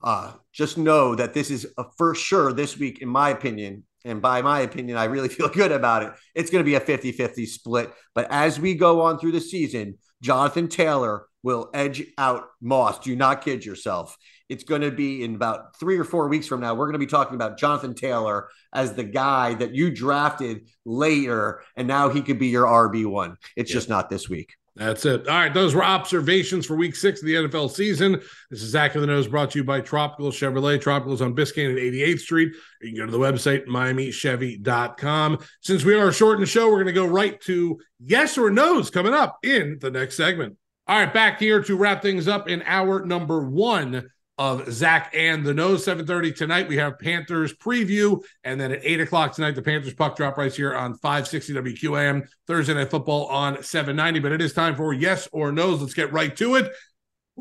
uh, 0.06 0.32
just 0.54 0.78
know 0.78 1.16
that 1.16 1.34
this 1.34 1.50
is 1.50 1.68
a 1.78 1.86
for 1.98 2.14
sure 2.16 2.54
this 2.54 2.78
week, 2.78 3.02
in 3.02 3.10
my 3.10 3.32
opinion. 3.32 3.84
And 4.06 4.22
by 4.22 4.44
my 4.44 4.60
opinion, 4.62 4.98
I 4.98 5.06
really 5.06 5.30
feel 5.38 5.50
good 5.50 5.72
about 5.72 6.04
it. 6.04 6.14
It's 6.36 6.52
going 6.52 6.64
to 6.64 6.70
be 6.70 6.76
a 6.76 6.80
50 6.80 7.12
50 7.12 7.46
split. 7.48 7.92
But 8.14 8.28
as 8.30 8.60
we 8.60 8.76
go 8.76 9.02
on 9.02 9.20
through 9.20 9.32
the 9.34 9.42
season, 9.42 9.98
Jonathan 10.22 10.68
Taylor 10.68 11.26
will 11.42 11.70
edge 11.74 12.04
out 12.18 12.46
Moss. 12.62 13.00
Do 13.00 13.16
not 13.16 13.44
kid 13.44 13.66
yourself. 13.66 14.16
It's 14.48 14.64
going 14.64 14.82
to 14.82 14.92
be 14.92 15.24
in 15.24 15.36
about 15.36 15.78
three 15.80 15.98
or 15.98 16.04
four 16.04 16.28
weeks 16.28 16.46
from 16.46 16.62
now. 16.62 16.76
We're 16.76 16.86
going 16.86 16.94
to 16.94 17.00
be 17.00 17.08
talking 17.08 17.36
about 17.36 17.58
Jonathan 17.58 17.96
Taylor 17.96 18.50
as 18.74 18.94
the 18.94 19.04
guy 19.04 19.56
that 19.56 19.74
you 19.74 19.90
drafted 19.90 20.70
later, 20.86 21.64
and 21.76 21.88
now 21.88 22.10
he 22.10 22.22
could 22.22 22.38
be 22.38 22.48
your 22.48 22.66
RB1. 22.66 23.36
It's 23.56 23.72
just 23.72 23.90
not 23.90 24.10
this 24.10 24.30
week. 24.30 24.54
That's 24.76 25.06
it. 25.06 25.26
All 25.28 25.36
right. 25.36 25.54
Those 25.54 25.74
were 25.74 25.86
observations 25.86 26.66
for 26.66 26.76
week 26.76 26.98
six 26.98 27.22
of 27.22 27.28
the 27.28 27.36
NFL 27.36 27.72
season. 27.72 28.20
This 28.52 28.62
is 28.62 28.72
Zach 28.72 28.94
of 28.96 29.02
the 29.02 29.08
Nose 29.08 29.28
brought 29.28 29.52
to 29.52 29.60
you 29.60 29.64
by 29.64 29.80
Tropical 29.80 30.32
Chevrolet. 30.32 30.82
Tropical's 30.82 31.22
on 31.22 31.34
Biscayne 31.34 31.70
and 31.70 31.78
88th 31.78 32.20
Street. 32.20 32.54
You 32.82 32.90
can 32.90 32.98
go 32.98 33.06
to 33.06 33.12
the 33.12 33.18
website, 33.18 33.68
MiamiChevy.com. 33.68 35.40
Since 35.62 35.86
we 35.86 35.96
are 35.96 36.12
short 36.12 36.36
in 36.36 36.42
the 36.42 36.48
show, 36.48 36.68
we're 36.68 36.84
going 36.84 36.88
to 36.88 36.94
go 36.94 37.06
right 37.06 37.40
to 37.42 37.80
yes 38.04 38.38
or 38.38 38.50
no's 38.50 38.90
coming 38.90 39.14
up 39.14 39.40
in 39.44 39.78
the 39.80 39.92
next 39.92 40.18
segment. 40.18 40.58
All 40.88 41.00
right. 41.00 41.14
Back 41.14 41.40
here 41.40 41.64
to 41.64 41.78
wrap 41.78 42.02
things 42.02 42.28
up 42.28 42.50
in 42.50 42.62
hour 42.64 43.06
number 43.06 43.48
one 43.48 44.10
of 44.38 44.72
Zach 44.72 45.12
and 45.14 45.46
the 45.46 45.54
Nose. 45.54 45.86
7:30 45.86 46.36
tonight. 46.36 46.68
We 46.68 46.78
have 46.78 47.00
Panthers 47.00 47.54
preview, 47.54 48.24
and 48.44 48.60
then 48.60 48.72
at 48.72 48.82
eight 48.84 49.00
o'clock 49.00 49.34
tonight, 49.34 49.56
the 49.56 49.62
Panthers 49.62 49.94
puck 49.94 50.16
drop 50.16 50.38
right 50.38 50.54
here 50.54 50.76
on 50.76 50.98
560 50.98 51.54
WQAM. 51.54 52.28
Thursday 52.48 52.74
night 52.74 52.92
football 52.92 53.28
on 53.28 53.64
790. 53.64 54.20
But 54.20 54.32
it 54.32 54.42
is 54.42 54.54
time 54.54 54.76
for 54.76 54.94
yes 54.94 55.28
or 55.32 55.52
no's. 55.52 55.82
Let's 55.82 55.94
get 55.94 56.12
right 56.12 56.36
to 56.38 56.56
it. 56.56 56.72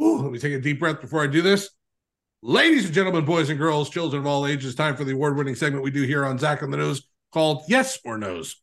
Ooh, 0.00 0.22
let 0.22 0.32
me 0.32 0.38
take 0.38 0.52
a 0.52 0.60
deep 0.60 0.80
breath 0.80 1.00
before 1.00 1.22
I 1.22 1.26
do 1.26 1.42
this. 1.42 1.70
Ladies 2.42 2.84
and 2.84 2.94
gentlemen, 2.94 3.24
boys 3.24 3.48
and 3.48 3.58
girls, 3.58 3.88
children 3.88 4.20
of 4.20 4.26
all 4.26 4.46
ages, 4.46 4.74
time 4.74 4.96
for 4.96 5.04
the 5.04 5.12
award-winning 5.12 5.54
segment 5.54 5.82
we 5.82 5.90
do 5.90 6.02
here 6.02 6.26
on 6.26 6.38
Zach 6.38 6.62
on 6.62 6.70
the 6.70 6.76
Nose 6.76 7.06
called 7.32 7.62
Yes 7.68 7.98
or 8.04 8.18
No's. 8.18 8.60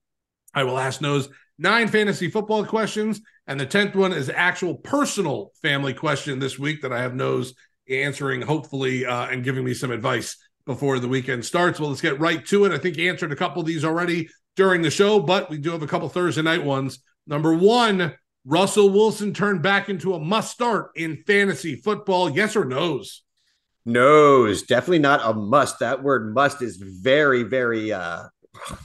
I 0.54 0.64
will 0.64 0.78
ask 0.78 1.02
Nose 1.02 1.30
nine 1.58 1.88
fantasy 1.88 2.30
football 2.30 2.66
questions, 2.66 3.22
and 3.48 3.60
the 3.60 3.66
tenth 3.66 3.96
one 3.96 4.14
is 4.14 4.30
actual 4.30 4.76
personal 4.76 5.52
family 5.62 5.94
question 5.94 6.40
this 6.40 6.60
week 6.60 6.82
that 6.82 6.94
I 6.94 7.02
have 7.02 7.16
Nose 7.16 7.54
answering, 7.90 8.42
hopefully, 8.42 9.06
uh, 9.06 9.28
and 9.28 9.44
giving 9.44 9.64
me 9.64 9.74
some 9.74 9.92
advice 9.92 10.38
before 10.66 11.00
the 11.00 11.08
weekend 11.08 11.44
starts. 11.44 11.80
Well, 11.80 11.90
let's 11.90 12.02
get 12.02 12.20
right 12.20 12.46
to 12.48 12.66
it. 12.66 12.72
I 12.72 12.78
think 12.78 12.98
you 12.98 13.10
answered 13.10 13.32
a 13.32 13.36
couple 13.36 13.62
of 13.62 13.68
these 13.68 13.84
already 13.84 14.30
during 14.56 14.82
the 14.82 14.92
show, 14.92 15.20
but 15.20 15.50
we 15.50 15.58
do 15.58 15.72
have 15.72 15.82
a 15.82 15.88
couple 15.88 16.10
Thursday 16.10 16.42
night 16.42 16.64
ones. 16.64 17.00
Number 17.28 17.54
one, 17.54 18.14
Russell 18.46 18.90
Wilson 18.90 19.34
turned 19.34 19.62
back 19.62 19.90
into 19.90 20.14
a 20.14 20.20
must 20.20 20.52
start 20.52 20.92
in 20.96 21.24
fantasy 21.28 21.76
football. 21.76 22.30
Yes 22.30 22.56
or 22.56 22.66
no's? 22.66 23.24
No's, 23.86 24.64
definitely 24.64 25.00
not 25.00 25.22
a 25.24 25.34
must. 25.34 25.80
That 25.80 26.04
word 26.04 26.34
must 26.34 26.62
is 26.62 26.78
very, 26.78 27.44
very 27.44 27.92
uh, 27.92 28.24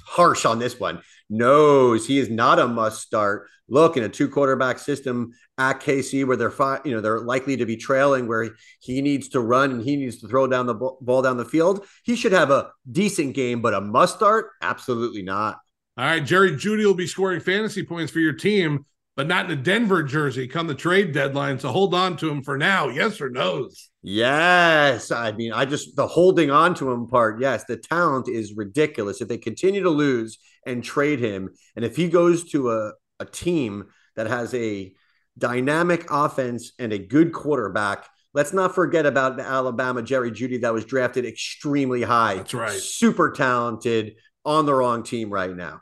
harsh 0.06 0.44
on 0.44 0.58
this 0.58 0.78
one. 0.78 1.02
Knows 1.28 2.06
he 2.06 2.18
is 2.18 2.30
not 2.30 2.58
a 2.58 2.68
must 2.68 3.02
start. 3.02 3.48
Look, 3.68 3.96
in 3.96 4.04
a 4.04 4.08
two 4.08 4.28
quarterback 4.28 4.78
system 4.78 5.32
at 5.58 5.80
KC, 5.80 6.24
where 6.24 6.36
they're 6.36 6.52
fi- 6.52 6.80
you 6.84 6.92
know 6.92 7.00
they're 7.00 7.20
likely 7.20 7.56
to 7.56 7.66
be 7.66 7.76
trailing, 7.76 8.28
where 8.28 8.50
he 8.80 9.02
needs 9.02 9.28
to 9.30 9.40
run 9.40 9.72
and 9.72 9.82
he 9.82 9.96
needs 9.96 10.20
to 10.20 10.28
throw 10.28 10.46
down 10.46 10.66
the 10.66 10.74
ball 10.74 11.22
down 11.22 11.36
the 11.36 11.44
field, 11.44 11.84
he 12.04 12.14
should 12.14 12.32
have 12.32 12.50
a 12.50 12.70
decent 12.90 13.34
game. 13.34 13.60
But 13.60 13.74
a 13.74 13.80
must 13.80 14.16
start, 14.16 14.50
absolutely 14.62 15.22
not. 15.22 15.58
All 15.96 16.04
right, 16.04 16.24
Jerry 16.24 16.52
Jeudy 16.52 16.84
will 16.84 16.94
be 16.94 17.06
scoring 17.06 17.40
fantasy 17.40 17.82
points 17.82 18.12
for 18.12 18.20
your 18.20 18.34
team, 18.34 18.84
but 19.16 19.26
not 19.26 19.46
in 19.46 19.58
a 19.58 19.60
Denver 19.60 20.02
jersey 20.02 20.46
come 20.46 20.66
the 20.66 20.74
trade 20.74 21.12
deadline. 21.12 21.58
So 21.58 21.70
hold 21.70 21.94
on 21.94 22.16
to 22.18 22.28
him 22.28 22.42
for 22.42 22.58
now. 22.58 22.88
Yes 22.88 23.20
or 23.20 23.30
no's? 23.30 23.90
Yes. 24.08 25.10
I 25.10 25.32
mean, 25.32 25.52
I 25.52 25.64
just, 25.64 25.96
the 25.96 26.06
holding 26.06 26.48
on 26.48 26.76
to 26.76 26.92
him 26.92 27.08
part, 27.08 27.40
yes, 27.40 27.64
the 27.64 27.76
talent 27.76 28.28
is 28.28 28.54
ridiculous. 28.54 29.20
If 29.20 29.26
they 29.26 29.36
continue 29.36 29.82
to 29.82 29.90
lose 29.90 30.38
and 30.64 30.84
trade 30.84 31.18
him, 31.18 31.50
and 31.74 31.84
if 31.84 31.96
he 31.96 32.08
goes 32.08 32.48
to 32.52 32.70
a, 32.70 32.92
a 33.18 33.24
team 33.24 33.86
that 34.14 34.28
has 34.28 34.54
a 34.54 34.92
dynamic 35.36 36.06
offense 36.08 36.70
and 36.78 36.92
a 36.92 37.00
good 37.00 37.32
quarterback, 37.32 38.06
let's 38.32 38.52
not 38.52 38.76
forget 38.76 39.06
about 39.06 39.36
the 39.36 39.42
Alabama 39.42 40.02
Jerry 40.02 40.30
Jeudy 40.30 40.60
that 40.60 40.72
was 40.72 40.84
drafted 40.84 41.26
extremely 41.26 42.02
high. 42.02 42.36
That's 42.36 42.54
right. 42.54 42.78
Super 42.78 43.32
talented 43.32 44.14
on 44.44 44.66
the 44.66 44.74
wrong 44.74 45.02
team 45.02 45.30
right 45.30 45.54
now. 45.54 45.80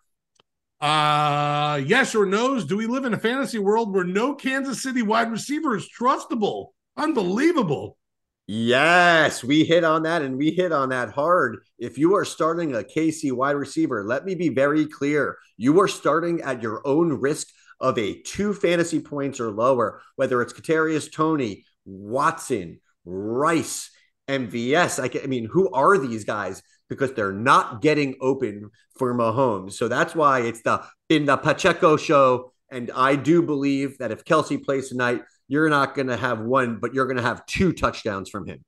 Uh 0.81 1.83
yes 1.85 2.15
or 2.15 2.25
no's? 2.25 2.65
Do 2.65 2.79
we 2.79 2.87
live 2.87 3.05
in 3.05 3.13
a 3.13 3.19
fantasy 3.19 3.59
world 3.59 3.95
where 3.95 4.05
no 4.05 4.35
Kansas 4.35 4.83
City 4.83 5.03
wide 5.03 5.31
receiver 5.31 5.77
is 5.77 5.89
trustable? 5.89 6.69
Unbelievable. 6.97 7.99
Yes, 8.47 9.43
we 9.43 9.65
hit 9.65 9.85
on 9.85 10.03
that 10.03 10.21
and 10.21 10.37
we 10.37 10.51
hit 10.51 10.71
on 10.71 10.91
that 10.91 11.11
hard. 11.11 11.61
If 11.79 11.97
you 11.97 12.15
are 12.17 12.27
starting 12.27 12.75
a 12.75 12.83
KC 12.83 13.33
wide 13.33 13.53
receiver, 13.53 14.05
let 14.05 14.27
me 14.27 14.35
be 14.35 14.51
very 14.51 14.87
clear. 14.87 15.39
You 15.57 15.81
are 15.81 15.89
starting 15.89 16.43
at 16.43 16.63
your 16.63 16.87
own 16.87 17.13
risk 17.15 17.49
of 17.81 17.99
a 17.99 18.21
two 18.23 18.53
fantasy 18.53 19.01
points 19.01 19.41
or 19.41 19.51
lower, 19.51 20.03
whether 20.17 20.43
it's 20.43 20.53
Kadarius 20.53 21.11
Toney, 21.11 21.65
Watson, 21.87 22.81
Rice, 23.07 23.91
MVS. 24.29 25.01
I, 25.01 25.23
I 25.23 25.27
mean, 25.27 25.49
who 25.51 25.71
are 25.71 25.97
these 25.97 26.25
guys? 26.25 26.63
Because 26.91 27.15
they're 27.15 27.33
not 27.33 27.81
getting 27.81 28.15
open 28.21 28.71
for 28.99 29.15
Mahomes. 29.15 29.73
So 29.73 29.89
that's 29.89 30.15
why 30.15 30.41
it's 30.41 30.61
the 30.63 30.85
in 31.09 31.25
the 31.25 31.39
Pacheco 31.39 31.97
show. 31.97 32.53
And 32.71 32.91
I 32.95 33.17
do 33.17 33.43
believe 33.43 33.99
that 33.99 34.11
if 34.11 34.25
Kelce 34.25 34.63
plays 34.63 34.91
tonight, 34.91 35.23
you're 35.49 35.69
not 35.69 35.95
going 35.95 36.09
to 36.09 36.17
have 36.17 36.41
one, 36.41 36.79
but 36.81 36.95
you're 36.95 37.07
going 37.07 37.17
to 37.17 37.23
have 37.23 37.47
two 37.47 37.73
touchdowns 37.73 38.31
from 38.31 38.47
him. 38.47 38.65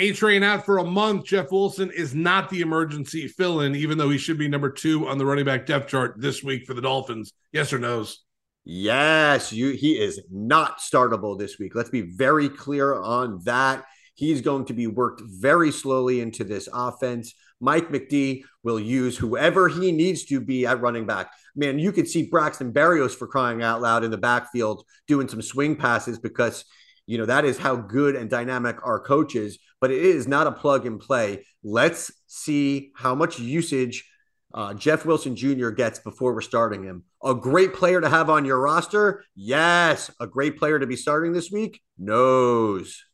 Achane 0.00 0.42
out 0.42 0.64
for 0.64 0.78
a 0.78 0.84
month. 0.84 1.26
Jeff 1.26 1.52
Wilson 1.52 1.90
is 1.90 2.14
not 2.14 2.48
the 2.48 2.62
emergency 2.62 3.28
fill 3.28 3.60
in, 3.60 3.74
even 3.74 3.98
though 3.98 4.08
he 4.08 4.16
should 4.16 4.38
be 4.38 4.48
number 4.48 4.70
two 4.70 5.06
on 5.06 5.18
the 5.18 5.26
running 5.26 5.44
back 5.44 5.66
depth 5.66 5.88
chart 5.88 6.14
this 6.16 6.42
week 6.42 6.66
for 6.66 6.72
the 6.72 6.80
Dolphins. 6.80 7.32
Yes 7.52 7.72
or 7.72 7.78
no's? 7.78 8.22
Yes, 8.64 9.52
you. 9.52 9.70
He 9.70 9.98
is 9.98 10.20
not 10.30 10.78
startable 10.78 11.38
this 11.38 11.58
week. 11.58 11.74
Let's 11.74 11.90
be 11.90 12.12
very 12.12 12.48
clear 12.48 12.94
on 12.94 13.40
that. 13.44 13.84
He's 14.14 14.40
going 14.40 14.66
to 14.66 14.74
be 14.74 14.86
worked 14.86 15.22
very 15.24 15.72
slowly 15.72 16.20
into 16.20 16.44
this 16.44 16.68
offense. 16.72 17.34
Mike 17.60 17.88
McD 17.90 18.42
will 18.62 18.80
use 18.80 19.18
whoever 19.18 19.68
he 19.68 19.92
needs 19.92 20.24
to 20.26 20.40
be 20.40 20.66
at 20.66 20.80
running 20.80 21.06
back. 21.06 21.30
Man, 21.56 21.78
you 21.78 21.92
could 21.92 22.08
see 22.08 22.28
Braxton 22.28 22.72
Berrios 22.72 23.14
for 23.14 23.26
crying 23.26 23.62
out 23.62 23.80
loud 23.80 24.04
in 24.04 24.10
the 24.10 24.18
backfield 24.18 24.84
doing 25.06 25.28
some 25.28 25.42
swing 25.42 25.76
passes 25.76 26.18
because 26.18 26.64
you 27.06 27.18
know 27.18 27.26
that 27.26 27.44
is 27.44 27.58
how 27.58 27.76
good 27.76 28.14
and 28.16 28.30
dynamic 28.30 28.76
our 28.84 29.00
coach 29.00 29.34
is. 29.34 29.58
But 29.80 29.90
it 29.90 30.02
is 30.02 30.28
not 30.28 30.46
a 30.46 30.52
plug 30.52 30.86
and 30.86 31.00
play. 31.00 31.46
Let's 31.62 32.12
see 32.26 32.92
how 32.94 33.14
much 33.14 33.38
usage 33.38 34.04
uh, 34.52 34.74
Jeff 34.74 35.06
Wilson 35.06 35.36
Jr. 35.36 35.70
gets 35.70 35.98
before 35.98 36.34
we're 36.34 36.40
starting 36.40 36.82
him. 36.82 37.04
A 37.22 37.34
great 37.34 37.74
player 37.74 38.00
to 38.00 38.08
have 38.08 38.30
on 38.30 38.44
your 38.44 38.60
roster? 38.60 39.24
Yes. 39.34 40.10
A 40.20 40.26
great 40.26 40.58
player 40.58 40.78
to 40.78 40.86
be 40.86 40.96
starting 40.96 41.32
this 41.32 41.50
week? 41.50 41.80
No's. 41.98 43.04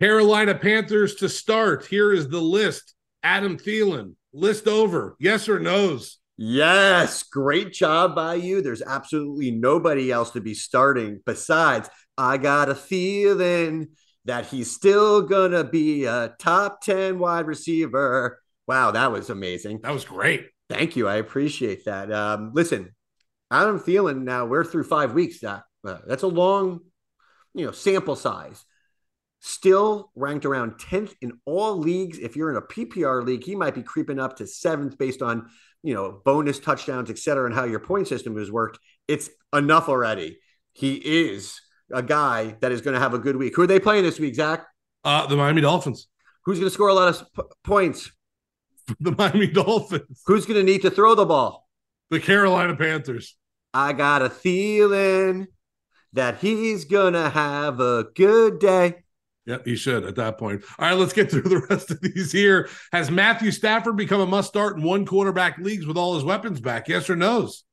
Carolina 0.00 0.54
Panthers 0.54 1.16
to 1.16 1.28
start. 1.28 1.86
Here 1.86 2.12
is 2.12 2.28
the 2.28 2.40
list. 2.40 2.94
Adam 3.22 3.56
Thielen, 3.56 4.14
list 4.32 4.68
over. 4.68 5.16
Yes 5.18 5.48
or 5.48 5.58
no's? 5.58 6.18
Yes. 6.40 7.24
Great 7.24 7.72
job 7.72 8.14
by 8.14 8.34
you. 8.34 8.62
There's 8.62 8.80
absolutely 8.80 9.50
nobody 9.50 10.12
else 10.12 10.30
to 10.30 10.40
be 10.40 10.54
starting 10.54 11.20
besides 11.26 11.90
I 12.16 12.38
got 12.38 12.68
a 12.68 12.76
feeling 12.76 13.88
that 14.24 14.46
he's 14.46 14.70
still 14.70 15.22
going 15.22 15.50
to 15.50 15.64
be 15.64 16.04
a 16.04 16.34
top 16.38 16.80
10 16.82 17.18
wide 17.18 17.46
receiver. 17.46 18.40
Wow, 18.68 18.92
that 18.92 19.10
was 19.10 19.30
amazing. 19.30 19.80
That 19.82 19.92
was 19.92 20.04
great. 20.04 20.46
Thank 20.68 20.94
you. 20.94 21.08
I 21.08 21.16
appreciate 21.16 21.86
that. 21.86 22.12
Um, 22.12 22.52
listen, 22.54 22.94
Adam 23.50 23.80
Thielen, 23.80 24.22
now 24.22 24.46
we're 24.46 24.64
through 24.64 24.84
five 24.84 25.14
weeks. 25.14 25.40
That, 25.40 25.64
uh, 25.84 25.98
that's 26.06 26.22
a 26.22 26.28
long, 26.28 26.80
you 27.54 27.66
know, 27.66 27.72
sample 27.72 28.16
size. 28.16 28.64
Still 29.40 30.12
ranked 30.14 30.44
around 30.44 30.74
10th 30.78 31.14
in 31.20 31.40
all 31.46 31.78
leagues. 31.78 32.18
If 32.18 32.36
you're 32.36 32.50
in 32.50 32.56
a 32.56 32.62
PPR 32.62 33.24
league, 33.24 33.44
he 33.44 33.56
might 33.56 33.74
be 33.74 33.82
creeping 33.82 34.20
up 34.20 34.36
to 34.36 34.46
seventh 34.46 34.98
based 34.98 35.22
on, 35.22 35.48
you 35.82 35.94
know, 35.94 36.20
bonus 36.24 36.58
touchdowns, 36.58 37.10
et 37.10 37.18
cetera, 37.18 37.46
and 37.46 37.54
how 37.54 37.64
your 37.64 37.80
point 37.80 38.08
system 38.08 38.36
has 38.36 38.50
worked. 38.50 38.78
It's 39.06 39.30
enough 39.52 39.88
already. 39.88 40.38
He 40.72 40.94
is 40.94 41.60
a 41.92 42.02
guy 42.02 42.56
that 42.60 42.72
is 42.72 42.80
going 42.80 42.94
to 42.94 43.00
have 43.00 43.14
a 43.14 43.18
good 43.18 43.36
week. 43.36 43.56
Who 43.56 43.62
are 43.62 43.66
they 43.66 43.80
playing 43.80 44.04
this 44.04 44.18
week, 44.18 44.34
Zach? 44.34 44.66
Uh, 45.04 45.26
the 45.26 45.36
Miami 45.36 45.60
Dolphins. 45.60 46.08
Who's 46.44 46.58
going 46.58 46.68
to 46.68 46.74
score 46.74 46.88
a 46.88 46.94
lot 46.94 47.08
of 47.08 47.26
p- 47.34 47.42
points? 47.64 48.10
The 49.00 49.12
Miami 49.12 49.48
Dolphins. 49.48 50.22
Who's 50.24 50.46
going 50.46 50.64
to 50.64 50.64
need 50.64 50.80
to 50.80 50.90
throw 50.90 51.14
the 51.14 51.26
ball? 51.26 51.68
The 52.08 52.20
Carolina 52.20 52.74
Panthers. 52.74 53.36
I 53.74 53.92
got 53.92 54.22
a 54.22 54.30
feeling 54.30 55.46
that 56.14 56.38
he's 56.38 56.86
going 56.86 57.12
to 57.12 57.28
have 57.28 57.80
a 57.80 58.06
good 58.14 58.58
day. 58.58 59.04
Yep, 59.48 59.64
he 59.64 59.76
should 59.76 60.04
at 60.04 60.16
that 60.16 60.36
point. 60.36 60.62
All 60.78 60.86
right, 60.86 60.98
let's 60.98 61.14
get 61.14 61.30
through 61.30 61.40
the 61.40 61.66
rest 61.70 61.90
of 61.90 62.02
these 62.02 62.30
here. 62.30 62.68
Has 62.92 63.10
Matthew 63.10 63.50
Stafford 63.50 63.96
become 63.96 64.20
a 64.20 64.26
must 64.26 64.48
start 64.48 64.76
in 64.76 64.82
one 64.82 65.06
quarterback 65.06 65.56
leagues 65.56 65.86
with 65.86 65.96
all 65.96 66.14
his 66.14 66.22
weapons 66.22 66.60
back? 66.60 66.86
Yes 66.86 67.08
or 67.08 67.16
no's? 67.16 67.64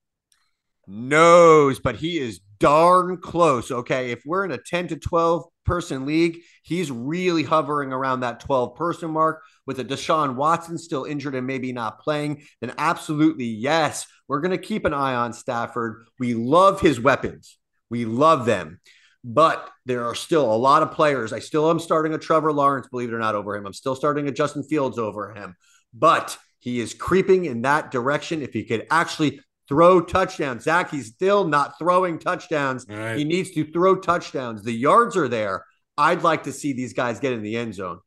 No's, 0.87 1.79
but 1.81 1.97
he 1.97 2.17
is 2.17 2.39
darn 2.59 3.17
close. 3.17 3.71
Okay. 3.71 4.11
If 4.11 4.23
we're 4.25 4.45
in 4.45 4.51
a 4.51 4.57
10 4.57 4.87
to 4.89 4.95
12 4.95 5.43
person 5.65 6.05
league, 6.05 6.37
he's 6.63 6.89
really 6.89 7.43
hovering 7.43 7.91
around 7.91 8.21
that 8.21 8.39
12 8.39 8.77
person 8.77 9.11
mark. 9.11 9.43
With 9.65 9.79
a 9.79 9.83
Deshaun 9.83 10.35
Watson 10.35 10.77
still 10.77 11.03
injured 11.03 11.35
and 11.35 11.45
maybe 11.45 11.73
not 11.73 11.99
playing, 11.99 12.43
then 12.61 12.73
absolutely 12.77 13.47
yes, 13.47 14.07
we're 14.29 14.39
going 14.39 14.57
to 14.57 14.57
keep 14.57 14.85
an 14.85 14.93
eye 14.93 15.15
on 15.15 15.33
Stafford. 15.33 16.05
We 16.19 16.35
love 16.35 16.79
his 16.79 17.01
weapons, 17.01 17.57
we 17.89 18.05
love 18.05 18.45
them. 18.45 18.79
But 19.27 19.69
there 19.87 20.05
are 20.05 20.13
still 20.13 20.53
a 20.53 20.55
lot 20.55 20.83
of 20.83 20.91
players. 20.91 21.33
I 21.33 21.39
still 21.39 21.69
am 21.71 21.79
starting 21.79 22.13
a 22.13 22.19
Trevor 22.19 22.53
Lawrence, 22.53 22.87
believe 22.87 23.09
it 23.09 23.15
or 23.15 23.19
not, 23.19 23.33
over 23.33 23.55
him. 23.55 23.65
I'm 23.65 23.73
still 23.73 23.95
starting 23.95 24.27
a 24.27 24.31
Justin 24.31 24.61
Fields 24.61 24.99
over 24.99 25.33
him. 25.33 25.55
But 25.95 26.37
he 26.59 26.79
is 26.79 26.93
creeping 26.93 27.45
in 27.45 27.63
that 27.63 27.89
direction. 27.89 28.43
If 28.43 28.53
he 28.53 28.63
could 28.65 28.85
actually 28.91 29.39
throw 29.67 29.99
touchdowns. 30.01 30.63
Zach, 30.63 30.91
he's 30.91 31.07
still 31.07 31.47
not 31.47 31.79
throwing 31.79 32.19
touchdowns. 32.19 32.85
Right. 32.87 33.17
He 33.17 33.23
needs 33.23 33.51
to 33.51 33.65
throw 33.71 33.95
touchdowns. 33.95 34.63
The 34.63 34.71
yards 34.71 35.17
are 35.17 35.27
there. 35.27 35.65
I'd 35.97 36.21
like 36.21 36.43
to 36.43 36.51
see 36.51 36.73
these 36.73 36.93
guys 36.93 37.19
get 37.19 37.33
in 37.33 37.41
the 37.41 37.57
end 37.57 37.73
zone. 37.73 37.99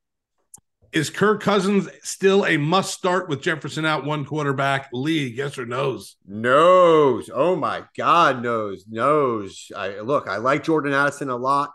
Is 0.90 1.10
Kirk 1.10 1.42
Cousins 1.42 1.86
still 2.02 2.46
a 2.46 2.56
must 2.56 2.94
start 2.94 3.28
with 3.28 3.42
Jefferson 3.42 3.84
out 3.84 4.06
one 4.06 4.24
quarterback 4.24 4.88
league? 4.92 5.36
Yes 5.36 5.58
or 5.58 5.66
no's? 5.66 6.16
No's. 6.26 7.28
Oh 7.32 7.56
my 7.56 7.84
God, 7.96 8.42
no's. 8.42 8.86
No's. 8.88 9.70
I 9.76 10.00
look, 10.00 10.28
I 10.28 10.38
like 10.38 10.64
Jordan 10.64 10.94
Addison 10.94 11.28
a 11.28 11.36
lot. 11.36 11.72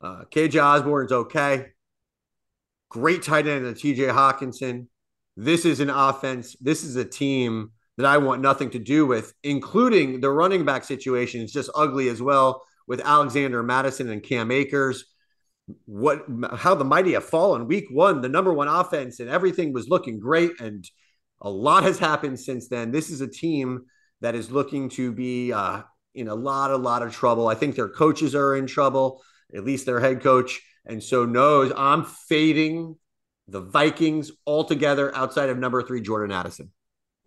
Uh, 0.00 0.24
KJ 0.30 0.62
Osborn's 0.62 1.12
okay. 1.12 1.66
Great 2.88 3.22
tight 3.22 3.46
end, 3.46 3.66
TJ 3.66 4.10
Hockenson. 4.10 4.86
This 5.36 5.66
is 5.66 5.80
an 5.80 5.90
offense. 5.90 6.56
This 6.58 6.82
is 6.82 6.96
a 6.96 7.04
team 7.04 7.72
that 7.98 8.06
I 8.06 8.16
want 8.18 8.40
nothing 8.40 8.70
to 8.70 8.78
do 8.78 9.04
with, 9.04 9.34
including 9.42 10.20
the 10.20 10.30
running 10.30 10.64
back 10.64 10.84
situation. 10.84 11.42
It's 11.42 11.52
just 11.52 11.70
ugly 11.74 12.08
as 12.08 12.22
well 12.22 12.62
with 12.86 13.00
Alexander 13.04 13.62
Mattison 13.62 14.08
and 14.08 14.22
Cam 14.22 14.50
Akers. 14.50 15.04
What 15.86 16.24
how 16.54 16.74
the 16.74 16.84
mighty 16.84 17.14
have 17.14 17.24
fallen. 17.24 17.66
Week 17.66 17.86
one, 17.90 18.20
the 18.20 18.28
number 18.28 18.52
one 18.52 18.68
offense, 18.68 19.20
and 19.20 19.28
everything 19.28 19.72
was 19.72 19.88
looking 19.88 20.20
great. 20.20 20.60
And 20.60 20.88
a 21.40 21.50
lot 21.50 21.82
has 21.82 21.98
happened 21.98 22.38
since 22.38 22.68
then. 22.68 22.92
This 22.92 23.10
is 23.10 23.20
a 23.20 23.26
team 23.26 23.86
that 24.20 24.34
is 24.34 24.50
looking 24.50 24.88
to 24.90 25.12
be 25.12 25.52
uh, 25.52 25.82
in 26.14 26.28
a 26.28 26.34
lot, 26.34 26.70
a 26.70 26.76
lot 26.76 27.02
of 27.02 27.12
trouble. 27.12 27.48
I 27.48 27.54
think 27.54 27.74
their 27.74 27.88
coaches 27.88 28.34
are 28.34 28.56
in 28.56 28.66
trouble, 28.66 29.22
at 29.54 29.64
least 29.64 29.86
their 29.86 30.00
head 30.00 30.22
coach. 30.22 30.60
And 30.86 31.02
so 31.02 31.24
knows 31.24 31.72
I'm 31.76 32.04
fading 32.04 32.96
the 33.48 33.60
Vikings 33.60 34.30
altogether 34.46 35.14
outside 35.14 35.48
of 35.48 35.58
number 35.58 35.82
three, 35.82 36.00
Jordan 36.00 36.34
Addison. 36.34 36.70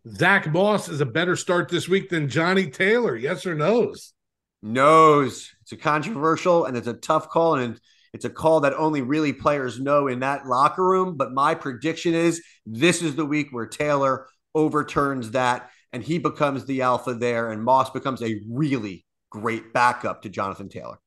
Zach 0.07 0.51
Moss 0.51 0.89
is 0.89 1.01
a 1.01 1.05
better 1.05 1.35
start 1.35 1.69
this 1.69 1.87
week 1.87 2.09
than 2.09 2.29
Johnny 2.29 2.69
Taylor. 2.69 3.15
Yes 3.15 3.45
or 3.45 3.53
no's? 3.53 4.13
No's. 4.61 5.51
It's 5.61 5.73
a 5.73 5.77
controversial 5.77 6.65
and 6.65 6.75
it's 6.75 6.87
a 6.87 6.93
tough 6.93 7.29
call, 7.29 7.55
and 7.55 7.79
it's 8.13 8.25
a 8.25 8.29
call 8.29 8.61
that 8.61 8.73
only 8.73 9.01
really 9.01 9.33
players 9.33 9.79
know 9.79 10.07
in 10.07 10.19
that 10.19 10.45
locker 10.45 10.85
room. 10.85 11.17
But 11.17 11.33
my 11.33 11.55
prediction 11.55 12.13
is 12.13 12.41
this 12.65 13.01
is 13.01 13.15
the 13.15 13.25
week 13.25 13.47
where 13.51 13.65
Taylor 13.65 14.27
overturns 14.55 15.31
that 15.31 15.69
and 15.91 16.03
he 16.03 16.17
becomes 16.17 16.65
the 16.65 16.83
alpha 16.83 17.15
there, 17.15 17.51
and 17.51 17.63
Moss 17.63 17.89
becomes 17.89 18.21
a 18.21 18.39
really 18.47 19.05
great 19.31 19.73
backup 19.73 20.21
to 20.21 20.29
Jonathan 20.29 20.69
Taylor. 20.69 20.99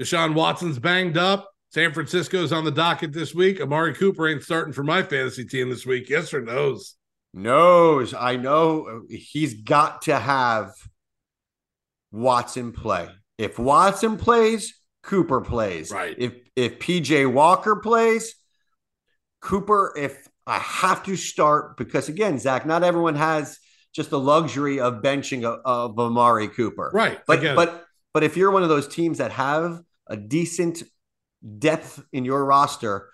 Deshaun 0.00 0.34
Watson's 0.34 0.78
banged 0.78 1.18
up. 1.18 1.50
San 1.68 1.92
Francisco's 1.92 2.52
on 2.52 2.64
the 2.64 2.70
docket 2.70 3.12
this 3.12 3.34
week. 3.34 3.60
Amari 3.60 3.94
Cooper 3.94 4.28
ain't 4.28 4.42
starting 4.42 4.72
for 4.72 4.84
my 4.84 5.02
fantasy 5.02 5.44
team 5.44 5.68
this 5.68 5.84
week. 5.84 6.08
Yes 6.08 6.32
or 6.32 6.40
no's? 6.40 6.96
knows. 7.34 8.14
I 8.14 8.36
know 8.36 9.02
he's 9.08 9.54
got 9.54 10.02
to 10.02 10.18
have 10.18 10.72
Watson 12.10 12.72
play. 12.72 13.08
If 13.38 13.58
Watson 13.58 14.16
plays, 14.16 14.78
Cooper 15.02 15.40
plays. 15.40 15.90
Right. 15.90 16.14
If 16.18 16.34
if 16.56 16.78
PJ 16.78 17.32
Walker 17.32 17.76
plays, 17.76 18.34
Cooper. 19.40 19.92
If 19.96 20.28
I 20.46 20.58
have 20.58 21.02
to 21.04 21.16
start 21.16 21.76
because 21.76 22.08
again, 22.08 22.38
Zach, 22.38 22.66
not 22.66 22.82
everyone 22.82 23.16
has 23.16 23.58
just 23.94 24.10
the 24.10 24.18
luxury 24.18 24.80
of 24.80 25.02
benching 25.02 25.44
of, 25.44 25.60
of 25.64 25.98
Amari 25.98 26.48
Cooper. 26.48 26.90
Right. 26.94 27.20
But 27.26 27.42
but 27.54 27.84
but 28.14 28.22
if 28.22 28.36
you're 28.36 28.50
one 28.50 28.62
of 28.62 28.68
those 28.68 28.88
teams 28.88 29.18
that 29.18 29.32
have 29.32 29.80
a 30.06 30.16
decent 30.16 30.82
depth 31.58 32.02
in 32.12 32.24
your 32.24 32.44
roster, 32.44 33.08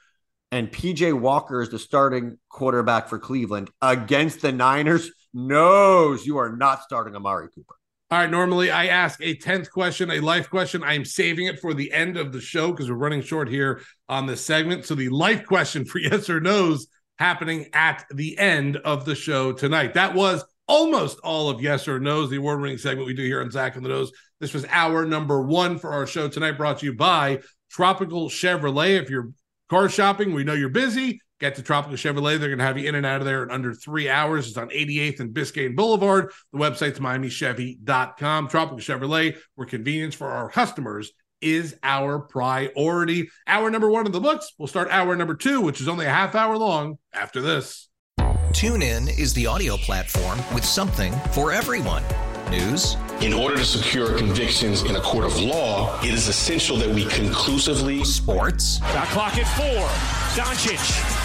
and 0.52 0.70
PJ 0.70 1.18
Walker 1.18 1.62
is 1.62 1.70
the 1.70 1.78
starting 1.78 2.38
quarterback 2.48 3.08
for 3.08 3.18
Cleveland 3.18 3.70
against 3.80 4.42
the 4.42 4.52
Niners, 4.52 5.10
knows 5.32 6.26
you 6.26 6.38
are 6.38 6.54
not 6.54 6.82
starting 6.82 7.14
Amari 7.14 7.48
Cooper. 7.54 7.74
All 8.10 8.18
right. 8.18 8.30
Normally, 8.30 8.70
I 8.70 8.86
ask 8.86 9.20
a 9.20 9.36
10th 9.36 9.70
question, 9.70 10.10
a 10.10 10.20
life 10.20 10.48
question. 10.48 10.82
I 10.82 10.94
am 10.94 11.04
saving 11.04 11.46
it 11.46 11.60
for 11.60 11.74
the 11.74 11.92
end 11.92 12.16
of 12.16 12.32
the 12.32 12.40
show 12.40 12.70
because 12.70 12.88
we're 12.88 12.96
running 12.96 13.20
short 13.20 13.50
here 13.50 13.82
on 14.08 14.26
this 14.26 14.44
segment. 14.44 14.86
So, 14.86 14.94
the 14.94 15.10
life 15.10 15.44
question 15.44 15.84
for 15.84 15.98
yes 15.98 16.30
or 16.30 16.40
no's 16.40 16.86
happening 17.18 17.66
at 17.74 18.06
the 18.14 18.38
end 18.38 18.78
of 18.78 19.04
the 19.04 19.14
show 19.14 19.52
tonight. 19.52 19.94
That 19.94 20.14
was 20.14 20.42
almost 20.66 21.18
all 21.20 21.50
of 21.50 21.60
yes 21.60 21.86
or 21.86 22.00
no's, 22.00 22.30
the 22.30 22.36
award 22.36 22.60
winning 22.60 22.78
segment 22.78 23.06
we 23.06 23.14
do 23.14 23.24
here 23.24 23.42
on 23.42 23.50
Zach 23.50 23.76
and 23.76 23.84
the 23.84 23.90
Nose. 23.90 24.12
This 24.40 24.54
was 24.54 24.64
our 24.70 25.04
number 25.04 25.42
one 25.42 25.78
for 25.78 25.90
our 25.90 26.06
show 26.06 26.28
tonight, 26.28 26.52
brought 26.52 26.78
to 26.78 26.86
you 26.86 26.94
by 26.94 27.40
Tropical 27.70 28.28
Chevrolet. 28.28 29.02
If 29.02 29.10
you're 29.10 29.30
car 29.68 29.88
shopping, 29.88 30.32
we 30.32 30.44
know 30.44 30.54
you're 30.54 30.68
busy. 30.70 31.20
Get 31.40 31.54
to 31.54 31.62
Tropical 31.62 31.96
Chevrolet. 31.96 32.38
They're 32.38 32.48
going 32.48 32.58
to 32.58 32.64
have 32.64 32.78
you 32.78 32.88
in 32.88 32.96
and 32.96 33.06
out 33.06 33.20
of 33.20 33.26
there 33.26 33.44
in 33.44 33.50
under 33.50 33.72
three 33.72 34.08
hours. 34.08 34.48
It's 34.48 34.56
on 34.56 34.70
88th 34.70 35.20
and 35.20 35.32
Biscayne 35.32 35.76
Boulevard. 35.76 36.32
The 36.52 36.58
website's 36.58 36.98
MiamiChevy.com. 36.98 38.48
Tropical 38.48 38.78
Chevrolet, 38.78 39.36
where 39.54 39.66
convenience 39.66 40.14
for 40.14 40.28
our 40.28 40.50
customers 40.50 41.12
is 41.40 41.76
our 41.84 42.18
priority. 42.18 43.30
Hour 43.46 43.70
number 43.70 43.88
one 43.90 44.06
of 44.06 44.12
the 44.12 44.20
books. 44.20 44.52
We'll 44.58 44.68
start 44.68 44.88
hour 44.90 45.14
number 45.14 45.34
two, 45.34 45.60
which 45.60 45.80
is 45.80 45.86
only 45.86 46.06
a 46.06 46.10
half 46.10 46.34
hour 46.34 46.56
long 46.56 46.98
after 47.12 47.40
this. 47.40 47.88
TuneIn 48.18 49.16
is 49.18 49.34
the 49.34 49.46
audio 49.46 49.76
platform 49.76 50.38
with 50.52 50.64
something 50.64 51.12
for 51.32 51.52
everyone. 51.52 52.02
News. 52.50 52.96
In 53.20 53.32
order 53.34 53.56
to 53.56 53.64
secure 53.64 54.16
convictions 54.16 54.82
in 54.82 54.96
a 54.96 55.00
court 55.00 55.24
of 55.24 55.38
law, 55.38 56.00
it 56.00 56.10
is 56.10 56.28
essential 56.28 56.76
that 56.78 56.88
we 56.88 57.04
conclusively. 57.04 58.02
Sports. 58.04 58.78
The 58.78 59.06
clock 59.10 59.36
at 59.36 59.46
four. 59.56 59.86
Doncic. 60.34 61.17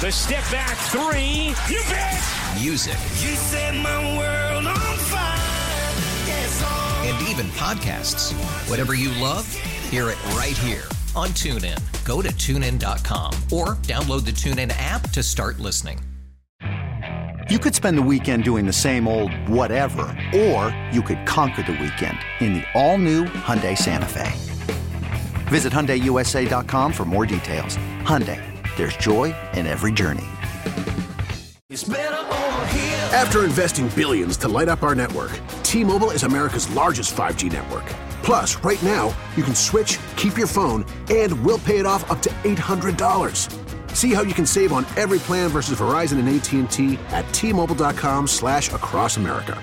The 0.00 0.10
step 0.10 0.42
back 0.50 0.78
three. 0.88 1.54
You 1.68 1.82
bet. 1.90 2.22
Music. 2.58 2.94
You 3.20 3.36
set 3.36 3.74
my 3.74 4.16
world 4.16 4.66
on 4.66 4.96
fire. 4.96 5.36
Yes, 6.26 6.62
oh. 6.64 7.02
And 7.04 7.28
even 7.28 7.44
podcasts. 7.52 8.32
Whatever 8.70 8.94
you 8.94 9.10
love, 9.22 9.46
hear 9.90 10.08
it 10.08 10.16
right 10.28 10.56
here 10.56 10.84
on 11.14 11.28
TuneIn. 11.28 11.76
Go 12.06 12.22
to 12.22 12.30
tunein.com 12.30 13.34
or 13.52 13.76
download 13.84 14.24
the 14.24 14.30
TuneIn 14.30 14.72
app 14.78 15.10
to 15.10 15.22
start 15.22 15.60
listening. 15.60 16.00
You 17.50 17.58
could 17.58 17.74
spend 17.74 17.98
the 17.98 18.02
weekend 18.02 18.44
doing 18.44 18.64
the 18.64 18.72
same 18.72 19.06
old 19.06 19.34
whatever, 19.50 20.16
or 20.34 20.74
you 20.92 21.02
could 21.02 21.26
conquer 21.26 21.62
the 21.62 21.72
weekend 21.72 22.16
in 22.40 22.54
the 22.54 22.64
all-new 22.72 23.26
Hyundai 23.26 23.76
Santa 23.76 24.06
Fe. 24.06 24.32
Visit 25.50 25.74
HyundaiUSA.com 25.74 26.92
for 26.94 27.04
more 27.04 27.26
details. 27.26 27.76
Hyundai, 28.04 28.40
there's 28.80 28.96
joy 28.96 29.34
in 29.52 29.66
every 29.66 29.92
journey. 29.92 30.26
After 33.12 33.44
investing 33.44 33.88
billions 33.88 34.38
to 34.38 34.48
light 34.48 34.68
up 34.68 34.82
our 34.82 34.94
network, 34.94 35.38
T-Mobile 35.62 36.10
is 36.12 36.22
America's 36.22 36.68
largest 36.70 37.14
5G 37.14 37.52
network. 37.52 37.84
Plus, 38.22 38.56
right 38.64 38.82
now, 38.82 39.14
you 39.36 39.42
can 39.42 39.54
switch, 39.54 39.98
keep 40.16 40.38
your 40.38 40.46
phone, 40.46 40.86
and 41.10 41.44
we'll 41.44 41.58
pay 41.58 41.78
it 41.78 41.86
off 41.86 42.10
up 42.10 42.22
to 42.22 42.30
$800. 42.42 43.94
See 43.94 44.14
how 44.14 44.22
you 44.22 44.32
can 44.32 44.46
save 44.46 44.72
on 44.72 44.86
every 44.96 45.18
plan 45.18 45.50
versus 45.50 45.78
Verizon 45.78 46.18
and 46.18 46.28
AT&T 46.28 46.98
at 47.10 47.30
T-Mobile.com 47.34 48.26
slash 48.26 48.72
across 48.72 49.18
America. 49.18 49.62